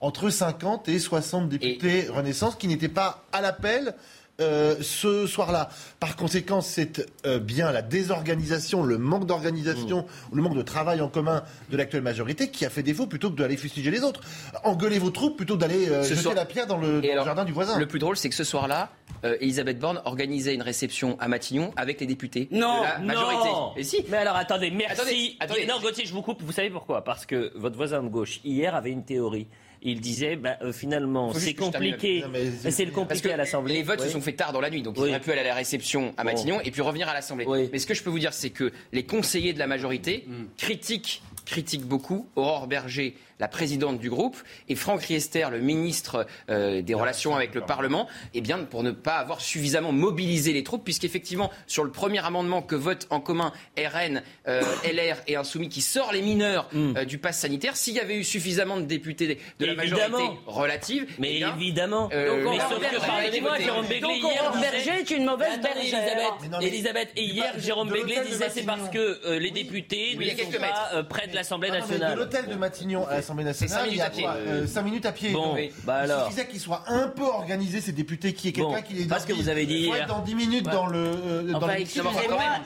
entre 0.00 0.30
50 0.30 0.88
et 0.88 0.98
60 0.98 1.48
députés 1.48 2.06
Renaissance 2.08 2.54
qui 2.54 2.68
n'étaient 2.68 2.88
pas 2.88 3.24
à 3.32 3.40
l'appel 3.40 3.94
euh, 4.40 4.76
ce 4.80 5.26
soir-là. 5.26 5.68
Par 6.00 6.16
conséquent, 6.16 6.60
c'est 6.60 7.06
bien 7.40 7.72
la 7.72 7.82
désorganisation, 7.82 8.82
le 8.82 8.98
manque 8.98 9.26
d'organisation, 9.26 10.02
mm. 10.02 10.36
le 10.36 10.42
manque 10.42 10.56
de 10.56 10.62
travail 10.62 11.00
en 11.00 11.08
commun 11.08 11.42
de 11.70 11.76
l'actuelle 11.76 12.02
majorité 12.02 12.50
qui 12.50 12.64
a 12.64 12.70
fait 12.70 12.82
défaut 12.82 13.06
plutôt 13.06 13.30
que 13.30 13.36
d'aller 13.36 13.56
fustiger 13.56 13.90
les 13.90 14.02
autres. 14.02 14.20
Engueuler 14.64 14.98
vos 14.98 15.10
troupes 15.10 15.36
plutôt 15.36 15.56
d'aller 15.56 15.86
jeter 16.04 16.34
la 16.34 16.44
pierre 16.44 16.66
dans 16.66 16.78
le, 16.78 17.02
jardin 17.02 17.44
du 17.44 17.52
voisin. 17.52 17.78
Le 17.78 17.86
plus 17.86 17.98
drôle, 17.98 18.16
c'est 18.16 18.28
que 18.28 18.34
ce 18.34 18.44
soir-là, 18.44 18.90
euh, 19.24 19.36
Elisabeth 19.40 19.78
Borne 19.78 20.00
organisait 20.04 20.54
une 20.54 20.62
réception 20.62 21.16
à 21.20 21.28
Matignon 21.28 21.72
avec 21.76 22.00
les 22.00 22.06
députés 22.06 22.48
non, 22.50 22.78
de 22.78 22.84
la 22.84 22.98
majorité. 22.98 23.48
Non. 23.48 23.72
Et 23.76 23.82
si. 23.82 24.04
Mais 24.08 24.18
alors 24.18 24.36
attendez, 24.36 24.70
merci. 24.70 25.36
Attendez, 25.40 25.66
Non, 25.66 25.80
Gauthier, 25.80 26.04
je 26.06 26.12
vous 26.12 26.22
coupe. 26.22 26.42
Vous 26.42 26.52
savez 26.52 26.70
pourquoi? 26.70 27.02
Parce 27.02 27.26
que 27.26 27.52
votre 27.56 27.76
voisin 27.76 28.02
de 28.02 28.08
gauche 28.08 28.40
hier 28.44 28.74
avait 28.74 28.90
une 28.90 29.04
théorie. 29.04 29.48
Il 29.82 30.00
disait 30.00 30.36
bah, 30.36 30.56
euh, 30.62 30.72
finalement 30.72 31.32
c'est 31.32 31.54
compliqué, 31.54 32.24
c'est 32.68 32.84
le 32.84 32.90
compliqué. 32.90 33.32
à 33.32 33.36
l'Assemblée. 33.36 33.74
Les 33.74 33.82
votes 33.82 34.00
se 34.00 34.08
sont 34.08 34.20
faits 34.20 34.36
tard 34.36 34.52
dans 34.52 34.60
la 34.60 34.70
nuit, 34.70 34.82
donc 34.82 34.96
il 34.96 35.02
aurait 35.02 35.20
pu 35.20 35.30
aller 35.30 35.40
à 35.40 35.44
la 35.44 35.54
réception 35.54 36.14
à 36.16 36.24
Matignon 36.24 36.60
et 36.62 36.70
puis 36.70 36.82
revenir 36.82 37.08
à 37.08 37.14
l'Assemblée. 37.14 37.46
Mais 37.72 37.78
ce 37.78 37.86
que 37.86 37.94
je 37.94 38.02
peux 38.02 38.10
vous 38.10 38.18
dire, 38.18 38.32
c'est 38.32 38.50
que 38.50 38.72
les 38.92 39.04
conseillers 39.04 39.52
de 39.52 39.58
la 39.58 39.66
majorité 39.66 40.24
mm. 40.26 40.44
critiquent 40.56 41.22
critiquent 41.48 41.86
beaucoup 41.86 42.28
Aurore 42.36 42.66
Berger 42.66 43.16
la 43.40 43.48
présidente 43.48 43.98
du 43.98 44.10
groupe, 44.10 44.36
et 44.68 44.74
Franck 44.74 45.02
Riester, 45.02 45.46
le 45.50 45.60
ministre 45.60 46.26
euh, 46.50 46.82
des 46.82 46.94
Relations 46.94 47.36
avec 47.36 47.54
le 47.54 47.60
Parlement, 47.60 48.08
eh 48.34 48.40
bien, 48.40 48.58
pour 48.58 48.82
ne 48.82 48.90
pas 48.90 49.16
avoir 49.16 49.40
suffisamment 49.40 49.92
mobilisé 49.92 50.52
les 50.52 50.64
troupes, 50.64 50.84
puisqu'effectivement, 50.84 51.50
sur 51.66 51.84
le 51.84 51.90
premier 51.90 52.24
amendement 52.24 52.62
que 52.62 52.74
vote 52.74 53.06
en 53.10 53.20
commun 53.20 53.52
RN, 53.78 54.22
euh, 54.48 54.62
LR 54.84 55.16
et 55.26 55.36
Insoumis, 55.36 55.68
qui 55.68 55.80
sort 55.80 56.12
les 56.12 56.22
mineurs 56.22 56.68
mm. 56.72 56.96
euh, 56.96 57.04
du 57.04 57.18
pass 57.18 57.38
sanitaire, 57.38 57.76
s'il 57.76 57.94
y 57.94 58.00
avait 58.00 58.16
eu 58.16 58.24
suffisamment 58.24 58.76
de 58.76 58.82
députés 58.82 59.38
de 59.58 59.66
la 59.66 59.74
majorité 59.74 60.24
relative, 60.46 61.06
mais 61.18 61.34
eh 61.34 61.44
évidemment, 61.44 62.08
mais 62.12 62.58
sauf 62.68 62.80
que 62.80 63.06
pardonnez-moi, 63.06 63.58
Jérôme 63.58 63.86
Béglé 63.86 64.14
hier 64.14 64.52
Berger 64.60 65.00
est 65.00 65.10
une 65.10 65.24
mauvaise 65.24 65.60
bergère. 65.60 66.38
Elisabeth, 66.60 67.10
et 67.16 67.24
hier, 67.24 67.54
Jérôme 67.58 67.90
Béglé 67.90 68.20
disait 68.26 68.50
c'est 68.50 68.62
parce 68.64 68.88
que 68.90 69.38
les 69.38 69.50
députés 69.50 70.16
ne 70.16 70.42
sont 70.42 70.58
pas 70.58 71.02
près 71.04 71.28
de 71.28 71.34
l'Assemblée 71.34 71.70
nationale. 71.70 72.14
De 72.14 72.18
l'hôtel 72.18 72.46
de 72.46 72.54
Matignon 72.54 73.06
l'Assemblée 73.28 73.44
nationale. 73.44 73.78
5 73.78 73.86
minutes 73.86 74.00
à 74.00 74.10
pied. 74.10 74.66
5 74.66 74.82
minutes 74.82 75.06
à 75.06 75.12
pied. 75.12 75.32
Bon, 75.32 75.56
bah 75.84 75.96
alors. 75.96 76.20
Il 76.20 76.24
suffisait 76.32 76.48
qu'ils 76.48 76.60
soient 76.60 76.84
un 76.86 77.08
peu 77.08 77.24
organisés, 77.24 77.80
ces 77.80 77.92
députés, 77.92 78.32
qui 78.32 78.48
est 78.48 78.52
quelqu'un 78.52 78.82
qui 78.82 78.94
les 78.94 79.06
Parce 79.06 79.26
que 79.26 79.32
vous 79.32 79.48
avez 79.48 79.66
dit 79.66 79.86
hier. 79.86 80.06
dans 80.06 80.20
10 80.20 80.34
minutes 80.34 80.64
dans 80.64 80.86
le. 80.86 80.98
Euh, 80.98 81.52
enfin, 81.54 81.74
excusez-moi, 81.74 82.12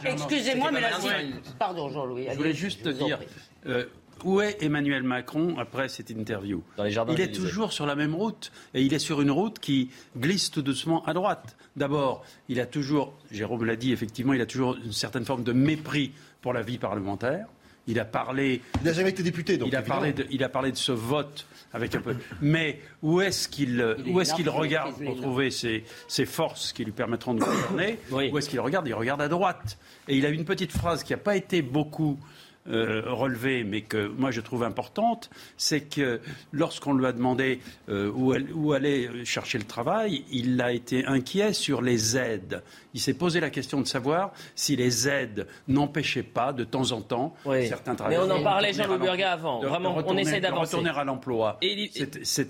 excusez-moi, 0.05 0.71
mais 0.71 0.81
là, 0.81 0.91
pardon, 1.59 1.91
Jean-Louis. 1.91 2.27
Je 2.31 2.37
voulais 2.37 2.55
juste 2.55 2.83
te 2.83 2.89
dire. 2.89 3.19
Euh, 3.67 3.87
où 4.25 4.41
est 4.41 4.63
Emmanuel 4.63 5.03
Macron 5.03 5.57
après 5.59 5.89
cette 5.89 6.11
interview 6.11 6.63
Dans 6.77 6.85
les 6.85 6.93
jardins 6.93 7.13
Il 7.13 7.21
est 7.21 7.33
toujours 7.33 7.73
sur 7.73 7.87
la 7.87 7.97
même 7.97 8.15
route 8.15 8.53
et 8.73 8.83
il 8.83 8.95
est 8.95 9.01
sur 9.01 9.21
une 9.21 9.33
route 9.33 9.59
qui 9.59 9.91
glisse 10.17 10.51
tout 10.51 10.63
doucement 10.63 11.05
à 11.07 11.13
droite. 11.13 11.57
D'abord, 11.77 12.25
il 12.49 12.61
a 12.61 12.67
toujours, 12.67 13.15
Jérôme 13.33 13.65
l'a 13.65 13.75
dit 13.75 13.93
effectivement, 13.93 14.33
il 14.33 14.41
a 14.41 14.47
toujours 14.47 14.77
une 14.77 14.93
certaine 14.93 15.25
forme 15.25 15.43
de 15.43 15.53
mépris 15.53 16.13
pour 16.41 16.53
la 16.53 16.63
vie 16.63 16.79
parlementaire. 16.79 17.47
Il 17.87 17.99
a 17.99 18.05
parlé. 18.05 18.61
Il 18.81 18.85
n'a 18.85 18.93
jamais 18.93 19.11
été 19.11 19.23
député, 19.23 19.59
donc. 19.59 19.69
Il 19.69 19.77
a, 19.77 19.83
parlé 19.83 20.13
de, 20.13 20.27
il 20.31 20.45
a 20.45 20.49
parlé 20.49 20.71
de 20.71 20.77
ce 20.77 20.93
vote 20.93 21.47
avec 21.73 21.95
un 21.95 22.01
peu. 22.01 22.15
Mais 22.41 22.81
où 23.03 23.21
est-ce 23.21 23.49
qu'il 23.49 23.97
où 24.07 24.21
est-ce 24.21 24.35
qu'il 24.35 24.49
regarde 24.49 25.03
pour 25.05 25.17
trouver 25.17 25.51
ses, 25.51 25.85
ses, 26.09 26.27
forces 26.27 26.73
qui 26.73 26.85
lui 26.85 26.93
permettront 26.93 27.35
de 27.35 27.41
gouverner 27.41 27.99
Où 28.11 28.39
est-ce 28.39 28.49
qu'il 28.49 28.61
regarde? 28.61 28.87
Il 28.87 28.95
regarde 28.95 29.21
à 29.21 29.29
droite. 29.29 29.79
Et 30.09 30.17
il 30.17 30.27
a 30.27 30.29
une 30.29 30.45
petite 30.45 30.73
phrase 30.73 31.03
qui 31.03 31.13
n'a 31.13 31.19
pas 31.19 31.37
été 31.37 31.63
beaucoup 31.63 32.19
euh, 32.69 33.03
relevée, 33.07 33.65
mais 33.65 33.81
que 33.81 34.07
moi 34.07 34.31
je 34.31 34.41
trouve 34.41 34.63
importante, 34.63 35.31
c'est 35.57 35.81
que 35.81 36.21
lorsqu'on 36.53 36.95
lui 36.95 37.07
a 37.07 37.13
demandé 37.13 37.59
euh, 37.89 38.09
où, 38.15 38.33
où, 38.55 38.73
aller 38.73 39.25
chercher 39.25 39.59
le 39.59 39.65
travail, 39.65 40.25
il 40.31 40.61
a 40.61 40.71
été 40.71 41.05
inquiet 41.05 41.55
sur 41.55 41.83
les 41.83 42.17
aides. 42.17 42.63
Il 42.95 43.01
s'est 43.01 43.15
posé 43.15 43.41
la 43.41 43.51
question 43.51 43.81
de 43.81 43.87
savoir 43.87 44.33
si 44.55 44.77
les 44.77 45.09
aides 45.09 45.47
n'empêchaient 45.69 46.23
pas 46.23 46.53
de 46.53 46.65
temps 46.65 46.93
en 46.93 47.01
temps 47.01 47.35
certains 47.45 47.95
travailleurs. 47.95 48.27
Mais 48.27 48.33
on 48.33 48.37
en 48.37 48.43
parlait, 48.43 48.73
Jean-Louis 48.73 48.99
Burga, 48.99 49.33
avant. 49.33 49.61
Vraiment, 49.61 49.97
on 50.05 50.17
essaie 50.17 50.41
d'avancer. 50.41 50.77
retourner 50.77 50.99
à 50.99 51.05
l'emploi. 51.05 51.59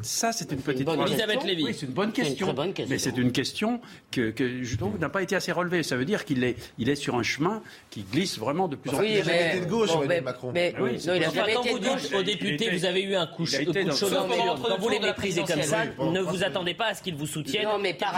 ça, 0.02 0.32
c'est 0.32 0.52
une 0.52 0.60
petite 0.60 0.88
une 0.88 1.00
Elisabeth 1.00 1.44
Lévy. 1.44 1.64
Oui, 1.64 1.74
c'est 1.74 1.86
une 1.86 1.92
bonne 1.92 2.12
question. 2.12 2.54
Mais 2.88 2.98
c'est 2.98 3.16
une 3.16 3.32
question 3.32 3.80
que, 4.10 4.30
que 4.30 4.62
je 4.62 4.76
trouve 4.76 4.98
n'a 4.98 5.08
pas 5.08 5.22
été 5.22 5.36
assez 5.36 5.52
relevée. 5.52 5.82
Ça 5.82 5.96
veut 5.96 6.04
dire 6.04 6.24
qu'il 6.24 6.44
est, 6.44 6.56
il 6.78 6.88
est 6.88 6.94
sur 6.94 7.14
un 7.16 7.22
chemin 7.22 7.62
qui 7.90 8.02
glisse 8.02 8.38
vraiment 8.38 8.68
de 8.68 8.76
plus 8.76 8.90
en 8.90 8.98
plus. 8.98 9.06
Oui, 9.06 9.22
mais, 9.26 9.60
de 9.60 9.66
gauche, 9.66 9.90
Macron. 10.22 10.52
Mais, 10.52 10.74
oui, 10.80 10.98
non, 11.06 11.14
il 11.14 11.24
a 11.24 11.30
quand 11.52 11.66
vous 11.66 11.78
dites 11.78 12.14
aux 12.14 12.22
députés, 12.22 12.70
vous 12.70 12.84
avez 12.84 13.02
eu 13.02 13.14
un 13.14 13.26
coup, 13.26 13.46
chaud 13.46 13.58
quand 13.64 14.78
vous 14.78 14.88
les 14.88 15.00
méprisez 15.00 15.42
comme 15.42 15.62
ça, 15.62 15.84
ne 15.98 16.20
vous 16.20 16.42
attendez 16.44 16.74
pas 16.74 16.86
à 16.86 16.94
ce 16.94 17.02
qu'ils 17.02 17.14
vous 17.14 17.26
soutiennent. 17.26 17.64
Non, 17.64 17.78
mais 17.78 17.94
par 17.94 18.14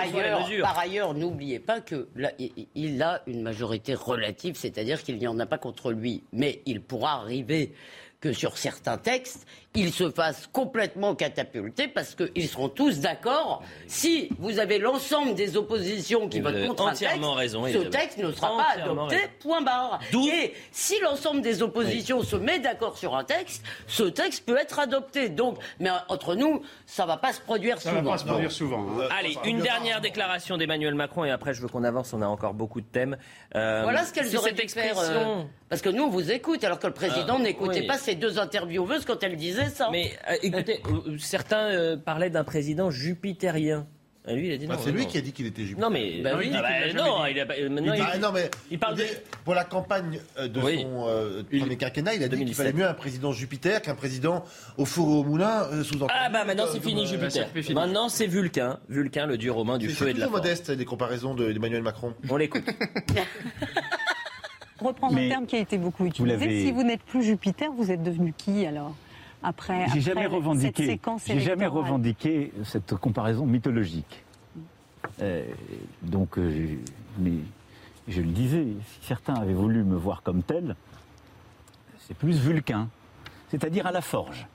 ailleurs, 0.78 1.14
n'oubliez 1.14 1.58
pas 1.58 1.80
que 1.80 2.08
il 2.74 3.02
a 3.02 3.22
une 3.26 3.42
majorité 3.42 3.94
relative, 3.94 4.56
c'est-à-dire 4.56 5.02
qu'il 5.02 5.18
n'y 5.18 5.26
en 5.26 5.38
a 5.38 5.46
pas 5.46 5.58
contre 5.58 5.92
lui. 5.92 6.22
Mais 6.32 6.62
il 6.66 6.80
pourra 6.80 7.14
arriver 7.14 7.72
que 8.20 8.32
sur 8.32 8.56
certains 8.56 8.96
textes, 8.96 9.46
ils 9.74 9.92
se 9.92 10.10
fassent 10.10 10.48
complètement 10.52 11.14
catapulter 11.14 11.88
parce 11.88 12.14
qu'ils 12.14 12.48
seront 12.48 12.68
tous 12.68 13.00
d'accord. 13.00 13.62
Si 13.88 14.28
vous 14.38 14.60
avez 14.60 14.78
l'ensemble 14.78 15.34
des 15.34 15.56
oppositions 15.56 16.28
qui 16.28 16.40
votent 16.40 16.66
contre 16.66 16.86
un 16.86 16.94
texte, 16.94 17.18
raison, 17.36 17.66
ce 17.66 17.78
texte 17.78 18.18
ne 18.18 18.30
sera 18.30 18.56
pas 18.56 18.82
adopté, 18.82 19.16
point 19.40 19.62
barre. 19.62 20.00
Et 20.12 20.54
si 20.70 20.98
l'ensemble 21.00 21.40
des 21.40 21.62
oppositions 21.62 22.22
se 22.22 22.36
met 22.36 22.60
d'accord 22.60 22.96
sur 22.96 23.16
un 23.16 23.24
texte, 23.24 23.64
ce 23.88 24.04
texte 24.04 24.46
peut 24.46 24.56
être 24.56 24.78
adopté. 24.78 25.28
Donc, 25.28 25.58
mais 25.80 25.90
entre 26.08 26.36
nous, 26.36 26.62
ça 26.86 27.02
ne 27.02 27.08
va 27.08 27.16
pas 27.16 27.32
se 27.32 27.40
produire 27.40 27.80
ça 27.80 27.90
souvent. 27.90 28.02
va 28.02 28.10
pas 28.12 28.18
se 28.18 28.24
produire 28.24 28.52
souvent. 28.52 28.86
Hein. 29.00 29.08
Allez, 29.18 29.36
une 29.44 29.60
dernière 29.60 30.00
déclaration 30.00 30.56
d'Emmanuel 30.56 30.94
Macron 30.94 31.24
et 31.24 31.30
après 31.30 31.52
je 31.52 31.60
veux 31.60 31.68
qu'on 31.68 31.84
avance, 31.84 32.12
on 32.12 32.22
a 32.22 32.26
encore 32.26 32.54
beaucoup 32.54 32.80
de 32.80 32.86
thèmes. 32.86 33.16
Euh, 33.56 33.82
voilà 33.82 34.04
ce 34.04 34.12
qu'elles 34.12 34.36
auraient 34.36 34.52
dû 34.52 34.68
faire. 34.68 34.98
Euh, 34.98 35.42
parce 35.68 35.82
que 35.82 35.88
nous, 35.88 36.04
on 36.04 36.08
vous 36.08 36.30
écoute, 36.30 36.62
alors 36.62 36.78
que 36.78 36.86
le 36.86 36.92
président 36.92 37.38
euh, 37.40 37.42
n'écoutait 37.42 37.86
pas 37.86 37.98
ces 37.98 38.14
deux 38.14 38.38
intervieweuses 38.38 39.04
quand 39.04 39.22
elles 39.22 39.36
disaient 39.36 39.63
Mais 39.92 40.12
euh, 40.28 40.34
écoutez, 40.42 40.80
euh, 40.86 41.16
certains 41.18 41.70
euh, 41.70 41.96
parlaient 41.96 42.30
d'un 42.30 42.44
président 42.44 42.90
jupitérien. 42.90 43.86
lui, 44.26 44.48
il 44.48 44.52
a 44.52 44.56
dit 44.56 44.66
bah, 44.66 44.74
non. 44.74 44.80
c'est 44.84 44.92
lui 44.92 45.06
qui 45.06 45.18
a 45.18 45.20
dit 45.20 45.32
qu'il 45.32 45.46
était 45.46 45.64
jupitérien. 45.64 45.88
Non, 45.88 45.92
mais 45.92 46.22
bah, 46.22 46.36
oui, 46.38 46.50
ah 46.54 46.62
bah, 46.62 46.92
non, 46.94 47.26
il, 47.26 47.38
a, 47.38 47.44
maintenant, 47.44 47.94
il, 47.94 48.20
non, 48.20 48.32
mais 48.32 48.50
il 48.70 48.78
parle 48.78 48.96
de... 48.96 49.04
pour 49.44 49.54
la 49.54 49.64
campagne 49.64 50.20
de 50.38 50.60
son 50.60 51.44
premier 51.50 51.76
quinquennat, 51.76 52.14
il 52.14 52.22
a 52.22 52.28
dit 52.28 52.44
qu'il 52.44 52.54
fallait 52.54 52.72
mieux 52.72 52.86
un 52.86 52.94
président 52.94 53.32
Jupiter 53.32 53.82
qu'un 53.82 53.94
président 53.94 54.44
au 54.78 54.84
four 54.84 55.08
et 55.08 55.18
au 55.20 55.24
moulin 55.24 55.68
sous 55.82 55.98
Ah 56.08 56.28
bah 56.30 56.44
maintenant 56.44 56.66
c'est 56.70 56.82
fini 56.82 57.06
Jupiter. 57.06 57.48
Maintenant 57.74 58.08
c'est 58.08 58.26
Vulcain, 58.26 58.78
Vulcain 58.88 59.26
le 59.26 59.38
dieu 59.38 59.52
romain 59.52 59.78
du 59.78 59.88
feu 59.90 60.08
et 60.08 60.14
de 60.14 60.20
la 60.20 60.28
force. 60.28 60.42
modeste 60.42 60.70
des 60.70 60.84
comparaisons 60.84 61.34
d'Emmanuel 61.34 61.82
Macron. 61.82 62.14
On 62.28 62.36
l'écoute. 62.36 62.64
reprendre 64.84 65.16
un 65.16 65.28
terme 65.28 65.46
qui 65.46 65.56
a 65.56 65.60
été 65.60 65.78
beaucoup 65.78 66.06
utilisé. 66.06 66.64
Si 66.66 66.72
vous 66.72 66.82
n'êtes 66.82 67.02
plus 67.02 67.22
Jupiter, 67.22 67.70
vous 67.72 67.90
êtes 67.90 68.02
devenu 68.02 68.32
qui 68.36 68.66
alors? 68.66 68.94
Après, 69.44 69.86
j'ai 69.92 70.00
jamais 70.00 70.26
revendiqué, 70.26 70.98
j'ai 71.26 71.40
jamais 71.40 71.66
revendiqué 71.66 72.52
cette 72.64 72.94
comparaison 72.94 73.44
mythologique. 73.44 74.24
Euh, 75.20 75.44
donc, 76.02 76.38
euh, 76.38 76.78
mais 77.18 77.32
je 78.08 78.22
le 78.22 78.28
disais, 78.28 78.64
si 78.64 79.06
certains 79.06 79.34
avaient 79.34 79.52
voulu 79.52 79.84
me 79.84 79.96
voir 79.96 80.22
comme 80.22 80.42
tel, 80.42 80.76
c'est 81.98 82.16
plus 82.16 82.38
vulcain, 82.38 82.88
c'est-à-dire 83.50 83.86
à 83.86 83.92
la 83.92 84.00
forge. 84.00 84.46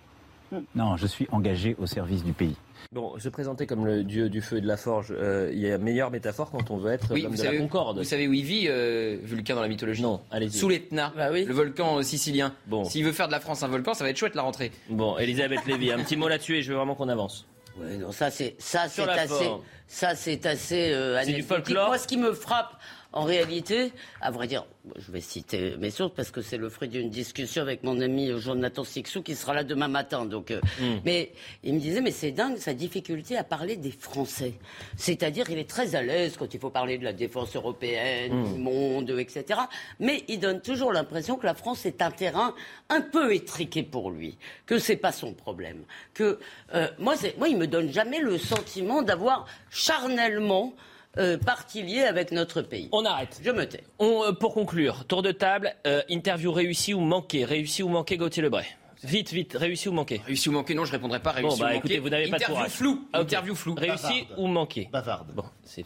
Hmm. 0.51 0.61
Non, 0.73 0.97
je 0.97 1.05
suis 1.05 1.27
engagé 1.31 1.75
au 1.79 1.85
service 1.85 2.23
du 2.23 2.33
pays. 2.33 2.57
Bon, 2.91 3.17
se 3.19 3.29
présenter 3.29 3.65
comme 3.65 3.85
le 3.85 4.03
dieu 4.03 4.29
du 4.29 4.41
feu 4.41 4.57
et 4.57 4.61
de 4.61 4.67
la 4.67 4.77
forge, 4.77 5.07
euh, 5.11 5.51
il 5.53 5.59
y 5.59 5.71
a 5.71 5.77
meilleure 5.77 6.11
métaphore 6.11 6.51
quand 6.51 6.71
on 6.71 6.77
veut 6.77 6.91
être 6.91 7.13
oui, 7.13 7.23
de 7.23 7.43
la 7.43 7.57
Concorde. 7.57 7.99
Vous 7.99 8.03
savez 8.03 8.27
où 8.27 8.33
il 8.33 8.43
vit, 8.43 8.65
euh, 8.67 9.17
Vulcain, 9.23 9.55
dans 9.55 9.61
la 9.61 9.67
mythologie? 9.67 10.01
Non, 10.01 10.21
allez-y. 10.31 10.57
Sous 10.57 10.69
l'Etna, 10.69 11.13
bah 11.15 11.29
le 11.31 11.53
volcan 11.53 12.01
sicilien. 12.01 12.53
Bon. 12.67 12.83
S'il 12.83 13.05
veut 13.05 13.11
faire 13.11 13.27
de 13.27 13.31
la 13.31 13.39
France 13.39 13.63
un 13.63 13.67
volcan, 13.67 13.93
ça 13.93 14.03
va 14.03 14.09
être 14.09 14.17
chouette 14.17 14.35
la 14.35 14.41
rentrée. 14.41 14.71
Bon, 14.89 15.17
Elisabeth 15.17 15.65
Lévy, 15.65 15.91
un 15.91 15.99
petit 15.99 16.15
mot 16.15 16.27
là-dessus 16.27 16.57
et 16.57 16.61
je 16.61 16.71
veux 16.71 16.77
vraiment 16.77 16.95
qu'on 16.95 17.09
avance. 17.09 17.45
Oui, 17.77 17.97
non, 17.97 18.11
ça 18.11 18.29
c'est 18.29 18.55
ça 18.57 18.87
c'est 18.89 19.07
assez, 19.07 19.49
ça 19.87 20.15
c'est 20.15 20.45
assez 20.45 20.91
euh, 20.91 21.21
C'est 21.23 21.33
du 21.33 21.43
folklore. 21.43 21.87
Moi, 21.87 21.97
ce 21.97 22.07
qui 22.07 22.17
me 22.17 22.33
frappe, 22.33 22.73
en 23.13 23.23
réalité, 23.23 23.93
à 24.21 24.31
vrai 24.31 24.47
dire, 24.47 24.65
je 24.97 25.11
vais 25.11 25.21
citer 25.21 25.75
mes 25.77 25.91
sources 25.91 26.13
parce 26.15 26.31
que 26.31 26.41
c'est 26.41 26.57
le 26.57 26.69
fruit 26.69 26.89
d'une 26.89 27.09
discussion 27.09 27.61
avec 27.61 27.83
mon 27.83 27.99
ami 27.99 28.31
Jonathan 28.37 28.83
Sixou 28.83 29.21
qui 29.21 29.35
sera 29.35 29.53
là 29.53 29.63
demain 29.63 29.87
matin. 29.87 30.25
Donc, 30.25 30.51
euh, 30.51 30.59
hmm. 30.79 30.99
mais 31.05 31.31
il 31.63 31.73
me 31.73 31.79
disait, 31.79 32.01
mais 32.01 32.11
c'est 32.11 32.31
dingue 32.31 32.57
sa 32.57 32.73
difficulté 32.73 33.37
à 33.37 33.43
parler 33.43 33.75
des 33.77 33.91
Français. 33.91 34.53
C'est-à-dire, 34.97 35.49
il 35.49 35.57
est 35.57 35.69
très 35.69 35.95
à 35.95 36.01
l'aise 36.01 36.35
quand 36.37 36.53
il 36.53 36.59
faut 36.59 36.69
parler 36.69 36.97
de 36.97 37.03
la 37.03 37.13
défense 37.13 37.55
européenne, 37.55 38.33
hmm. 38.33 38.53
du 38.53 38.59
monde, 38.59 39.09
etc. 39.17 39.61
Mais 39.99 40.23
il 40.27 40.39
donne 40.39 40.61
toujours 40.61 40.91
l'impression 40.91 41.35
que 41.35 41.45
la 41.45 41.53
France 41.55 41.85
est 41.85 42.01
un 42.01 42.11
terrain 42.11 42.53
un 42.89 43.01
peu 43.01 43.33
étriqué 43.33 43.83
pour 43.83 44.11
lui, 44.11 44.37
que 44.65 44.79
c'est 44.79 44.97
pas 44.97 45.11
son 45.11 45.33
problème. 45.33 45.83
Que 46.13 46.39
euh, 46.73 46.87
moi, 46.99 47.15
moi, 47.37 47.47
il 47.49 47.57
me 47.57 47.67
donne 47.67 47.91
jamais 47.91 48.19
le 48.19 48.37
sentiment 48.37 49.01
d'avoir 49.01 49.45
charnellement 49.69 50.73
euh, 51.17 51.37
parti 51.37 51.81
lié 51.81 52.01
avec 52.01 52.31
notre 52.31 52.61
pays. 52.61 52.89
On 52.91 53.05
arrête. 53.05 53.39
Je 53.43 53.51
me 53.51 53.65
tais. 53.65 53.83
On, 53.97 54.23
euh, 54.23 54.31
pour 54.31 54.53
conclure, 54.53 55.05
tour 55.05 55.21
de 55.21 55.31
table, 55.31 55.73
euh, 55.87 56.01
interview 56.09 56.51
réussi 56.51 56.93
ou 56.93 56.99
manqué 56.99 57.45
Réussi 57.45 57.83
ou 57.83 57.89
manqué, 57.89 58.17
Gauthier 58.17 58.43
Lebray 58.43 58.65
Vite, 59.03 59.31
vite, 59.31 59.53
réussi 59.53 59.87
ou 59.87 59.93
manqué 59.93 60.21
Réussi 60.25 60.49
ou 60.49 60.51
manqué, 60.51 60.75
non, 60.75 60.83
je 60.85 60.91
répondrai 60.91 61.21
pas. 61.21 61.31
Réussi 61.31 61.57
bon, 61.57 61.65
bah, 61.65 61.71
ou 61.73 61.77
écoutez, 61.77 61.99
vous 61.99 62.09
n'avez 62.09 62.29
pas 62.29 62.37
de 62.37 62.43
courage. 62.43 62.71
Flou. 62.71 63.07
Interview 63.13 63.55
flou. 63.55 63.75
Réussi 63.75 64.27
ou 64.37 64.47
manqué 64.47 64.89
Bavarde. 64.91 65.31
Bon, 65.33 65.45
c'est 65.63 65.83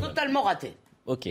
Totalement 0.00 0.42
raté. 0.42 0.74
Ok. 1.06 1.28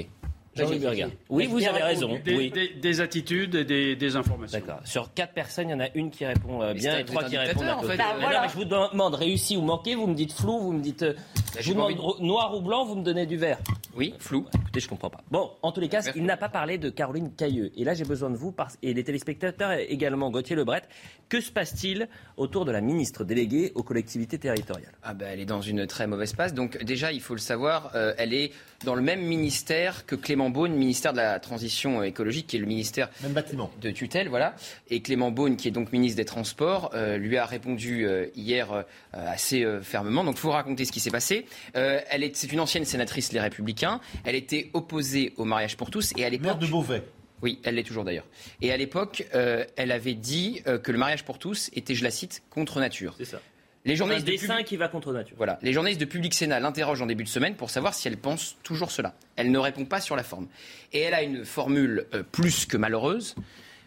Jean-Luc 0.56 0.82
Oui, 1.30 1.47
vous 1.47 1.64
avez 1.66 1.82
raison. 1.82 2.20
Des, 2.24 3.01
attitudes 3.01 3.56
et 3.56 3.95
des, 3.95 4.16
informations. 4.16 4.60
D'accord. 4.60 4.82
Sur 4.86 5.14
quatre 5.14 5.34
personnes, 5.34 5.70
il 5.70 5.72
y 5.72 5.76
en 5.76 5.80
a 5.80 5.89
une 5.95 6.12
qui 6.12 6.26
répond 6.26 6.62
euh, 6.62 6.74
bien 6.74 6.97
et 6.99 7.06
trois 7.06 7.24
qui 7.24 7.38
répondent 7.38 7.64
à 7.64 7.76
côté. 7.76 7.97
Bah, 7.97 8.47
je 8.47 8.56
vous 8.56 8.66
demande 8.66 9.16
réussi 9.16 9.58
ou 9.58 9.62
manqué, 9.62 9.95
vous 9.95 10.08
me 10.08 10.14
dites 10.14 10.34
flou, 10.34 10.60
vous 10.60 10.72
me 10.72 10.82
dites. 10.82 11.04
Euh, 11.04 11.14
bah, 11.14 11.60
je 11.60 11.68
vous 11.68 11.74
demande 11.74 12.20
noir 12.20 12.56
ou 12.56 12.62
blanc, 12.62 12.86
vous 12.86 12.95
me 12.95 13.04
donnez 13.04 13.26
du 13.26 13.38
vert. 13.38 13.58
Oui, 13.95 14.14
flou. 14.18 14.45
Écoutez, 14.56 14.80
je 14.80 14.89
comprends 14.89 15.10
pas. 15.10 15.24
Bon, 15.30 15.51
en 15.62 15.72
tous 15.72 15.80
les 15.80 15.89
cas, 15.89 16.01
il 16.16 16.26
n'a 16.26 16.38
pas 16.38 16.49
parlé 16.49 16.80
de 16.80 16.89
Caroline 16.89 17.32
Cailleux. 17.32 17.72
Et 17.78 17.84
là, 17.84 17.93
j'ai 17.93 18.06
besoin 18.06 18.32
de 18.32 18.36
vous 18.36 18.54
et 18.82 18.93
les 18.93 19.04
téléspectateurs 19.04 19.72
également, 19.72 20.30
Gauthier 20.32 20.56
Lebret. 20.56 20.84
Que 21.30 21.41
se 21.41 21.51
passe-t-il 21.51 22.08
autour 22.38 22.66
de 22.66 22.72
la 22.72 22.82
ministre 22.82 23.24
déléguée 23.24 23.72
aux 23.76 23.84
collectivités 23.84 24.38
territoriales? 24.38 24.93
Ah 25.04 25.14
ben, 25.14 25.28
elle 25.32 25.39
est 25.39 25.45
dans 25.45 25.62
une 25.62 25.88
très 25.88 26.08
mauvaise 26.08 26.34
passe. 26.34 26.54
Donc 26.54 26.84
déjà, 26.84 27.12
il 27.12 27.22
faut 27.22 27.34
le 27.34 27.39
savoir, 27.39 27.91
euh, 27.95 28.14
elle 28.18 28.34
est 28.34 28.51
dans 28.86 28.95
le 28.95 29.01
même 29.01 29.22
ministère 29.22 30.06
que 30.06 30.16
Clément 30.16 30.43
Beaune, 30.50 30.74
ministère 30.74 31.14
de 31.14 31.18
la 31.18 31.39
Transition 31.39 32.04
écologique, 32.04 32.48
qui 32.48 32.58
est 32.58 32.60
le 32.60 32.66
ministère 32.66 33.10
même 33.22 33.34
bâtiment. 33.34 33.72
de 33.82 33.91
tutelle, 33.91 34.30
voilà. 34.30 34.56
Et 34.89 35.02
Clément 35.02 35.32
Beaune, 35.32 35.58
qui 35.58 35.68
est 35.68 35.72
donc 35.72 35.91
ministre 35.91 36.18
des 36.18 36.26
Transports, 36.26 36.91
euh, 36.94 37.18
lui 37.18 37.38
a 37.38 37.46
répondu 37.46 38.06
euh, 38.06 38.28
hier 38.36 38.72
euh, 38.72 38.84
assez 39.12 39.66
fermement. 39.82 40.24
Donc, 40.24 40.36
il 40.36 40.39
faut 40.39 40.52
raconter 40.52 40.86
ce 40.86 40.91
qui 40.91 41.00
s'est 41.00 41.12
passé. 41.12 41.46
elle 41.74 42.24
est, 42.24 42.36
c'est 42.36 42.52
une 42.52 42.60
ancienne 42.60 42.86
sénatrice 42.86 43.32
Les 43.32 43.39
Républicains. 43.39 44.00
Elle 44.24 44.36
était 44.36 44.70
opposée 44.74 45.34
au 45.38 45.46
mariage 45.46 45.78
pour 45.78 45.89
tous, 45.89 46.14
et 46.18 46.26
à 46.26 46.30
l'époque. 46.30 46.46
Maire 46.46 46.58
de 46.58 46.68
Beauvais. 46.68 47.04
Oui, 47.41 47.60
elle 47.64 47.76
l'est 47.76 47.84
toujours 47.84 48.06
d'ailleurs. 48.06 48.26
Et 48.62 48.72
à 48.72 48.78
l'époque, 48.78 49.28
elle 49.34 49.91
avait 49.91 50.14
dit 50.14 50.62
que 50.84 50.91
le 50.91 50.98
mariage 50.98 51.26
pour 51.26 51.39
tous 51.39 51.70
était, 51.74 51.94
je 51.94 52.04
la 52.04 52.12
cite, 52.12 52.41
contre 52.50 52.80
nature. 52.80 53.16
C'est 53.18 53.26
ça. 53.26 53.39
Les 53.86 53.95
journalistes 53.97 54.27
un 54.27 54.31
dessin 54.31 54.63
qui 54.63 54.77
va 54.77 54.88
contre 54.88 55.11
nature. 55.11 55.36
Voilà. 55.38 55.59
Les 55.61 55.73
journalistes 55.73 55.99
de 55.99 56.05
Public 56.05 56.34
Sénat 56.34 56.59
l'interrogent 56.59 57.01
en 57.01 57.05
début 57.05 57.23
de 57.23 57.29
semaine 57.29 57.55
pour 57.55 57.69
savoir 57.69 57.93
si 57.93 58.07
elle 58.07 58.17
pense 58.17 58.55
toujours 58.63 58.91
cela. 58.91 59.13
Elle 59.36 59.51
ne 59.51 59.57
répond 59.57 59.86
pas 59.86 59.99
sur 59.99 60.15
la 60.15 60.23
forme. 60.23 60.47
Et 60.93 61.01
elle 61.01 61.13
a 61.13 61.21
une 61.21 61.43
formule 61.43 62.05
euh, 62.13 62.23
plus 62.23 62.65
que 62.65 62.77
malheureuse. 62.77 63.36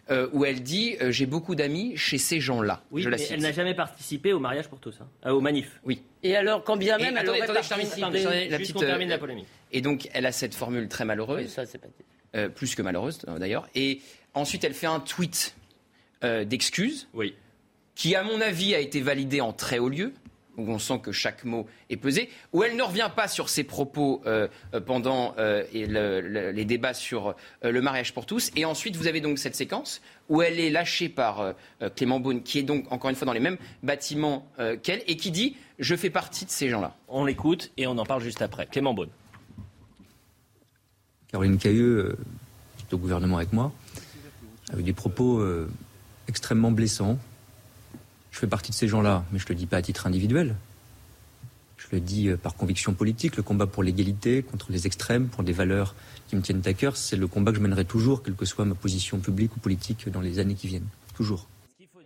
Euh, 0.09 0.29
où 0.31 0.45
elle 0.45 0.63
dit 0.63 0.95
euh, 1.01 1.11
j'ai 1.11 1.25
beaucoup 1.25 1.53
d'amis 1.53 1.97
chez 1.97 2.17
ces 2.17 2.39
gens-là. 2.39 2.81
Oui, 2.91 3.05
mais 3.05 3.17
elle 3.29 3.41
n'a 3.41 3.51
jamais 3.51 3.73
participé 3.73 4.31
au 4.31 4.39
mariage 4.39 4.69
pour 4.69 4.79
tous, 4.79 4.95
hein. 5.01 5.31
au 5.31 5.41
manif. 5.41 5.81
Oui. 5.83 6.01
Et 6.23 6.37
alors, 6.37 6.63
quand 6.63 6.77
bien 6.77 6.97
même, 6.97 7.17
elle 7.17 7.27
aurait 7.27 7.45
participé. 7.45 8.47
la 8.49 8.57
petite, 8.57 8.77
termine 8.77 9.09
la 9.09 9.17
polémique. 9.17 9.47
Et 9.73 9.81
donc, 9.81 10.07
elle 10.13 10.25
a 10.25 10.31
cette 10.31 10.55
formule 10.55 10.87
très 10.87 11.03
malheureuse. 11.03 11.47
Oui, 11.47 11.49
ça, 11.49 11.65
c'est 11.65 11.77
pas... 11.77 12.47
plus 12.47 12.73
que 12.73 12.81
malheureuse, 12.81 13.19
d'ailleurs. 13.37 13.67
Et 13.75 13.99
ensuite, 14.33 14.63
elle 14.63 14.75
fait 14.75 14.87
un 14.87 15.01
tweet 15.01 15.57
d'excuses. 16.21 17.09
Oui 17.13 17.35
qui, 17.97 18.15
à 18.15 18.23
mon 18.23 18.39
avis, 18.39 18.75
a 18.75 18.79
été 18.79 19.01
validée 19.01 19.41
en 19.41 19.51
très 19.51 19.79
haut 19.79 19.89
lieu 19.89 20.13
où 20.55 20.71
on 20.71 20.79
sent 20.79 20.99
que 21.03 21.11
chaque 21.11 21.43
mot 21.43 21.67
est 21.89 21.97
pesé, 21.97 22.29
où 22.53 22.63
elle 22.63 22.75
ne 22.75 22.81
revient 22.81 23.09
pas 23.15 23.27
sur 23.27 23.47
ses 23.49 23.63
propos 23.63 24.21
euh, 24.25 24.47
euh, 24.73 24.81
pendant 24.81 25.35
euh, 25.37 25.63
les 25.71 26.65
débats 26.65 26.95
sur 26.95 27.35
le 27.61 27.81
mariage 27.81 28.13
pour 28.13 28.25
tous. 28.25 28.51
Et 28.55 28.65
ensuite, 28.65 28.95
vous 28.95 29.07
avez 29.07 29.21
donc 29.21 29.37
cette 29.37 29.55
séquence 29.55 30.01
où 30.29 30.41
elle 30.41 30.59
est 30.59 30.69
lâchée 30.69 31.09
par 31.09 31.53
Clément 31.95 32.19
Beaune, 32.19 32.41
qui 32.41 32.59
est 32.59 32.63
donc 32.63 32.91
encore 32.91 33.09
une 33.09 33.15
fois 33.15 33.25
dans 33.25 33.33
les 33.33 33.39
mêmes 33.39 33.57
bâtiments 33.83 34.47
qu'elle, 34.83 35.03
et 35.07 35.15
qui 35.15 35.31
dit 35.31 35.55
Je 35.79 35.95
fais 35.95 36.09
partie 36.09 36.45
de 36.45 36.49
ces 36.49 36.69
gens-là. 36.69 36.95
On 37.07 37.25
l'écoute 37.25 37.71
et 37.77 37.87
on 37.87 37.97
en 37.97 38.05
parle 38.05 38.21
juste 38.21 38.41
après. 38.41 38.65
Clément 38.65 38.93
Beaune. 38.93 39.09
Caroline 41.31 41.57
Cailleux, 41.57 42.17
qui 42.77 42.85
est 42.89 42.93
au 42.93 42.97
gouvernement 42.97 43.37
avec 43.37 43.53
moi, 43.53 43.71
a 44.73 44.77
eu 44.79 44.83
des 44.83 44.93
propos 44.93 45.45
extrêmement 46.27 46.71
blessants 46.71 47.17
je 48.37 48.41
fais 48.41 48.47
partie 48.47 48.69
de 48.69 48.75
ces 48.75 48.87
gens-là, 48.87 49.25
mais 49.31 49.39
je 49.39 49.45
ne 49.45 49.49
le 49.49 49.55
dis 49.55 49.65
pas 49.65 49.77
à 49.77 49.81
titre 49.81 50.05
individuel. 50.05 50.55
Je 51.77 51.87
le 51.91 51.99
dis 51.99 52.27
euh, 52.27 52.37
par 52.37 52.53
conviction 52.53 52.93
politique. 52.93 53.35
Le 53.35 53.41
combat 53.41 53.65
pour 53.65 53.81
l'égalité, 53.81 54.43
contre 54.43 54.71
les 54.71 54.85
extrêmes, 54.85 55.27
pour 55.27 55.41
des 55.41 55.53
valeurs 55.53 55.95
qui 56.27 56.35
me 56.35 56.43
tiennent 56.43 56.61
à 56.65 56.73
cœur, 56.73 56.97
c'est 56.97 57.15
le 57.15 57.25
combat 57.25 57.51
que 57.51 57.57
je 57.57 57.63
mènerai 57.63 57.85
toujours, 57.85 58.21
quelle 58.21 58.35
que 58.35 58.45
soit 58.45 58.63
ma 58.63 58.75
position 58.75 59.17
publique 59.17 59.55
ou 59.55 59.59
politique 59.59 60.07
dans 60.09 60.21
les 60.21 60.37
années 60.37 60.53
qui 60.53 60.67
viennent. 60.67 60.85
Toujours 61.15 61.47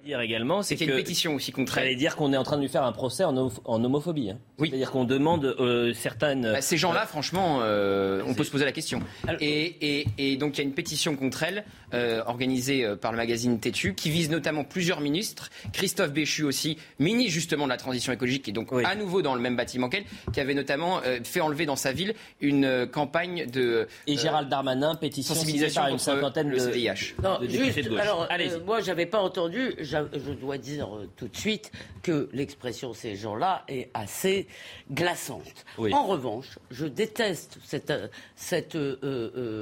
dire 0.03 0.19
également, 0.19 0.63
c'est 0.63 0.75
qu'il 0.75 0.87
y 0.87 0.89
a 0.89 0.93
une 0.93 0.99
pétition 0.99 1.35
aussi 1.35 1.51
contre 1.51 1.77
elle. 1.77 1.95
dire 1.95 2.15
qu'on 2.15 2.33
est 2.33 2.37
en 2.37 2.43
train 2.43 2.57
de 2.57 2.61
lui 2.61 2.69
faire 2.69 2.83
un 2.83 2.91
procès 2.91 3.23
en, 3.23 3.35
homophobie. 3.65 4.31
Hein. 4.31 4.37
Oui. 4.57 4.69
C'est-à-dire 4.69 4.91
qu'on 4.91 5.03
demande 5.03 5.45
euh, 5.59 5.93
certaines. 5.93 6.43
Bah, 6.43 6.61
ces 6.61 6.77
gens-là, 6.77 7.05
franchement, 7.05 7.59
euh, 7.61 8.23
on 8.25 8.33
peut 8.33 8.43
se 8.43 8.51
poser 8.51 8.65
la 8.65 8.71
question. 8.71 9.01
Et, 9.39 10.05
et, 10.17 10.37
donc 10.37 10.57
il 10.57 10.57
y 10.59 10.61
a 10.61 10.63
une 10.63 10.73
pétition 10.73 11.15
contre 11.15 11.43
elle, 11.43 11.63
euh, 11.93 12.21
organisée 12.25 12.85
par 13.01 13.11
le 13.11 13.17
magazine 13.17 13.59
Tétu, 13.59 13.93
qui 13.93 14.09
vise 14.09 14.29
notamment 14.29 14.63
plusieurs 14.63 15.01
ministres. 15.01 15.49
Christophe 15.73 16.11
Béchu 16.11 16.43
aussi, 16.43 16.77
ministre 16.99 17.33
justement 17.33 17.65
de 17.65 17.69
la 17.69 17.77
transition 17.77 18.11
écologique, 18.11 18.43
qui 18.43 18.49
est 18.49 18.53
donc 18.53 18.71
à 18.73 18.95
nouveau 18.95 19.21
dans 19.21 19.35
le 19.35 19.41
même 19.41 19.55
bâtiment 19.55 19.89
qu'elle, 19.89 20.05
qui 20.33 20.39
avait 20.39 20.53
notamment 20.53 21.01
fait 21.23 21.41
enlever 21.41 21.65
dans 21.65 21.75
sa 21.75 21.91
ville 21.91 22.13
une 22.39 22.87
campagne 22.91 23.45
de. 23.47 23.87
Et 24.07 24.17
Gérald 24.17 24.49
Darmanin, 24.49 24.95
pétition 24.95 25.35
sensibilisation 25.35 25.81
par 25.81 25.91
une 25.91 25.99
cinquantaine 25.99 26.49
de, 26.49 26.57
CDIH. 26.57 27.15
Non, 27.23 27.39
juste, 27.47 27.79
alors, 27.99 28.27
moi, 28.65 28.81
j'avais 28.81 29.05
pas 29.05 29.19
entendu 29.19 29.75
je 29.90 29.90
dois 30.33 30.57
dire 30.57 30.89
tout 31.15 31.27
de 31.27 31.37
suite 31.37 31.71
que 32.03 32.29
l'expression 32.33 32.93
ces 32.93 33.15
gens-là 33.15 33.63
est 33.67 33.89
assez 33.93 34.47
glaçante. 34.91 35.65
En 35.77 36.05
revanche, 36.05 36.59
je 36.69 36.85
déteste 36.85 37.57
cette, 37.63 37.93
cette 38.35 38.77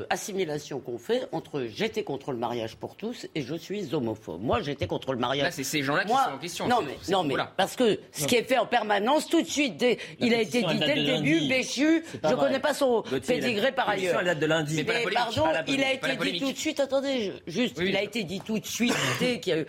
assimilation 0.10 0.80
qu'on 0.80 0.98
fait 0.98 1.28
entre 1.32 1.68
j'étais 1.74 2.04
contre 2.04 2.32
le 2.32 2.38
mariage 2.38 2.76
pour 2.76 2.96
tous 2.96 3.28
et 3.36 3.42
je 3.42 3.56
suis 3.56 3.94
homophobe. 3.94 4.42
Moi, 4.42 4.62
j'étais 4.62 4.88
contre 4.88 5.14
le 5.14 5.20
mariage. 5.20 5.46
Là, 5.46 5.52
c'est 5.52 5.64
ces 5.64 5.84
gens-là 5.84 6.04
qui 6.04 6.10
sont 6.10 6.34
en 6.34 6.38
question. 6.38 6.68
Non, 6.68 6.82
mais, 6.82 6.98
non, 7.10 7.24
mais 7.24 7.36
parce 7.58 7.76
que 7.76 8.00
ce 8.12 8.28
qui 8.28 8.36
est 8.36 8.44
fait 8.44 8.58
en 8.58 8.66
permanence, 8.66 9.28
tout 9.28 9.42
de 9.42 9.48
suite, 9.48 9.84
il 10.20 10.34
a 10.34 10.42
été 10.42 10.62
dit 10.64 10.80
dès 10.80 10.96
le 10.96 11.06
début, 11.06 11.48
Béchu, 11.48 12.04
je 12.24 12.30
ne 12.30 12.36
connais 12.36 12.60
pas 12.60 12.74
son 12.74 13.04
pédigré 13.26 13.72
par 13.72 13.90
ailleurs. 13.90 14.24
date 14.24 14.40
de 14.40 14.46
lundi. 14.46 14.84
Mais 14.86 15.04
pardon, 15.14 15.46
il 15.68 15.84
a 15.84 15.94
été 15.94 16.16
dit 16.16 16.40
tout 16.40 16.52
de 16.52 16.58
suite, 16.58 16.80
attendez, 16.80 17.34
juste, 17.48 17.78
il 17.82 17.96
a 17.96 18.04
été 18.04 18.24
dit 18.24 18.42
tout 18.42 18.60
de 18.60 18.66
suite, 18.66 18.96
dès 19.20 19.40
que 19.40 19.66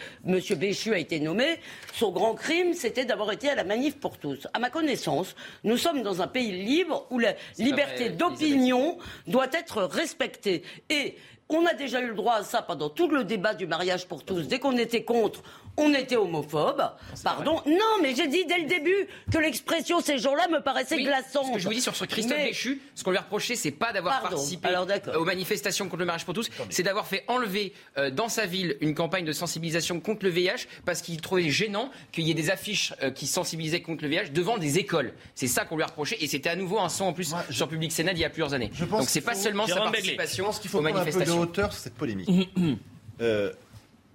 M. 0.50 0.58
Béchu 0.58 0.92
a 0.94 0.98
été 0.98 1.20
nommé, 1.20 1.58
son 1.94 2.10
grand 2.10 2.34
crime, 2.34 2.74
c'était 2.74 3.04
d'avoir 3.04 3.32
été 3.32 3.48
à 3.48 3.54
la 3.54 3.64
manif 3.64 3.98
pour 3.98 4.18
tous. 4.18 4.46
À 4.52 4.58
ma 4.58 4.70
connaissance, 4.70 5.34
nous 5.64 5.76
sommes 5.76 6.02
dans 6.02 6.22
un 6.22 6.26
pays 6.26 6.52
libre 6.52 7.06
où 7.10 7.18
la 7.18 7.34
liberté 7.58 8.10
d'opinion 8.10 8.98
doit 9.26 9.48
être 9.52 9.82
respectée. 9.82 10.62
Et 10.88 11.16
on 11.48 11.66
a 11.66 11.74
déjà 11.74 12.00
eu 12.00 12.08
le 12.08 12.14
droit 12.14 12.36
à 12.36 12.44
ça 12.44 12.62
pendant 12.62 12.88
tout 12.88 13.08
le 13.08 13.24
débat 13.24 13.54
du 13.54 13.66
mariage 13.66 14.06
pour 14.06 14.24
tous. 14.24 14.42
Dès 14.42 14.58
qu'on 14.58 14.76
était 14.76 15.04
contre, 15.04 15.42
on 15.76 15.94
était 15.94 16.16
homophobe. 16.16 16.82
Pardon. 17.22 17.62
Non, 17.66 18.02
mais 18.02 18.14
j'ai 18.14 18.28
dit 18.28 18.44
dès 18.46 18.58
le 18.58 18.66
début 18.66 19.06
que 19.32 19.38
l'expression 19.38 20.00
ces 20.00 20.18
gens-là 20.18 20.48
me 20.48 20.60
paraissait 20.60 21.02
glaçante. 21.02 21.46
Ce 21.46 21.52
que 21.52 21.58
je 21.58 21.68
vous 21.68 21.74
dis 21.74 21.80
sur 21.80 21.96
ce 21.96 22.04
Christophe 22.04 22.38
Béchu, 22.38 22.80
ce 22.94 23.04
qu'on 23.04 23.10
lui 23.10 23.18
a 23.18 23.22
reproché, 23.22 23.56
c'est 23.56 23.70
pas 23.70 23.92
d'avoir 23.92 24.22
participé 24.22 24.68
aux 25.16 25.24
manifestations 25.24 25.86
contre 25.86 26.00
le 26.00 26.06
mariage 26.06 26.24
pour 26.24 26.34
tous, 26.34 26.50
c'est 26.68 26.82
d'avoir 26.82 27.06
fait 27.06 27.24
enlever 27.28 27.72
euh, 27.98 28.10
dans 28.10 28.28
sa 28.28 28.46
ville 28.46 28.76
une 28.80 28.94
campagne 28.94 29.24
de 29.24 29.32
sensibilisation 29.32 30.00
contre 30.00 30.24
le 30.24 30.30
VIH 30.30 30.66
parce 30.84 31.02
qu'il 31.02 31.20
trouvait 31.20 31.48
gênant 31.50 31.90
qu'il 32.12 32.24
y 32.24 32.30
ait 32.30 32.34
des 32.34 32.50
affiches 32.50 32.92
euh, 33.02 33.10
qui 33.10 33.26
sensibilisaient 33.26 33.82
contre 33.82 34.04
le 34.04 34.10
VIH 34.10 34.30
devant 34.32 34.58
des 34.58 34.78
écoles. 34.78 35.12
C'est 35.34 35.46
ça 35.46 35.64
qu'on 35.64 35.76
lui 35.76 35.82
a 35.82 35.86
reproché 35.86 36.22
et 36.22 36.26
c'était 36.26 36.50
à 36.50 36.56
nouveau 36.56 36.78
un 36.78 36.88
son 36.88 37.04
en 37.04 37.12
plus 37.12 37.34
sur 37.50 37.68
Public 37.68 37.92
Sénat 37.92 38.12
il 38.12 38.18
y 38.18 38.24
a 38.24 38.30
plusieurs 38.30 38.54
années. 38.54 38.70
Donc 38.90 39.08
c'est 39.08 39.20
pas 39.20 39.34
seulement 39.34 39.66
sa 39.66 39.76
participation 39.76 40.40
je 40.40 40.42
pense 40.42 40.58
qu'il 40.58 40.70
faut 40.70 40.78
aux 40.78 40.82
manifestations. 40.82 41.20
Un 41.20 41.46
peu 41.46 41.46
de 41.46 41.50
hauteur 41.50 41.72
sur 41.72 41.82
cette 41.82 41.94
polémique. 41.94 42.28
euh, 43.20 43.52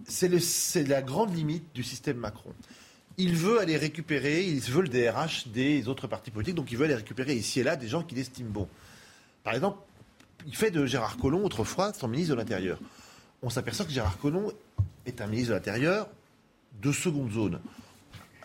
c'est 0.07 0.87
la 0.87 1.01
grande 1.01 1.35
limite 1.35 1.65
du 1.73 1.83
système 1.83 2.17
Macron. 2.17 2.53
Il 3.17 3.35
veut 3.35 3.59
aller 3.59 3.77
récupérer, 3.77 4.43
il 4.43 4.59
veut 4.59 4.81
le 4.81 4.89
DRH 4.89 5.47
des 5.47 5.87
autres 5.87 6.07
partis 6.07 6.31
politiques, 6.31 6.55
donc 6.55 6.71
il 6.71 6.77
veut 6.77 6.85
aller 6.85 6.95
récupérer 6.95 7.33
ici 7.33 7.61
et 7.61 7.63
là 7.63 7.75
des 7.75 7.87
gens 7.87 8.03
qu'il 8.03 8.19
estime 8.19 8.47
bons. 8.47 8.67
Par 9.43 9.53
exemple, 9.53 9.77
il 10.45 10.55
fait 10.55 10.71
de 10.71 10.85
Gérard 10.85 11.17
Collomb 11.17 11.43
autrefois 11.43 11.93
son 11.93 12.07
ministre 12.07 12.33
de 12.33 12.39
l'Intérieur. 12.39 12.79
On 13.41 13.49
s'aperçoit 13.49 13.85
que 13.85 13.91
Gérard 13.91 14.17
Collomb 14.17 14.51
est 15.05 15.21
un 15.21 15.27
ministre 15.27 15.49
de 15.49 15.55
l'Intérieur 15.55 16.09
de 16.81 16.91
seconde 16.91 17.31
zone. 17.31 17.59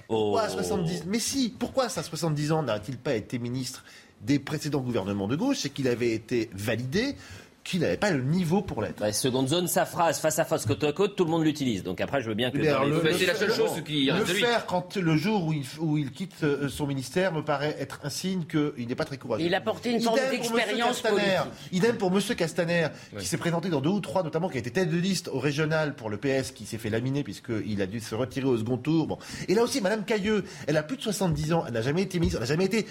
Pourquoi 0.07 0.43
à 0.43 0.49
70 0.49 1.05
Mais 1.07 1.19
si, 1.19 1.55
pourquoi 1.57 1.85
à 1.85 1.89
70 1.89 2.53
ans 2.53 2.63
n'a-t-il 2.63 2.97
pas 2.99 3.15
été 3.15 3.39
ministre 3.39 3.85
des 4.21 4.39
précédents 4.39 4.81
gouvernements 4.81 5.29
de 5.29 5.37
gauche 5.37 5.59
C'est 5.61 5.71
qu'il 5.71 5.89
avait 5.89 6.13
été 6.13 6.51
validé 6.53 7.17
qui 7.65 7.79
n'avait 7.79 7.97
pas 7.97 8.11
le 8.11 8.23
niveau 8.23 8.63
pour 8.63 8.83
l'être. 8.83 9.01
La 9.01 9.13
seconde 9.13 9.49
zone, 9.49 9.69
sa 9.69 9.85
phrase 9.85 10.19
face 10.19 10.39
à 10.39 10.45
face, 10.45 10.67
côte 10.67 10.83
à 10.85 10.93
côte, 10.93 11.17
tout 11.17 11.25
le 11.25 11.31
monde 11.31 11.45
l'utilise. 11.45 11.83
Donc 11.83 12.01
après, 12.01 12.23
je 12.23 12.29
veux 12.29 12.35
bien 12.35 12.51
que. 12.51 12.59
C'est 12.63 13.27
la 13.27 13.35
seule 13.35 13.53
chose 13.53 13.83
qui 13.85 14.07
Le 14.07 14.25
faire 14.25 14.67
quand 14.67 14.97
le 14.97 15.17
jour 15.17 15.47
où 15.47 15.53
il, 15.53 15.65
où 15.79 15.99
il, 15.99 16.11
quitte 16.11 16.43
euh, 16.43 16.69
son 16.69 16.87
ministère 16.87 17.33
me 17.33 17.43
paraît 17.43 17.77
être 17.79 18.01
un 18.03 18.11
signe 18.11 18.45
qu'il 18.45 18.89
n'est 18.89 18.95
pas 18.95 19.05
très 19.05 19.19
courageux. 19.19 19.45
Il 19.45 19.55
a 19.55 19.61
porté 19.61 19.93
une 19.93 20.01
forme 20.01 20.19
d'expérience 20.31 21.01
politique. 21.01 21.31
Idem 21.73 21.97
pour 21.97 22.11
M. 22.13 22.21
Castaner, 22.37 22.89
qui 23.19 23.27
s'est 23.27 23.37
présenté 23.37 23.69
dans 23.69 23.81
deux 23.81 23.91
ou 23.91 24.01
trois, 24.01 24.23
notamment 24.23 24.49
qui 24.49 24.57
a 24.57 24.61
été 24.61 24.71
tête 24.71 24.91
de 24.91 24.97
liste 24.97 25.29
au 25.29 25.39
régional 25.39 25.95
pour 25.95 26.11
le 26.11 26.17
PS, 26.17 26.53
qui 26.53 26.67
s'est 26.67 26.79
fait 26.79 26.91
laminer 26.91 27.23
puisqu'il 27.23 27.83
a 27.83 27.87
dû 27.87 28.01
se 28.01 28.15
retirer 28.15 28.47
au 28.47 28.57
second 28.57 28.79
tour. 28.79 29.07
Bon. 29.07 29.19
Et 29.49 29.55
là 29.55 29.63
aussi, 29.63 29.81
Mme 29.81 30.05
Cailleux, 30.05 30.45
elle 30.67 30.77
a 30.77 30.83
plus 30.83 30.97
de 30.97 31.03
70 31.03 31.53
ans, 31.53 31.65
elle 31.67 31.75
n'a 31.75 31.83
jamais 31.83 32.03
été 32.03 32.19
ministre, 32.19 32.39
elle 32.39 32.49
n'a 32.49 32.55
jamais 32.55 32.65
été 32.65 32.87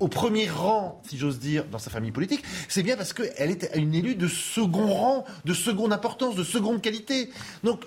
au 0.00 0.08
premier 0.08 0.48
rang, 0.48 1.00
si 1.08 1.18
j'ose 1.18 1.38
dire, 1.38 1.64
dans 1.70 1.78
sa 1.78 1.90
famille 1.90 2.12
politique. 2.12 2.42
C'est 2.68 2.82
bien 2.82 2.96
parce 2.96 3.12
qu'elle 3.12 3.50
est 3.50 3.70
une 3.76 3.94
élue 3.94 4.13
de 4.14 4.28
second 4.28 4.86
rang, 4.86 5.24
de 5.44 5.54
seconde 5.54 5.92
importance, 5.92 6.36
de 6.36 6.44
seconde 6.44 6.80
qualité. 6.80 7.30
Donc, 7.62 7.84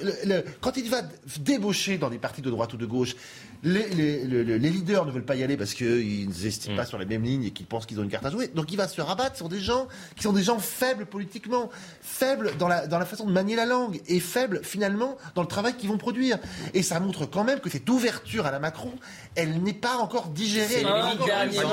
quand 0.62 0.78
il 0.78 0.90
va 0.90 1.02
débaucher 1.40 1.98
dans 1.98 2.10
des 2.10 2.20
partis 2.20 2.42
de 2.42 2.50
droite 2.50 2.74
ou 2.74 2.78
de 2.78 2.86
gauche, 2.86 3.16
les, 3.64 4.60
leaders 4.60 5.06
ne 5.06 5.12
veulent 5.12 5.26
pas 5.26 5.36
y 5.36 5.44
aller 5.44 5.58
parce 5.58 5.74
qu'ils 5.74 6.30
n'estiment 6.30 6.76
mm. 6.76 6.78
pas 6.78 6.86
sur 6.86 6.98
la 6.98 7.06
même 7.06 7.24
ligne 7.24 7.44
et 7.46 7.52
qu'ils 7.52 7.66
pensent 7.66 7.86
qu'ils 7.86 8.00
ont 8.00 8.04
une 8.04 8.10
carte 8.10 8.26
à 8.26 8.30
jouer. 8.30 8.48
Donc, 8.48 8.72
il 8.72 8.78
va 8.78 8.88
se 8.88 9.02
rabattre 9.02 9.36
sur 9.36 9.50
des 9.50 9.60
gens 9.60 9.88
qui 10.16 10.24
sont 10.24 10.34
des 10.34 10.44
gens 10.44 10.60
faibles 10.60 11.06
politiquement, 11.06 11.70
faibles 12.02 12.56
dans 12.58 12.68
la, 12.68 12.88
dans 12.88 13.00
la 13.00 13.06
façon 13.06 13.26
de 13.26 13.32
manier 13.32 13.56
la 13.56 13.66
langue 13.66 14.02
et 14.08 14.20
faibles 14.20 14.62
finalement 14.64 15.18
dans 15.36 15.42
le 15.42 15.48
travail 15.48 15.76
qu'ils 15.76 15.90
vont 15.90 15.98
produire. 15.98 16.38
Et 16.74 16.84
ça 16.84 17.00
montre 17.00 17.26
quand 17.26 17.44
même 17.44 17.60
que 17.60 17.70
cette 17.70 17.90
ouverture 17.90 18.46
à 18.46 18.52
la 18.52 18.60
Macron, 18.60 18.94
elle 19.36 19.62
n'est 19.62 19.74
pas 19.74 19.98
encore 19.98 20.28
digérée. 20.28 20.84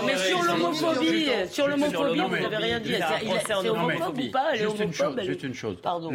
mais 0.06 0.16
sur 0.18 0.42
l'homophobie, 0.42 1.26
sur 1.50 1.68
l'homophobie, 1.68 2.20
vous 2.20 2.36
n'avez 2.36 2.56
rien 2.56 2.80
dit. 2.80 2.94
C'est 3.46 3.54
homophobe 3.54 4.18
ou 4.18 4.30
pas 4.30 4.54
Juste 4.54 5.42
une 5.42 5.54
chose. 5.54 5.78
Pardon 5.82 6.10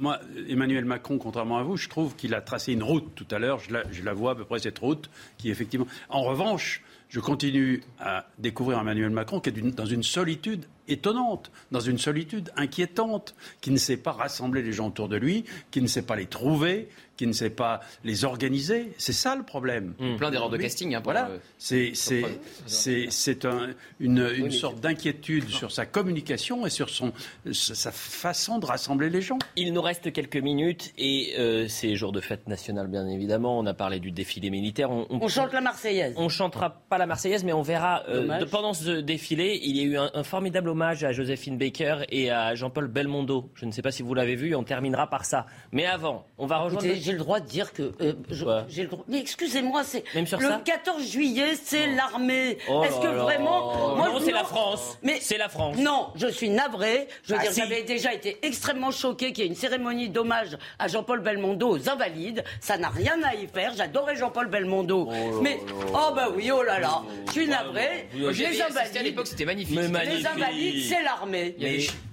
moi, 0.00 0.18
Emmanuel 0.48 0.84
Macron, 0.84 1.18
contrairement 1.18 1.58
à 1.58 1.62
vous, 1.62 1.76
je 1.76 1.88
trouve 1.88 2.16
qu'il 2.16 2.34
a 2.34 2.40
tracé 2.40 2.72
une 2.72 2.82
route 2.82 3.14
tout 3.14 3.26
à 3.30 3.38
l'heure. 3.38 3.60
Je 3.60 4.02
la, 4.02 4.14
vois 4.14 4.32
à 4.32 4.34
peu 4.34 4.44
près 4.44 4.58
cette 4.58 4.78
route 4.78 5.10
qui 5.38 5.50
effectivement. 5.50 5.86
En 6.08 6.22
revanche, 6.22 6.82
je 7.10 7.20
continue 7.20 7.82
à 7.98 8.26
découvrir 8.38 8.78
Emmanuel 8.78 9.10
Macron 9.10 9.40
qui 9.40 9.50
est 9.50 9.52
dans 9.52 9.86
une 9.86 10.02
solitude 10.02 10.64
étonnante, 10.88 11.52
dans 11.70 11.80
une 11.80 11.98
solitude 11.98 12.50
inquiétante, 12.56 13.34
qui 13.60 13.70
ne 13.70 13.76
sait 13.76 13.96
pas 13.96 14.12
rassembler 14.12 14.62
les 14.62 14.72
gens 14.72 14.88
autour 14.88 15.08
de 15.08 15.16
lui, 15.16 15.44
qui 15.70 15.82
ne 15.82 15.86
sait 15.86 16.02
pas 16.02 16.16
les 16.16 16.26
trouver, 16.26 16.88
qui 17.20 17.26
ne 17.26 17.32
sait 17.32 17.50
pas 17.50 17.80
les 18.02 18.24
organiser. 18.24 18.92
C'est 18.96 19.12
ça 19.12 19.36
le 19.36 19.42
problème. 19.42 19.92
Mmh. 19.98 20.16
Plein 20.16 20.30
d'erreurs 20.30 20.48
de 20.48 20.56
casting. 20.56 20.94
Hein, 20.94 21.02
voilà. 21.04 21.28
c'est 21.58 23.44
un, 23.44 23.68
une, 24.00 24.26
une 24.38 24.50
sorte 24.50 24.80
d'inquiétude 24.80 25.50
sur 25.50 25.70
sa 25.70 25.84
communication 25.84 26.64
et 26.64 26.70
sur 26.70 26.88
son, 26.88 27.12
sa 27.52 27.92
façon 27.92 28.58
de 28.58 28.64
rassembler 28.64 29.10
les 29.10 29.20
gens. 29.20 29.36
Il 29.56 29.74
nous 29.74 29.82
reste 29.82 30.14
quelques 30.14 30.38
minutes 30.38 30.94
et 30.96 31.34
euh, 31.38 31.68
c'est 31.68 31.94
jour 31.94 32.12
de 32.12 32.22
fête 32.22 32.48
nationale, 32.48 32.86
bien 32.86 33.06
évidemment. 33.06 33.58
On 33.58 33.66
a 33.66 33.74
parlé 33.74 34.00
du 34.00 34.12
défilé 34.12 34.48
militaire. 34.48 34.90
On, 34.90 35.06
on, 35.10 35.28
chante 35.28 35.52
la 35.52 35.60
Marseillaise. 35.60 36.14
On 36.16 36.30
chantera 36.30 36.70
pas 36.88 36.96
la 36.96 37.04
Marseillaise, 37.04 37.44
mais 37.44 37.52
on 37.52 37.60
verra. 37.60 38.02
Euh, 38.08 38.46
pendant 38.50 38.72
ce 38.72 39.02
défilé, 39.02 39.60
il 39.62 39.76
y 39.76 39.80
a 39.80 39.82
eu 39.82 39.98
un, 39.98 40.24
formidable 40.24 40.70
hommage 40.70 41.04
à 41.04 41.12
Joséphine 41.12 41.58
Baker 41.58 42.04
et 42.08 42.30
à 42.30 42.54
Jean-Paul 42.54 42.88
Belmondo. 42.88 43.50
Je 43.56 43.66
ne 43.66 43.72
sais 43.72 43.82
pas 43.82 43.90
si 43.90 44.02
vous 44.02 44.14
l'avez 44.14 44.36
vu. 44.36 44.54
On 44.54 44.64
terminera 44.64 45.10
par 45.10 45.26
ça. 45.26 45.44
Mais 45.70 45.84
avant, 45.84 46.24
on 46.38 46.46
va 46.46 46.56
rejoindre 46.60 46.88
j'ai 47.10 47.16
le 47.16 47.24
droit 47.24 47.40
de 47.40 47.46
dire 47.46 47.72
que. 47.72 47.92
Euh, 48.00 48.12
j'ai 48.68 48.82
le 48.82 48.88
droit. 48.88 49.04
Mais 49.08 49.18
excusez-moi, 49.18 49.82
c'est. 49.82 50.04
le 50.14 50.64
14 50.64 51.04
juillet, 51.04 51.54
c'est 51.62 51.88
oh. 51.88 51.96
l'armée. 51.96 52.58
Oh 52.68 52.84
Est-ce 52.84 53.00
que 53.00 53.08
vraiment. 53.08 53.96
Moi, 53.96 54.08
non, 54.08 54.20
c'est 54.20 54.30
la 54.30 54.44
France. 54.44 54.98
Mais 55.02 55.18
c'est 55.20 55.38
la 55.38 55.48
France. 55.48 55.76
Non, 55.76 56.10
je 56.14 56.28
suis 56.28 56.50
navré. 56.50 57.08
Je 57.24 57.32
veux 57.34 57.40
ah, 57.40 57.42
dire, 57.42 57.52
j'avais 57.52 57.82
déjà 57.82 58.14
été 58.14 58.38
extrêmement 58.42 58.92
choqué 58.92 59.32
qu'il 59.32 59.44
y 59.44 59.46
ait 59.46 59.50
une 59.50 59.56
cérémonie 59.56 60.08
d'hommage 60.08 60.56
à 60.78 60.86
Jean-Paul 60.86 61.20
Belmondo 61.20 61.68
aux 61.68 61.88
Invalides. 61.88 62.44
Ça 62.60 62.78
n'a 62.78 62.88
rien 62.90 63.20
à 63.24 63.34
y 63.34 63.46
faire. 63.48 63.72
J'adorais 63.76 64.16
Jean-Paul 64.16 64.48
Belmondo. 64.48 65.08
Oh 65.10 65.40
mais. 65.42 65.58
Oh, 65.92 66.12
bah 66.14 66.28
oui, 66.34 66.50
oh 66.52 66.62
là 66.62 66.78
là. 66.78 67.02
Je 67.26 67.32
suis 67.32 67.48
navré. 67.48 68.08
Les 68.14 68.62
Invalides. 68.62 68.96
À 68.96 69.02
l'époque, 69.02 69.26
c'était 69.26 69.44
magnifique. 69.44 69.78
Les 69.78 70.26
Invalides, 70.26 70.84
c'est 70.88 71.02
l'armée. 71.02 71.56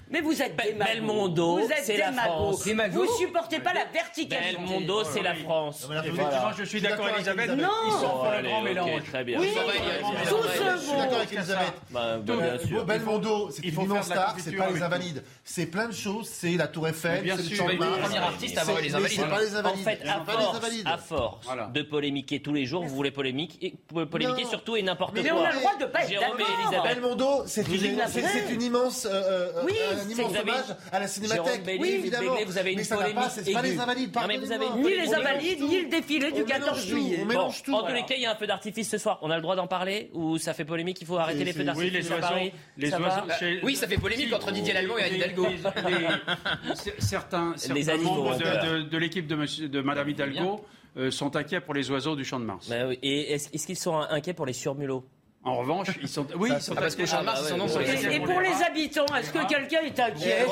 Mais 0.10 0.22
vous 0.22 0.41
êtes 0.41 0.55
des 0.55 0.74
Belmondo, 0.74 1.60
c'est 1.84 1.97
la 1.97 2.12
France. 2.12 2.68
Vous 2.91 3.08
supportez 3.18 3.60
pas 3.60 3.74
la 3.74 3.86
verticalité. 3.91 4.58
Belmondo, 4.58 5.03
c'est 5.03 5.22
la 5.22 5.36
France. 5.36 5.88
je 6.58 6.64
suis 6.64 6.82
d'accord, 6.82 7.10
Elisabeth. 7.10 7.49
Non. 7.51 7.70
Ils 7.86 7.91
sont 7.91 8.10
pour 8.10 8.32
le 8.36 8.43
grand 8.43 8.62
mélange. 8.62 9.03
Très 9.12 9.24
bien. 9.24 9.39
Oui, 9.39 9.49
tout 10.28 10.36
Je 10.76 10.78
suis 10.78 10.97
d'accord 10.97 11.18
avec 11.18 11.34
Elisabeth. 11.34 11.74
Bah, 11.91 12.18
Belmondo, 12.86 13.49
c'est 13.51 13.66
une 13.66 13.82
immense 13.82 14.05
star, 14.05 14.36
c'est 14.39 14.55
pas 14.55 14.70
les 14.70 14.82
Invalides. 14.82 15.24
C'est 15.43 15.66
plein 15.66 15.88
de 15.88 15.93
choses. 15.93 16.28
C'est 16.28 16.55
la 16.55 16.68
Tour 16.68 16.88
Eiffel, 16.88 17.24
c'est 17.38 17.49
le 17.49 17.55
Champ 17.55 17.68
de 17.68 17.74
Mars. 17.74 17.97
Le 17.97 18.03
premier 18.03 18.18
artiste 18.18 18.58
à 18.58 18.64
voir 18.64 18.82
les 18.82 18.95
Invalides. 18.95 19.20
C'est 19.20 19.30
pas 19.30 19.41
les 19.41 19.55
Invalides. 19.55 19.88
En 19.88 19.89
fait, 19.89 20.86
à 20.86 20.97
force 20.97 21.47
de 21.74 21.82
polémiquer 21.82 22.41
tous 22.41 22.53
les 22.53 22.66
jours, 22.66 22.84
vous 22.84 22.95
voulez 22.95 23.12
polémiquer 23.12 23.74
surtout 24.49 24.76
et 24.76 24.82
n'importe 24.82 25.14
quoi. 25.14 25.24
Mais 25.24 25.32
on 25.32 25.43
a 25.43 25.51
le 25.51 25.60
droit 25.60 25.76
de 25.78 25.86
pas 25.86 26.03
être 26.03 26.20
d'accord. 26.20 26.84
Belmondo, 26.84 27.43
c'est 27.45 27.68
une 27.68 28.62
immense 28.62 29.08
oui, 29.66 29.74
un 29.97 30.09
immense 30.09 30.37
hommage 30.39 30.75
à 30.91 30.99
la 30.99 31.07
cinémathèque. 31.07 31.61
oui, 31.79 31.89
évidemment. 31.89 32.35
vous 32.45 32.57
avez 32.57 32.71
une 32.71 32.77
mais 32.77 32.83
ça 32.83 32.95
polémique. 32.95 33.15
Pas, 33.15 33.29
c'est 33.29 33.51
pas 33.51 33.61
les 33.61 33.79
invalides. 33.79 34.15
Non, 34.15 34.27
mais 34.27 34.37
vous 34.37 34.51
avez 34.51 34.69
ni 34.77 34.89
les 34.89 35.13
invalides, 35.13 35.61
ni 35.61 35.81
le 35.81 35.89
défilé 35.89 36.31
du 36.31 36.43
14 36.43 36.85
juillet. 36.85 37.19
On 37.21 37.25
mélange 37.25 37.63
tout. 37.63 37.73
En 37.73 37.83
tous 37.83 37.93
les 37.93 38.03
cas, 38.03 38.15
il 38.15 38.21
y 38.21 38.25
a 38.25 38.31
un 38.31 38.35
feu 38.35 38.47
d'artifice 38.47 38.89
ce 38.89 38.97
soir. 38.97 39.19
On 39.21 39.29
a 39.31 39.35
le 39.35 39.41
droit 39.41 39.55
d'en 39.55 39.67
parler 39.67 40.09
ou 40.13 40.37
ça 40.37 40.53
fait 40.53 40.65
polémique 40.65 40.97
Il 41.01 41.07
faut 41.07 41.17
arrêter 41.17 41.43
les 41.43 41.53
feux 41.53 41.63
d'artifice. 41.63 41.93
Oui, 41.93 41.99
les 41.99 42.11
oiseaux. 42.11 42.35
Les 42.77 42.93
oiseaux. 42.93 43.21
Oui, 43.63 43.75
ça 43.75 43.87
fait 43.87 43.97
polémique 43.97 44.33
entre 44.33 44.51
Didier 44.51 44.73
Lallemand 44.73 44.97
et 44.97 45.03
Anne 45.03 45.15
Hidalgo. 45.15 45.47
Certains 46.99 47.53
membres 48.03 48.37
de 48.37 48.97
l'équipe 48.97 49.27
de 49.27 49.81
Madame 49.81 50.09
Hidalgo 50.09 50.65
sont 51.09 51.35
inquiets 51.35 51.61
pour 51.61 51.73
les 51.73 51.89
oiseaux 51.91 52.15
du 52.15 52.25
champ 52.25 52.39
de 52.39 52.45
Mars. 52.45 52.71
Et 53.03 53.33
est-ce 53.33 53.65
qu'ils 53.65 53.77
sont 53.77 53.97
inquiets 53.97 54.33
pour 54.33 54.45
les 54.45 54.53
surmulots? 54.53 55.03
En 55.47 55.55
revanche, 55.55 55.87
ils 56.01 56.09
sont. 56.09 56.27
Oui, 56.35 56.49
ils 56.53 56.61
sont 56.61 56.75
parce 56.75 56.95
que 56.95 57.23
Mars, 57.23 57.47
son 57.47 57.57
nom 57.57 57.67
Et 57.67 58.19
pour 58.19 58.41
les 58.41 58.61
habitants, 58.63 59.05
est-ce 59.17 59.31
que 59.31 59.47
quelqu'un 59.47 59.81
est 59.81 59.99
inquiet 59.99 60.45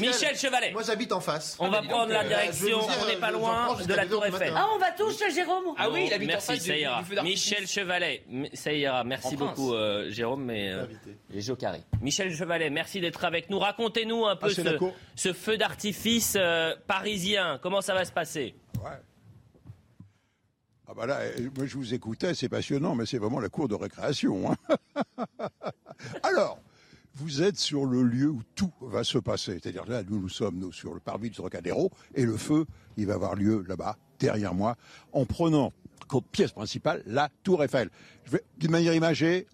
Michel 0.00 0.36
Chevalet. 0.36 0.72
Moi, 0.72 0.82
j'habite 0.82 1.12
en 1.12 1.20
face. 1.20 1.56
On 1.58 1.68
va 1.68 1.82
prendre 1.82 2.12
la 2.12 2.24
direction, 2.24 2.78
on 3.02 3.06
n'est 3.06 3.16
pas 3.16 3.30
loin 3.30 3.76
de 3.76 3.94
la 3.94 4.06
Tour 4.06 4.24
Eiffel. 4.24 4.52
Ah, 4.56 4.66
on 4.74 4.78
va 4.78 4.90
tous 4.92 5.18
chez 5.18 5.30
Jérôme 5.30 5.64
Ah 5.76 5.88
oui, 5.90 6.04
il 6.06 6.12
habite 6.12 6.30
en 6.30 6.32
Merci, 6.32 6.52
face 6.52 6.66
ça 6.66 6.76
ira. 6.76 7.02
Michel 7.22 7.66
Chevalet, 7.66 8.22
ça 8.54 8.72
ira. 8.72 9.04
Merci 9.04 9.36
beaucoup, 9.36 9.74
euh, 9.74 10.10
Jérôme, 10.10 10.44
mais 10.44 10.70
euh, 10.70 10.86
les. 11.30 11.42
Michel 12.00 12.34
Chevalet, 12.34 12.70
merci 12.70 13.00
d'être 13.00 13.24
avec 13.24 13.50
nous. 13.50 13.58
Racontez-nous 13.58 14.26
un 14.26 14.36
peu 14.36 14.48
Ah, 14.48 14.86
ce 15.14 15.32
feu 15.32 15.56
d'artifice 15.56 16.34
euh, 16.36 16.74
parisien. 16.86 17.58
Comment 17.62 17.80
ça 17.80 17.94
va 17.94 18.04
se 18.04 18.12
passer? 18.12 18.54
Ah 20.90 20.94
bah 20.96 21.04
là, 21.04 21.18
euh, 21.20 21.50
moi 21.54 21.66
je 21.66 21.76
vous 21.76 21.92
écoutais, 21.92 22.32
c'est 22.34 22.48
passionnant, 22.48 22.94
mais 22.94 23.04
c'est 23.04 23.18
vraiment 23.18 23.40
la 23.40 23.50
cour 23.50 23.68
de 23.68 23.74
récréation. 23.74 24.50
hein. 24.50 24.56
Alors, 26.22 26.58
vous 27.14 27.42
êtes 27.42 27.58
sur 27.58 27.84
le 27.84 28.02
lieu 28.02 28.30
où 28.30 28.42
tout 28.54 28.72
va 28.80 29.04
se 29.04 29.18
passer. 29.18 29.58
C'est-à-dire 29.60 29.84
là, 29.84 30.02
nous, 30.08 30.18
nous 30.18 30.30
sommes 30.30 30.56
nous, 30.56 30.72
sur 30.72 30.94
le 30.94 31.00
parvis 31.00 31.28
du 31.28 31.36
Trocadéro, 31.36 31.90
et 32.14 32.24
le 32.24 32.38
feu, 32.38 32.64
il 32.96 33.06
va 33.06 33.14
avoir 33.14 33.34
lieu 33.34 33.66
là-bas, 33.68 33.98
derrière 34.18 34.54
moi, 34.54 34.76
en 35.12 35.26
prenant 35.26 35.74
comme 36.08 36.22
pièce 36.22 36.52
principale 36.52 37.02
la 37.04 37.28
Tour 37.42 37.62
Eiffel. 37.62 37.90
D'une 38.56 38.70
manière 38.70 38.94
imagée, 38.94 39.46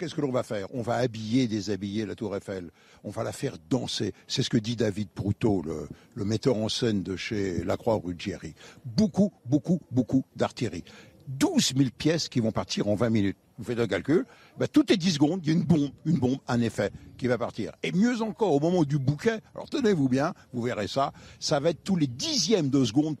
Qu'est-ce 0.00 0.14
que 0.14 0.22
l'on 0.22 0.32
va 0.32 0.42
faire? 0.42 0.66
On 0.74 0.80
va 0.80 0.94
habiller, 0.94 1.46
déshabiller 1.46 2.06
la 2.06 2.14
Tour 2.14 2.34
Eiffel. 2.34 2.70
On 3.04 3.10
va 3.10 3.22
la 3.22 3.32
faire 3.32 3.56
danser. 3.68 4.12
C'est 4.26 4.42
ce 4.42 4.50
que 4.50 4.58
dit 4.58 4.76
David 4.76 5.08
Proutot, 5.08 5.62
le, 5.62 6.24
metteur 6.24 6.56
en 6.56 6.68
scène 6.68 7.02
de 7.02 7.16
chez 7.16 7.64
Lacroix 7.64 8.00
Ruggieri. 8.02 8.54
Beaucoup, 8.84 9.32
beaucoup, 9.46 9.80
beaucoup 9.90 10.24
d'artillerie. 10.36 10.84
12 11.28 11.74
000 11.76 11.90
pièces 11.96 12.28
qui 12.28 12.40
vont 12.40 12.52
partir 12.52 12.88
en 12.88 12.94
20 12.94 13.10
minutes. 13.10 13.36
Vous 13.58 13.64
faites 13.64 13.78
un 13.78 13.86
calcul. 13.86 14.24
Ben, 14.58 14.66
toutes 14.66 14.90
les 14.90 14.96
10 14.96 15.12
secondes, 15.12 15.40
il 15.44 15.48
y 15.48 15.50
a 15.50 15.54
une 15.54 15.64
bombe, 15.64 15.90
une 16.04 16.18
bombe, 16.18 16.38
un 16.48 16.60
effet 16.60 16.90
qui 17.18 17.26
va 17.26 17.38
partir. 17.38 17.72
Et 17.82 17.92
mieux 17.92 18.22
encore, 18.22 18.52
au 18.52 18.60
moment 18.60 18.84
du 18.84 18.98
bouquet, 18.98 19.40
alors 19.54 19.68
tenez-vous 19.68 20.08
bien, 20.08 20.32
vous 20.52 20.62
verrez 20.62 20.88
ça, 20.88 21.12
ça 21.38 21.60
va 21.60 21.70
être 21.70 21.84
tous 21.84 21.96
les 21.96 22.06
dixièmes 22.06 22.70
de 22.70 22.84
seconde 22.84 23.16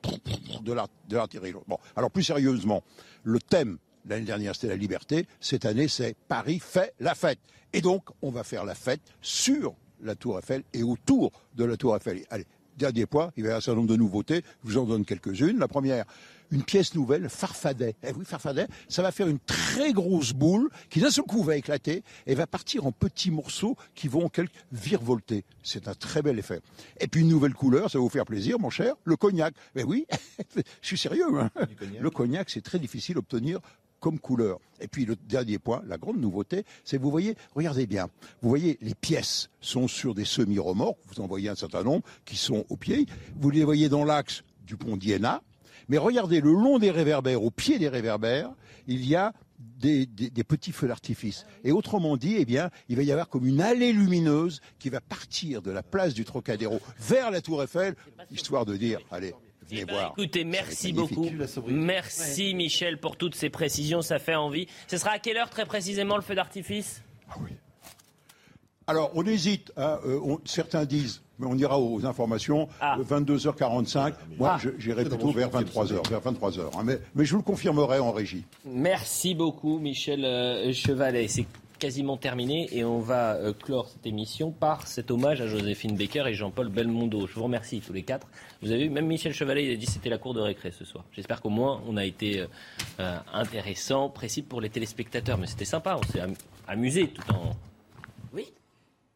de 0.62 1.14
l'artillerie. 1.14 1.52
Bon, 1.68 1.76
alors 1.94 2.10
plus 2.10 2.24
sérieusement, 2.24 2.82
le 3.22 3.38
thème 3.38 3.78
L'année 4.10 4.24
dernière, 4.24 4.56
c'était 4.56 4.66
la 4.66 4.76
liberté. 4.76 5.28
Cette 5.40 5.64
année, 5.64 5.86
c'est 5.86 6.16
Paris 6.26 6.58
fait 6.58 6.92
la 6.98 7.14
fête. 7.14 7.38
Et 7.72 7.80
donc, 7.80 8.08
on 8.22 8.30
va 8.30 8.42
faire 8.42 8.64
la 8.64 8.74
fête 8.74 9.00
sur 9.22 9.72
la 10.02 10.16
Tour 10.16 10.40
Eiffel 10.40 10.64
et 10.72 10.82
autour 10.82 11.30
de 11.54 11.64
la 11.64 11.76
Tour 11.76 11.94
Eiffel. 11.96 12.24
Allez, 12.28 12.44
dernier 12.76 13.06
point, 13.06 13.30
il 13.36 13.44
va 13.44 13.50
y 13.50 13.50
avoir 13.50 13.58
un 13.58 13.60
certain 13.60 13.76
nombre 13.76 13.90
de 13.90 13.96
nouveautés. 13.96 14.42
Je 14.64 14.68
vous 14.70 14.78
en 14.78 14.84
donne 14.84 15.04
quelques-unes. 15.04 15.60
La 15.60 15.68
première, 15.68 16.06
une 16.50 16.64
pièce 16.64 16.96
nouvelle, 16.96 17.28
Farfadet. 17.28 17.94
Eh 18.02 18.10
oui, 18.12 18.24
Farfadet, 18.24 18.66
ça 18.88 19.02
va 19.02 19.12
faire 19.12 19.28
une 19.28 19.38
très 19.38 19.92
grosse 19.92 20.32
boule 20.32 20.68
qui 20.88 20.98
d'un 20.98 21.10
seul 21.10 21.24
coup 21.24 21.44
va 21.44 21.54
éclater 21.56 22.02
et 22.26 22.34
va 22.34 22.48
partir 22.48 22.86
en 22.86 22.90
petits 22.90 23.30
morceaux 23.30 23.76
qui 23.94 24.08
vont 24.08 24.24
en 24.24 24.28
quelque 24.28 24.50
virevolter. 24.72 25.44
C'est 25.62 25.86
un 25.86 25.94
très 25.94 26.22
bel 26.22 26.36
effet. 26.40 26.60
Et 26.98 27.06
puis 27.06 27.20
une 27.20 27.28
nouvelle 27.28 27.54
couleur, 27.54 27.88
ça 27.88 27.98
va 27.98 28.02
vous 28.02 28.08
faire 28.08 28.24
plaisir, 28.24 28.58
mon 28.58 28.70
cher, 28.70 28.94
le 29.04 29.14
cognac. 29.14 29.54
Mais 29.76 29.84
oui, 29.84 30.06
je 30.56 30.86
suis 30.86 30.98
sérieux. 30.98 31.38
hein. 31.38 31.50
Le 32.00 32.10
cognac, 32.10 32.50
c'est 32.50 32.62
très 32.62 32.80
difficile 32.80 33.14
à 33.16 33.18
obtenir 33.20 33.60
comme 34.00 34.18
couleur. 34.18 34.58
Et 34.80 34.88
puis 34.88 35.04
le 35.04 35.14
dernier 35.14 35.58
point, 35.58 35.82
la 35.86 35.98
grande 35.98 36.18
nouveauté, 36.18 36.64
c'est 36.84 36.98
vous 36.98 37.10
voyez, 37.10 37.36
regardez 37.54 37.86
bien, 37.86 38.08
vous 38.42 38.48
voyez 38.48 38.78
les 38.80 38.94
pièces 38.94 39.50
sont 39.60 39.86
sur 39.88 40.14
des 40.14 40.24
semi-remorques, 40.24 40.98
vous 41.14 41.20
en 41.22 41.26
voyez 41.26 41.48
un 41.50 41.54
certain 41.54 41.82
nombre 41.84 42.02
qui 42.24 42.36
sont 42.36 42.64
au 42.70 42.76
pied, 42.76 43.06
vous 43.36 43.50
les 43.50 43.62
voyez 43.64 43.88
dans 43.88 44.04
l'axe 44.04 44.42
du 44.66 44.76
pont 44.76 44.96
d'Iéna, 44.96 45.42
mais 45.88 45.98
regardez 45.98 46.40
le 46.40 46.52
long 46.52 46.78
des 46.78 46.90
réverbères, 46.90 47.42
au 47.42 47.50
pied 47.50 47.78
des 47.78 47.88
réverbères, 47.88 48.50
il 48.86 49.04
y 49.04 49.14
a 49.16 49.32
des, 49.58 50.06
des- 50.06 50.30
des 50.30 50.44
petits 50.44 50.72
feux 50.72 50.88
d'artifice. 50.88 51.44
Et 51.64 51.72
autrement 51.72 52.16
dit, 52.16 52.36
eh 52.38 52.44
bien, 52.46 52.70
il 52.88 52.96
va 52.96 53.02
y 53.02 53.12
avoir 53.12 53.28
comme 53.28 53.46
une 53.46 53.60
allée 53.60 53.92
lumineuse 53.92 54.60
qui 54.78 54.88
va 54.88 55.00
partir 55.00 55.60
de 55.60 55.70
la 55.70 55.82
place 55.82 56.14
du 56.14 56.24
Trocadéro 56.24 56.80
vers 56.98 57.30
la 57.30 57.40
Tour 57.42 57.62
Eiffel, 57.62 57.94
histoire 58.30 58.64
de 58.64 58.76
dire, 58.76 59.00
allez, 59.10 59.34
venez 59.70 59.84
voir. 59.84 60.14
Écoutez, 60.16 60.44
merci 60.44 60.92
beaucoup. 60.92 61.28
Merci 61.66 62.54
Michel 62.54 62.98
pour 62.98 63.16
toutes 63.16 63.34
ces 63.34 63.50
précisions, 63.50 64.02
ça 64.02 64.18
fait 64.18 64.34
envie. 64.34 64.66
Ce 64.88 64.96
sera 64.98 65.12
à 65.12 65.18
quelle 65.18 65.36
heure 65.36 65.50
très 65.50 65.64
précisément 65.66 66.16
le 66.16 66.22
feu 66.22 66.34
d'artifice? 66.34 67.02
Alors, 68.86 69.12
on 69.14 69.24
hésite. 69.24 69.72
hein, 69.76 70.00
euh, 70.04 70.18
on- 70.24 70.40
certains 70.44 70.84
disent, 70.84 71.22
mais 71.38 71.46
on 71.46 71.56
ira 71.56 71.78
aux 71.78 72.04
informations, 72.06 72.68
Ah. 72.80 72.96
euh, 72.98 73.04
22h45. 73.04 74.14
Moi, 74.36 74.58
je- 74.60 74.70
j'irai 74.78 75.04
plutôt 75.04 75.30
vers 75.30 75.48
23h. 75.48 76.02
Vers 76.10 76.20
23h 76.20 76.70
hein, 76.76 76.82
mais, 76.84 76.98
mais 77.14 77.24
je 77.24 77.30
vous 77.32 77.38
le 77.38 77.44
confirmerai 77.44 78.00
en 78.00 78.10
régie. 78.10 78.44
Merci 78.64 79.34
beaucoup 79.34 79.78
Michel 79.78 80.24
euh, 80.24 80.72
Chevalet. 80.72 81.28
Quasiment 81.80 82.18
terminé 82.18 82.68
et 82.72 82.84
on 82.84 82.98
va 82.98 83.36
euh, 83.36 83.54
clore 83.54 83.88
cette 83.88 84.04
émission 84.06 84.50
par 84.50 84.86
cet 84.86 85.10
hommage 85.10 85.40
à 85.40 85.46
Joséphine 85.46 85.96
Baker 85.96 86.24
et 86.28 86.34
Jean-Paul 86.34 86.68
Belmondo. 86.68 87.26
Je 87.26 87.32
vous 87.34 87.44
remercie 87.44 87.80
tous 87.80 87.94
les 87.94 88.02
quatre. 88.02 88.26
Vous 88.60 88.70
avez 88.70 88.82
vu, 88.84 88.90
même 88.90 89.06
Michel 89.06 89.32
Chevalet 89.32 89.64
il 89.64 89.72
a 89.72 89.76
dit 89.76 89.86
que 89.86 89.92
c'était 89.92 90.10
la 90.10 90.18
cour 90.18 90.34
de 90.34 90.42
récré 90.42 90.72
ce 90.72 90.84
soir. 90.84 91.04
J'espère 91.12 91.40
qu'au 91.40 91.48
moins 91.48 91.80
on 91.88 91.96
a 91.96 92.04
été 92.04 92.40
euh, 92.40 92.46
euh, 93.00 93.16
intéressant, 93.32 94.10
précis 94.10 94.42
pour 94.42 94.60
les 94.60 94.68
téléspectateurs. 94.68 95.38
Mais 95.38 95.46
c'était 95.46 95.64
sympa, 95.64 95.98
on 95.98 96.06
s'est 96.12 96.20
am- 96.20 96.34
amusé 96.68 97.08
tout 97.08 97.22
en... 97.32 97.52
Oui. 98.34 98.52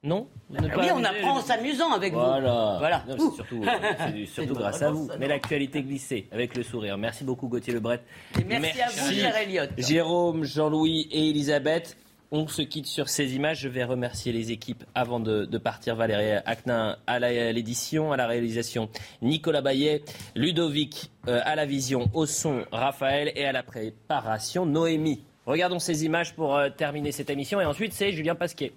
Non? 0.02 0.26
Oui, 0.50 0.58
on 0.94 1.04
apprend 1.04 1.36
en 1.38 1.42
s'amusant 1.42 1.92
avec 1.92 2.14
vous. 2.14 2.18
Voilà. 2.18 3.04
Non, 3.06 3.16
c'est 3.30 3.36
surtout, 3.36 3.62
euh, 3.62 4.26
surtout 4.26 4.54
grâce 4.54 4.80
à 4.80 4.90
vous. 4.90 5.10
Mais 5.18 5.28
l'actualité 5.28 5.82
glissée 5.82 6.28
avec 6.32 6.56
le 6.56 6.62
sourire. 6.62 6.96
Merci 6.96 7.24
beaucoup 7.24 7.48
Gauthier 7.48 7.74
Lebret. 7.74 8.00
Et 8.40 8.44
merci 8.44 8.80
à 8.80 8.88
vous, 8.88 9.12
cher 9.12 9.36
Elliott. 9.36 9.70
Jérôme, 9.76 10.44
Jean-Louis 10.44 11.08
et 11.10 11.28
Elisabeth. 11.28 11.98
On 12.30 12.48
se 12.48 12.62
quitte 12.62 12.86
sur 12.86 13.08
ces 13.08 13.34
images. 13.34 13.60
Je 13.60 13.68
vais 13.68 13.84
remercier 13.84 14.32
les 14.32 14.50
équipes 14.50 14.84
avant 14.94 15.20
de, 15.20 15.58
partir. 15.58 15.96
Valérie 15.96 16.40
Acnin 16.46 16.96
à 17.06 17.18
l'édition, 17.18 18.12
à 18.12 18.16
la 18.16 18.26
réalisation. 18.26 18.88
Nicolas 19.22 19.60
Bayet, 19.60 20.02
Ludovic 20.34 21.10
euh, 21.28 21.40
à 21.44 21.54
la 21.54 21.66
vision, 21.66 22.08
au 22.12 22.26
son, 22.26 22.64
Raphaël 22.72 23.32
et 23.36 23.44
à 23.44 23.52
la 23.52 23.62
préparation, 23.62 24.66
Noémie. 24.66 25.22
Regardons 25.46 25.78
ces 25.78 26.04
images 26.04 26.34
pour 26.34 26.56
euh, 26.56 26.70
terminer 26.70 27.12
cette 27.12 27.30
émission. 27.30 27.60
Et 27.60 27.64
ensuite, 27.64 27.92
c'est 27.92 28.12
Julien 28.12 28.34
Pasquet. 28.34 28.72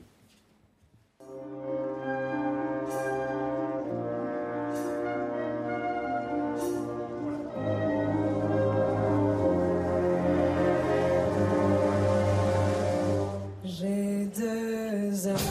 cause 15.18 15.26
I'm 15.26 15.47